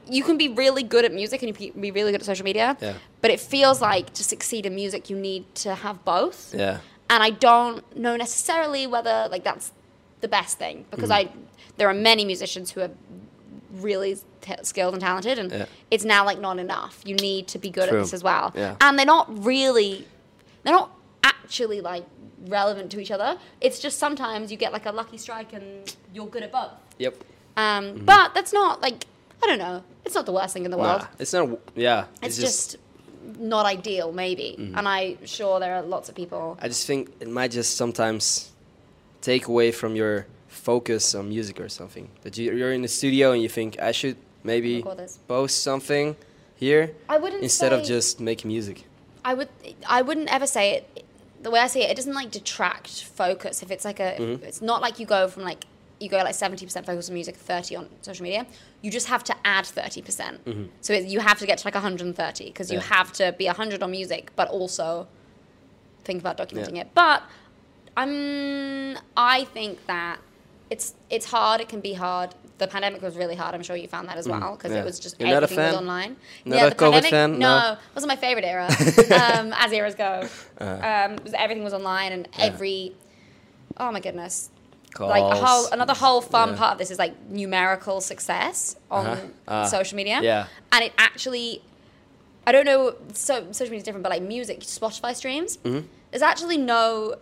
you 0.09 0.23
can 0.23 0.37
be 0.37 0.47
really 0.49 0.83
good 0.83 1.05
at 1.05 1.13
music 1.13 1.41
and 1.43 1.47
you 1.49 1.71
can 1.71 1.79
be 1.81 1.91
really 1.91 2.11
good 2.11 2.21
at 2.21 2.25
social 2.25 2.43
media. 2.43 2.75
Yeah. 2.81 2.93
But 3.21 3.31
it 3.31 3.39
feels 3.39 3.81
like 3.81 4.13
to 4.13 4.23
succeed 4.23 4.65
in 4.65 4.75
music 4.75 5.09
you 5.09 5.17
need 5.17 5.53
to 5.55 5.75
have 5.75 6.03
both. 6.03 6.53
Yeah. 6.53 6.79
And 7.13 7.21
I 7.21 7.29
don't 7.29 7.79
know 7.95 8.15
necessarily 8.17 8.87
whether 8.87 9.27
like 9.29 9.43
that's 9.43 9.71
the 10.21 10.27
best 10.27 10.57
thing 10.57 10.85
because 10.89 11.11
Mm-hmm. 11.11 11.37
I 11.37 11.75
there 11.77 11.87
are 11.87 11.93
many 11.93 12.23
musicians 12.25 12.71
who 12.71 12.81
are 12.81 12.89
really 13.87 14.17
t- 14.41 14.55
skilled 14.63 14.93
and 14.95 15.01
talented 15.01 15.37
and 15.37 15.51
Yeah. 15.51 15.65
it's 15.91 16.03
now 16.15 16.25
like 16.25 16.39
not 16.39 16.57
enough. 16.57 16.95
You 17.05 17.15
need 17.15 17.47
to 17.49 17.59
be 17.59 17.69
good 17.69 17.87
True. 17.89 17.99
at 17.99 18.01
this 18.03 18.13
as 18.13 18.23
well. 18.23 18.51
Yeah. 18.55 18.75
And 18.81 18.97
they're 18.97 19.05
not 19.17 19.25
really 19.45 20.07
they're 20.63 20.73
not 20.81 20.89
actually 21.23 21.81
like 21.81 22.05
relevant 22.47 22.91
to 22.93 22.99
each 22.99 23.11
other. 23.11 23.37
It's 23.61 23.79
just 23.79 23.99
sometimes 23.99 24.51
you 24.51 24.57
get 24.57 24.73
like 24.73 24.87
a 24.87 24.91
lucky 24.91 25.17
strike 25.17 25.53
and 25.53 25.95
you're 26.15 26.27
good 26.35 26.43
at 26.43 26.51
both. 26.51 26.71
Yep. 26.97 27.23
Um, 27.57 28.01
But 28.05 28.33
that's 28.33 28.53
not 28.53 28.81
like 28.81 29.05
I 29.43 29.47
don't 29.47 29.59
know. 29.59 29.83
It's 30.05 30.15
not 30.15 30.25
the 30.25 30.31
worst 30.33 30.53
thing 30.55 30.65
in 30.65 30.71
the 30.71 30.77
world. 30.77 31.07
It's 31.19 31.33
not. 31.33 31.47
Yeah. 31.75 32.05
it's, 32.23 32.37
just, 32.37 32.77
not 33.39 33.65
ideal, 33.65 34.11
maybe. 34.11 34.55
Mm-hmm. 34.59 34.77
And 34.77 34.87
I'm 34.87 35.25
sure 35.25 35.59
there 35.59 35.75
are 35.75 35.81
lots 35.81 36.09
of 36.09 36.15
people. 36.15 36.57
I 36.61 36.67
just 36.67 36.85
think 36.87 37.09
it 37.19 37.29
might 37.29 37.51
just 37.51 37.77
sometimes 37.77 38.51
take 39.21 39.47
away 39.47 39.71
from 39.71 39.95
your 39.95 40.25
focus 40.47 41.15
on 41.15 41.29
music 41.29 41.59
or 41.59 41.69
something. 41.69 42.09
That 42.23 42.37
you, 42.37 42.53
you're 42.53 42.73
in 42.73 42.81
the 42.81 42.87
studio 42.87 43.31
and 43.31 43.41
you 43.41 43.49
think 43.49 43.79
I 43.79 43.91
should 43.91 44.17
maybe 44.43 44.83
post 45.27 45.63
something 45.63 46.15
here 46.55 46.91
I 47.09 47.17
wouldn't 47.17 47.43
instead 47.43 47.73
of 47.73 47.83
just 47.83 48.19
making 48.19 48.49
music. 48.49 48.83
I 49.25 49.33
would. 49.33 49.49
I 49.87 50.01
wouldn't 50.01 50.29
ever 50.33 50.45
say 50.47 50.75
it. 50.75 51.05
The 51.41 51.51
way 51.51 51.59
I 51.59 51.67
see 51.67 51.81
it, 51.81 51.89
it 51.91 51.95
doesn't 51.95 52.13
like 52.13 52.31
detract 52.31 53.03
focus. 53.03 53.63
If 53.63 53.71
it's 53.71 53.85
like 53.85 53.99
a, 53.99 54.15
Mm-hmm. 54.19 54.43
it's 54.45 54.61
not 54.61 54.81
like 54.81 54.99
you 54.99 55.05
go 55.05 55.27
from 55.27 55.43
like 55.43 55.65
you 56.03 56.09
go 56.09 56.17
like 56.17 56.35
seventy 56.35 56.65
percent 56.65 56.85
focus 56.85 57.07
on 57.09 57.13
music, 57.15 57.35
thirty 57.35 57.75
on 57.75 57.87
social 58.01 58.23
media. 58.23 58.45
You 58.83 58.91
just 58.91 59.07
have 59.07 59.23
to 59.29 59.35
add 59.45 59.65
thirty 59.65 60.01
percent. 60.01 60.41
So 60.81 60.93
it, 60.93 61.05
you 61.13 61.19
have 61.21 61.39
to 61.39 61.45
get 61.47 61.57
to 61.59 61.67
like 61.67 61.73
one 61.75 61.83
hundred 61.83 62.05
and 62.07 62.15
thirty 62.15 62.45
because 62.45 62.71
you 62.71 62.79
Mm-hmm. 62.79 62.93
Have 62.93 63.11
to 63.13 63.25
be 63.39 63.45
hundred 63.45 63.81
on 63.81 63.91
music, 63.91 64.31
but 64.35 64.47
also 64.49 65.07
think 66.03 66.19
about 66.21 66.37
documenting 66.37 66.75
Yeah. 66.75 66.81
it. 66.83 66.89
But 66.93 67.23
I'm. 67.95 68.97
I 69.15 69.45
think 69.55 69.85
that 69.87 70.17
it's 70.69 70.95
it's 71.09 71.25
hard. 71.27 71.61
It 71.61 71.69
can 71.69 71.79
be 71.79 71.93
hard. 71.93 72.35
The 72.57 72.67
pandemic 72.67 73.01
was 73.01 73.15
really 73.15 73.35
hard. 73.35 73.55
I'm 73.55 73.63
sure 73.63 73.75
you 73.75 73.87
found 73.87 74.07
that 74.09 74.17
as 74.17 74.27
well 74.27 74.55
because 74.55 74.69
Mm-hmm. 74.69 74.75
yeah. 74.75 74.81
it 74.81 74.85
was 74.85 74.99
just 74.99 75.19
You're 75.19 75.29
everything 75.29 75.57
was 75.57 75.75
online. 75.75 76.15
Not 76.45 76.67
a 76.67 76.69
the 76.69 76.75
COVID 76.75 76.91
pandemic- 77.01 77.09
fan? 77.11 77.39
No, 77.39 77.59
No? 77.59 77.71
it 77.73 77.79
wasn't 77.95 78.09
my 78.09 78.15
favorite 78.15 78.45
era. 78.45 78.67
um, 79.39 79.53
as 79.57 79.71
eras 79.71 79.95
go, 79.95 80.27
um, 80.59 81.15
was- 81.23 81.33
everything 81.35 81.63
was 81.63 81.73
online 81.73 82.11
and. 82.13 82.27
Yeah. 82.37 82.45
every. 82.45 82.93
Oh 83.77 83.91
my 83.91 83.99
goodness! 83.99 84.49
Like 84.99 85.23
a 85.23 85.35
whole 85.35 85.67
another 85.71 85.93
whole 85.93 86.21
fun 86.21 86.49
Yeah. 86.49 86.55
part 86.57 86.71
of 86.73 86.77
this 86.77 86.91
is 86.91 86.99
like 86.99 87.13
numerical 87.29 87.99
success 88.01 88.75
on 88.91 89.05
Uh-huh. 89.07 89.21
Ah. 89.47 89.65
social 89.65 89.95
media. 89.95 90.19
Yeah. 90.21 90.45
and 90.71 90.83
it 90.83 90.93
actually, 90.97 91.61
I 92.47 92.51
don't 92.51 92.65
know. 92.65 92.95
So 93.13 93.33
social 93.51 93.71
media 93.71 93.77
is 93.77 93.83
different, 93.83 94.03
but 94.03 94.11
like 94.11 94.21
music, 94.21 94.59
Spotify 94.61 95.15
streams. 95.15 95.57
Mm-hmm. 95.57 95.87
There's 96.11 96.21
actually 96.21 96.57
no 96.57 97.15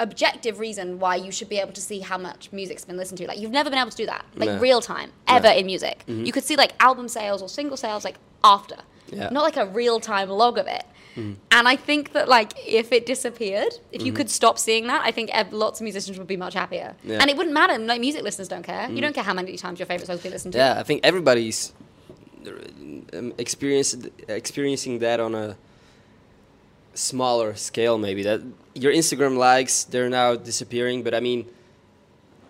objective 0.00 0.60
reason 0.60 0.98
why 1.00 1.16
you 1.16 1.32
should 1.32 1.48
be 1.48 1.58
able 1.58 1.72
to 1.72 1.80
see 1.80 2.00
how 2.00 2.16
much 2.16 2.48
music's 2.52 2.84
been 2.84 2.96
listened 2.96 3.18
to. 3.18 3.26
Like 3.26 3.38
you've 3.40 3.50
never 3.50 3.68
been 3.68 3.78
able 3.80 3.90
to 3.90 3.96
do 3.96 4.06
that, 4.06 4.24
like 4.36 4.48
No. 4.50 4.58
real 4.58 4.80
time, 4.80 5.10
ever 5.26 5.42
No. 5.48 5.50
Mm-hmm. 5.50 5.58
in 5.58 5.66
music. 5.66 6.04
You 6.06 6.32
could 6.32 6.44
see 6.44 6.56
like 6.56 6.72
album 6.80 7.08
sales 7.08 7.42
or 7.42 7.48
single 7.48 7.76
sales 7.76 8.04
like 8.04 8.16
after, 8.44 8.76
Yeah. 9.10 9.24
Mm-hmm. 9.24 9.34
not 9.34 9.42
like 9.42 9.56
a 9.56 9.66
real 9.66 9.98
time 10.00 10.28
log 10.30 10.56
of 10.58 10.66
it. 10.68 10.84
And 11.50 11.68
I 11.68 11.76
think 11.76 12.12
that 12.12 12.28
like 12.28 12.52
if 12.66 12.92
it 12.92 13.06
disappeared, 13.06 13.72
if 13.92 14.02
you 14.02 14.12
could 14.12 14.30
stop 14.30 14.58
seeing 14.58 14.86
that, 14.86 15.02
I 15.04 15.10
think 15.10 15.30
lots 15.50 15.80
of 15.80 15.84
musicians 15.84 16.18
would 16.18 16.26
be 16.26 16.36
much 16.36 16.54
happier. 16.54 16.94
Yeah. 17.02 17.12
Mm-hmm. 17.12 17.20
And 17.20 17.30
it 17.30 17.36
wouldn't 17.36 17.54
matter. 17.54 17.78
Like 17.78 18.00
music 18.00 18.22
listeners 18.22 18.48
don't 18.48 18.62
care. 18.62 18.90
You 18.90 19.00
don't 19.00 19.14
care 19.14 19.24
how 19.24 19.34
many 19.34 19.56
times 19.56 19.78
your 19.78 19.86
favorite 19.86 20.06
song's 20.06 20.22
been 20.22 20.32
listened 20.32 20.52
to. 20.52 20.58
Yeah, 20.58 20.78
I 20.78 20.82
think 20.82 21.00
everybody's 21.04 21.72
um, 23.12 23.34
experienced 23.38 24.08
experiencing 24.28 25.00
that 25.00 25.20
on 25.20 25.34
a 25.34 25.56
smaller 26.94 27.54
scale. 27.54 27.98
Maybe 27.98 28.22
that 28.22 28.40
your 28.74 28.92
Instagram 28.92 29.36
likes 29.36 29.84
they're 29.84 30.10
now 30.10 30.36
disappearing, 30.36 31.02
but 31.02 31.14
I 31.14 31.20
mean, 31.20 31.46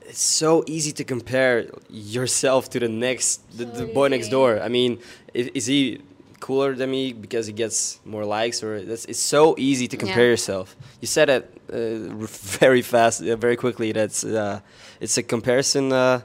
it's 0.02 0.20
so 0.20 0.64
easy 0.66 0.92
to 0.92 1.04
compare 1.04 1.66
yourself 1.90 2.70
to 2.70 2.80
the 2.80 2.88
next 2.88 3.40
the, 3.56 3.64
the 3.64 3.86
boy 3.86 4.08
next 4.08 4.28
door. 4.28 4.60
I 4.60 4.68
mean, 4.68 4.98
is, 5.34 5.48
is 5.54 5.66
he 5.66 6.00
cooler 6.40 6.74
than 6.74 6.90
me 6.90 7.12
because 7.12 7.46
he 7.46 7.52
gets 7.52 8.00
more 8.04 8.24
likes, 8.24 8.62
or 8.62 8.80
that's 8.84 9.04
it's 9.06 9.18
so 9.20 9.54
easy 9.58 9.88
to 9.88 9.96
compare 9.96 10.24
Yeah. 10.24 10.30
yourself. 10.30 10.76
You 11.00 11.06
said 11.08 11.28
it 11.28 11.42
uh, 11.72 12.14
very 12.60 12.82
fast, 12.82 13.22
uh, 13.22 13.36
very 13.36 13.56
quickly. 13.56 13.92
That's 13.92 14.24
uh, 14.24 14.60
it's 15.00 15.18
a 15.18 15.22
comparison 15.22 15.92
uh, 15.92 16.20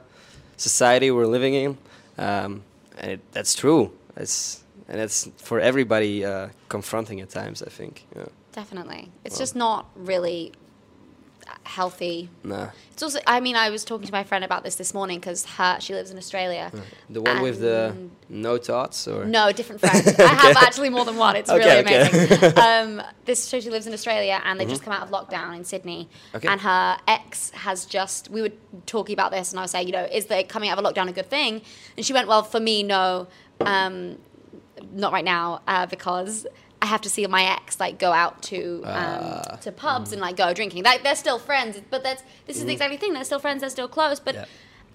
society 0.56 1.10
we're 1.10 1.26
living 1.26 1.54
in, 1.54 1.78
um, 2.18 2.62
and 2.98 3.10
it, 3.12 3.20
that's 3.32 3.54
true. 3.54 3.90
It's 4.16 4.62
and 4.88 5.00
it's 5.00 5.28
for 5.36 5.60
everybody 5.60 6.24
uh, 6.24 6.48
confronting 6.68 7.20
at 7.20 7.30
times. 7.30 7.62
I 7.62 7.70
think. 7.70 8.06
Yeah. 8.16 8.26
Definitely. 8.52 9.10
It's 9.24 9.34
Well. 9.34 9.40
just 9.42 9.56
not 9.56 9.86
really 9.96 10.52
healthy. 11.64 12.28
Nah, 12.42 12.68
It's 12.92 13.02
also, 13.02 13.18
I 13.26 13.40
mean, 13.40 13.56
I 13.56 13.70
was 13.70 13.84
talking 13.84 14.06
to 14.06 14.12
my 14.12 14.22
friend 14.24 14.44
about 14.44 14.62
this 14.64 14.76
this 14.76 14.94
morning 14.94 15.18
because 15.18 15.44
her, 15.44 15.78
she 15.80 15.94
lives 15.94 16.10
in 16.10 16.18
Australia. 16.18 16.70
the 17.10 17.22
one 17.22 17.40
with 17.42 17.60
the 17.60 17.94
no 18.28 18.58
tarts 18.58 19.08
or 19.08 19.24
No, 19.24 19.50
different 19.50 19.80
friend. 19.80 20.14
I 20.18 20.22
have 20.34 20.56
actually 20.58 20.90
more 20.90 21.04
than 21.04 21.16
one. 21.16 21.36
It's 21.36 21.50
Okay, 21.50 21.82
really 21.82 21.96
okay. 21.96 22.26
amazing. 22.26 22.58
um, 23.00 23.02
this 23.24 23.42
so 23.42 23.60
she 23.60 23.70
lives 23.70 23.86
in 23.86 23.92
Australia, 23.92 24.40
and 24.44 24.60
they 24.60 24.66
just 24.66 24.82
come 24.82 24.92
out 24.92 25.02
of 25.02 25.10
lockdown 25.10 25.56
in 25.56 25.64
Sydney. 25.64 26.08
Okay. 26.34 26.48
And 26.48 26.60
her 26.60 26.98
ex 27.08 27.50
has 27.50 27.86
just. 27.86 28.28
We 28.30 28.42
were 28.42 28.52
talking 28.86 29.14
about 29.14 29.30
this, 29.32 29.50
and 29.52 29.58
I 29.58 29.62
was 29.62 29.70
saying, 29.70 29.86
you 29.88 29.92
know, 29.92 30.04
is 30.04 30.26
the 30.26 30.44
coming 30.44 30.68
out 30.68 30.78
of 30.78 30.84
a 30.84 30.88
lockdown 30.88 31.08
a 31.08 31.12
good 31.12 31.30
thing? 31.30 31.62
And 31.96 32.04
she 32.06 32.12
went, 32.12 32.28
well, 32.28 32.42
for 32.42 32.60
me, 32.60 32.82
no, 32.82 33.26
um, 33.60 34.18
not 34.92 35.12
right 35.12 35.24
now, 35.24 35.62
uh, 35.66 35.86
because. 35.86 36.46
I 36.84 36.86
have 36.94 37.02
to 37.06 37.10
see 37.16 37.26
my 37.38 37.44
ex 37.56 37.80
like 37.84 37.94
go 38.06 38.10
out 38.22 38.34
to 38.50 38.58
um, 38.84 38.92
Ah. 38.94 39.58
to 39.64 39.70
pubs 39.84 40.12
and 40.12 40.20
like 40.26 40.36
go 40.44 40.48
drinking. 40.58 40.82
Like 40.90 41.00
they're 41.04 41.22
still 41.26 41.38
friends, 41.50 41.72
but 41.92 42.00
that's 42.06 42.22
this 42.46 42.56
is 42.60 42.64
the 42.68 42.72
exact 42.76 43.00
thing. 43.02 43.12
They're 43.14 43.24
still 43.32 43.42
friends. 43.46 43.58
They're 43.62 43.76
still 43.78 43.88
close. 43.98 44.18
But 44.28 44.34
Yeah. 44.34 44.44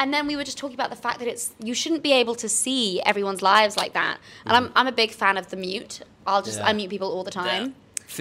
and 0.01 0.13
then 0.13 0.23
we 0.31 0.35
were 0.37 0.43
just 0.49 0.57
talking 0.63 0.77
about 0.81 0.91
the 0.95 1.01
fact 1.05 1.17
that 1.21 1.27
it's 1.33 1.45
you 1.69 1.73
shouldn't 1.81 2.03
be 2.09 2.13
able 2.21 2.35
to 2.43 2.47
see 2.63 2.83
everyone's 3.11 3.41
lives 3.53 3.75
like 3.83 3.93
that. 4.01 4.15
And 4.45 4.53
I'm 4.57 4.67
I'm 4.77 4.87
a 4.93 4.95
big 5.03 5.11
fan 5.21 5.35
of 5.41 5.45
the 5.53 5.57
mute. 5.67 5.95
I'll 6.27 6.43
just 6.49 6.59
Yeah. 6.59 6.69
unmute 6.69 6.89
people 6.95 7.09
all 7.15 7.23
the 7.31 7.37
time. 7.45 7.63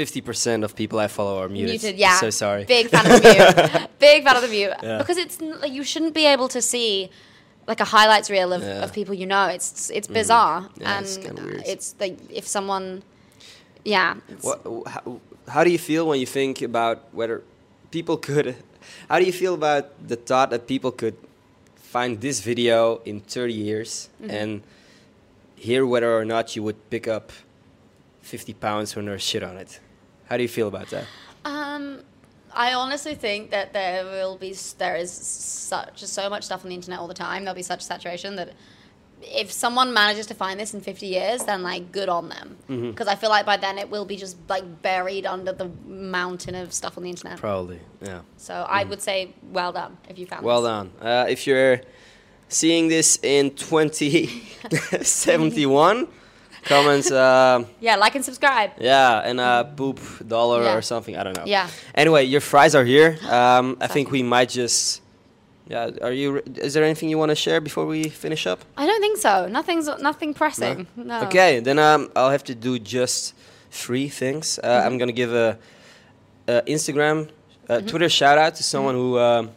Fifty 0.00 0.20
percent 0.28 0.60
of 0.66 0.70
people 0.82 0.96
I 1.06 1.08
follow 1.08 1.34
are 1.42 1.48
muted. 1.48 1.70
Muted, 1.82 1.96
yeah. 2.06 2.18
So 2.20 2.30
sorry. 2.30 2.62
Big 2.64 2.86
fan 2.94 3.04
of 3.10 3.12
the 3.22 3.28
mute. 3.36 3.88
big 4.08 4.18
fan 4.24 4.36
of 4.36 4.42
the 4.46 4.52
mute 4.58 4.74
Yeah. 4.82 4.98
because 5.02 5.18
it's 5.24 5.36
like 5.62 5.72
you 5.78 5.84
shouldn't 5.92 6.14
be 6.22 6.26
able 6.34 6.48
to 6.56 6.60
see 6.72 7.10
like 7.70 7.80
a 7.80 7.88
highlights 7.96 8.28
reel 8.30 8.50
of, 8.56 8.62
Yeah. 8.62 8.68
Mm-hmm. 8.68 8.84
of 8.84 8.90
people 8.98 9.14
you 9.22 9.26
know. 9.34 9.46
It's 9.56 9.90
it's 9.98 10.08
bizarre 10.20 10.58
Yeah, 10.76 10.96
and 10.96 11.04
it's 11.06 11.16
it's 11.72 11.88
like 12.02 12.16
if 12.40 12.46
someone, 12.56 12.86
yeah. 13.89 14.14
What, 14.43 14.61
how, 14.86 15.20
how 15.49 15.64
do 15.64 15.70
you 15.70 15.78
feel 15.78 16.07
when 16.07 16.20
you 16.20 16.26
think 16.26 16.61
about 16.62 16.99
whether 17.12 17.43
people 17.91 18.16
could? 18.16 18.57
How 19.09 19.18
do 19.18 19.24
you 19.24 19.32
feel 19.32 19.55
about 19.55 19.84
the 20.09 20.16
thought 20.16 20.49
that 20.51 20.66
people 20.66 20.93
could 20.93 21.16
find 21.76 22.20
this 22.20 22.41
video 22.41 23.01
in 23.05 23.20
30 23.20 23.53
years 23.53 24.09
Mm-hmm. 24.22 24.30
and 24.30 24.62
hear 25.57 25.84
whether 25.84 26.11
or 26.16 26.24
not 26.24 26.55
you 26.55 26.62
would 26.62 26.78
pick 26.91 27.09
up 27.09 27.32
50 28.22 28.55
pounds 28.55 28.95
when 28.97 29.07
there's 29.07 29.22
shit 29.22 29.43
on 29.43 29.57
it? 29.57 29.80
How 30.28 30.36
do 30.36 30.43
you 30.43 30.49
feel 30.49 30.68
about 30.68 30.89
that? 30.91 31.05
Um, 31.45 32.01
I 32.55 32.74
honestly 32.74 33.14
think 33.14 33.51
that 33.51 33.72
there 33.72 34.05
will 34.05 34.36
be 34.36 34.55
there 34.78 34.97
is 34.97 35.11
such 35.12 36.05
so 36.05 36.28
much 36.30 36.45
stuff 36.45 36.64
on 36.64 36.68
the 36.68 36.74
internet 36.74 36.99
all 37.01 37.09
the 37.09 37.14
time. 37.14 37.45
There'll 37.45 37.55
be 37.57 37.62
such 37.62 37.82
saturation 37.82 38.36
that 38.36 38.51
if 39.22 39.50
someone 39.52 39.92
manages 39.92 40.26
to 40.26 40.34
find 40.34 40.58
this 40.60 40.74
in 40.74 40.80
50 40.80 41.06
years, 41.06 41.44
then 41.44 41.62
like 41.62 41.92
good 41.92 42.08
on 42.08 42.28
them. 42.28 42.56
Mm-hmm. 42.68 42.90
Because 42.90 43.06
I 43.08 43.14
feel 43.16 43.30
like 43.30 43.46
by 43.46 43.56
then 43.56 43.78
it 43.78 43.90
will 43.90 44.04
be 44.04 44.16
just 44.16 44.36
like 44.48 44.82
buried 44.82 45.26
under 45.26 45.52
the 45.52 45.68
mountain 45.86 46.54
of 46.54 46.72
stuff 46.72 46.96
on 46.96 47.02
the 47.04 47.10
internet. 47.10 47.38
Probably, 47.38 47.80
yeah. 48.00 48.20
So 48.36 48.54
I 48.54 48.84
would 48.84 49.02
say 49.02 49.34
well 49.52 49.72
done 49.72 49.96
if 50.08 50.18
you 50.18 50.26
found 50.26 50.44
Well 50.44 50.62
this. 50.62 50.68
done. 50.70 50.90
Uh, 51.00 51.26
if 51.28 51.46
you're 51.46 51.80
seeing 52.48 52.88
this 52.88 53.18
in 53.22 53.50
2071, 53.54 56.08
comments. 56.64 57.10
Um, 57.10 57.66
Yeah, 57.80 57.96
like 57.96 58.14
and 58.14 58.24
subscribe. 58.24 58.70
yeah, 58.78 59.20
and 59.24 59.40
uh, 59.40 59.64
poop 59.64 60.00
dollar 60.26 60.62
Yeah. 60.62 60.76
or 60.76 60.82
something. 60.82 61.16
I 61.16 61.24
don't 61.24 61.36
know. 61.36 61.44
Yeah. 61.46 61.68
Anyway, 61.94 62.24
your 62.24 62.40
fries 62.40 62.74
are 62.74 62.84
here. 62.84 63.18
Um, 63.28 63.76
I 63.80 63.86
think 63.88 64.10
we 64.10 64.22
might 64.22 64.48
just. 64.50 65.02
Yeah. 65.68 65.90
Are 66.02 66.12
you? 66.12 66.32
re- 66.32 66.42
Is 66.56 66.72
there 66.74 66.82
anything 66.84 67.10
you 67.10 67.18
want 67.18 67.30
to 67.30 67.34
share 67.36 67.60
before 67.60 67.84
we 67.86 68.08
finish 68.08 68.46
up? 68.46 68.60
I 68.76 68.86
don't 68.86 69.00
think 69.00 69.18
so. 69.18 69.46
Nothing's 69.48 69.86
nothing 70.00 70.32
pressing. 70.34 70.86
No. 70.96 71.22
Okay, 71.24 71.60
then 71.60 71.78
um, 71.78 72.10
I'll 72.16 72.30
have 72.30 72.44
to 72.44 72.54
do 72.54 72.78
just 72.78 73.34
three 73.70 74.08
things. 74.08 74.58
Uh, 74.58 74.66
Mm-hmm. 74.66 74.86
I'm 74.86 74.98
gonna 74.98 75.12
give 75.12 75.32
a, 75.34 75.58
a 76.46 76.62
Instagram, 76.66 77.28
a 77.68 77.74
Mm-hmm. 77.78 77.86
Twitter 77.86 78.08
shout 78.08 78.38
out 78.38 78.54
to 78.56 78.62
someone 78.62 78.94
who, 78.94 79.18
um, 79.18 79.50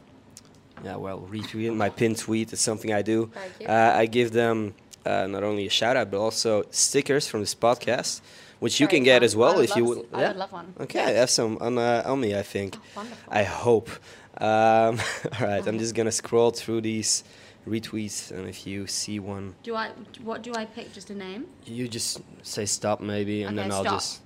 yeah, 0.83 0.97
well, 0.97 1.19
retweeted 1.31 1.75
my 1.75 1.89
pinned 1.89 2.17
tweet. 2.17 2.51
It's 2.51 2.61
something 2.61 2.91
I 2.91 3.01
do. 3.03 3.31
Uh, 3.65 3.71
I 4.01 4.05
give 4.07 4.31
them 4.31 4.73
uh, 5.05 5.27
not 5.27 5.43
only 5.43 5.65
a 5.65 5.69
shout 5.69 5.95
out 5.95 6.11
but 6.11 6.19
also 6.19 6.63
stickers 6.71 7.27
from 7.29 7.39
this 7.39 7.55
podcast, 7.55 8.19
which 8.59 8.79
you 8.81 8.87
Very 8.87 8.97
can 8.97 9.03
get 9.05 9.23
as 9.23 9.33
well 9.35 9.59
if 9.61 9.75
you 9.77 9.85
would. 9.85 9.97
s- 9.99 10.05
I 10.13 10.27
would 10.27 10.35
love 10.37 10.51
one. 10.51 10.73
Okay, 10.81 10.99
I 10.99 11.11
have 11.21 11.29
some 11.29 11.57
on 11.61 11.77
uh, 11.77 12.03
on 12.05 12.19
me. 12.19 12.35
I 12.37 12.43
think. 12.43 12.75
Wonderful. 12.95 13.31
I 13.31 13.43
hope. 13.43 13.89
Um, 14.37 14.99
all 15.39 15.47
right, 15.47 15.65
I'm 15.67 15.77
just 15.79 15.93
gonna 15.95 16.11
scroll 16.11 16.51
through 16.51 16.81
these 16.81 17.23
retweets, 17.67 18.31
and 18.31 18.47
if 18.47 18.65
you 18.65 18.87
see 18.87 19.19
one, 19.19 19.55
do 19.63 19.75
I? 19.75 19.91
What 20.23 20.41
do 20.41 20.53
I 20.55 20.65
pick? 20.65 20.93
Just 20.93 21.09
a 21.09 21.15
name? 21.15 21.47
you 21.65 21.87
just 21.87 22.21
say 22.41 22.65
stop 22.65 23.01
maybe, 23.01 23.43
and 23.43 23.57
Okay, 23.57 23.63
then 23.69 23.71
I'll 23.71 23.83
stop. 23.83 23.93
just. 23.95 24.21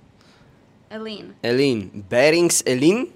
Aline. 0.90 1.34
Eline, 1.42 2.04
Berings 2.08 2.62
Eline, 2.62 3.12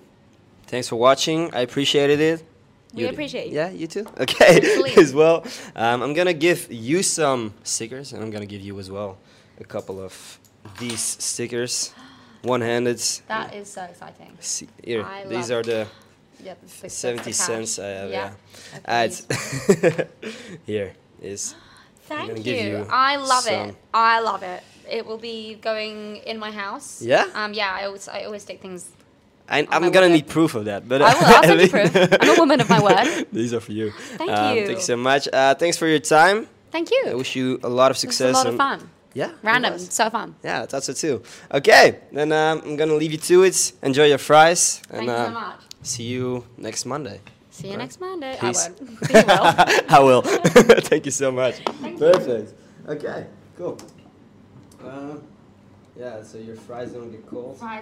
thanks 0.66 0.88
for 0.88 0.96
watching. 0.96 1.54
I 1.54 1.60
appreciated 1.60 2.18
it. 2.20 2.44
We 2.92 3.06
appreciate 3.06 3.46
you. 3.48 3.54
Yeah, 3.54 3.70
you 3.70 3.86
too. 3.86 4.04
Okay, 4.20 4.58
as 4.96 5.14
well. 5.14 5.44
Um, 5.76 6.02
I'm 6.02 6.12
gonna 6.12 6.34
give 6.34 6.66
you 6.72 7.04
some 7.04 7.54
stickers, 7.62 8.12
and 8.12 8.22
I'm 8.22 8.30
gonna 8.32 8.46
give 8.46 8.60
you 8.60 8.78
as 8.80 8.90
well 8.90 9.16
a 9.60 9.64
couple 9.64 10.00
of 10.02 10.40
these 10.80 11.00
stickers, 11.00 11.94
one-handed. 12.42 12.98
That 13.28 13.54
is 13.54 13.70
so 13.70 13.82
exciting. 13.84 14.36
See, 14.40 14.66
here, 14.82 15.04
I 15.04 15.24
these 15.26 15.52
are 15.52 15.62
the 15.62 15.86
The 16.80 16.88
70 16.88 17.32
cents 17.32 17.78
I 17.78 17.86
have. 17.86 18.10
Yeah. 18.10 18.32
Okay, 18.74 18.80
Alright. 18.88 20.06
here 20.66 20.92
is. 21.22 21.54
Thank 22.02 22.44
you. 22.46 22.54
you 22.54 22.86
I 22.90 23.16
love 23.16 23.44
some. 23.44 23.70
it. 23.70 23.76
I 23.94 24.20
love 24.20 24.42
it. 24.42 24.62
It 24.90 25.06
will 25.06 25.18
be 25.18 25.54
going 25.54 26.16
in 26.26 26.38
my 26.38 26.50
house. 26.50 27.00
Yeah? 27.02 27.26
Um. 27.34 27.54
Yeah. 27.54 27.72
I 27.72 27.86
always 27.86 28.08
I 28.08 28.24
always 28.24 28.42
stick 28.42 28.60
things. 28.60 28.88
I, 29.48 29.66
I'm 29.70 29.90
gonna 29.90 30.08
need 30.08 30.28
proof 30.28 30.54
of 30.54 30.64
that, 30.66 30.88
but 30.88 31.02
I 31.02 31.12
will- 31.14 31.26
I'll 31.26 31.42
send 31.42 31.60
you 31.60 31.68
proof. 31.78 31.94
I'm 32.20 32.30
a 32.36 32.38
woman 32.38 32.60
of 32.60 32.68
my 32.68 32.80
word. 32.82 33.26
These 33.32 33.52
are 33.54 33.60
for 33.60 33.72
you. 33.72 33.90
Thank 34.16 34.30
Um, 34.30 34.56
you. 34.56 34.66
Thanks 34.66 34.84
so 34.84 34.96
much. 34.96 35.28
Uh, 35.32 35.54
thanks 35.54 35.76
for 35.76 35.88
your 35.88 35.98
time. 35.98 36.46
Thank 36.70 36.90
you. 36.92 37.02
I 37.08 37.14
wish 37.14 37.34
you 37.34 37.58
a 37.64 37.68
lot 37.68 37.90
of 37.90 37.96
success. 37.98 38.30
a 38.34 38.38
lot 38.38 38.46
of 38.46 38.56
fun. 38.56 38.88
Yeah. 39.12 39.30
it 39.30 39.36
Random. 39.42 39.76
So 39.78 40.08
fun. 40.08 40.36
Yeah, 40.44 40.62
I 40.62 40.66
thought 40.66 40.84
so 40.84 40.92
too. 40.92 41.22
Okay, 41.52 41.98
then 42.12 42.30
um, 42.30 42.62
I'm 42.64 42.76
gonna 42.76 42.94
leave 42.94 43.10
you 43.10 43.18
to 43.18 43.42
it. 43.42 43.72
Enjoy 43.82 44.06
your 44.06 44.18
fries, 44.18 44.80
and 44.88 44.98
Thank 44.98 45.08
you 45.08 45.14
uh, 45.14 45.26
so 45.26 45.32
much. 45.32 45.60
See 45.82 46.04
you 46.04 46.44
next 46.56 46.84
Monday. 46.86 47.20
See 47.50 47.66
you 47.66 47.72
Alright. 47.72 47.84
next 47.86 48.00
Monday. 48.00 48.36
Peace. 48.40 48.68
I. 48.68 49.18
You 49.18 49.26
will. 49.26 49.84
I 49.88 49.98
will. 50.00 50.22
Thank 50.90 51.04
you 51.04 51.10
so 51.10 51.32
much. 51.32 51.56
Thank 51.56 51.98
you. 52.00 52.12
Perfect. 52.12 52.54
Okay, 52.88 53.26
cool. 53.56 53.76
Uh, 54.84 55.16
yeah, 55.98 56.22
so 56.22 56.38
your 56.38 56.56
fries 56.56 56.92
don't 56.92 57.10
get 57.10 57.26
cold. 57.26 57.58
Fries. 57.58 57.78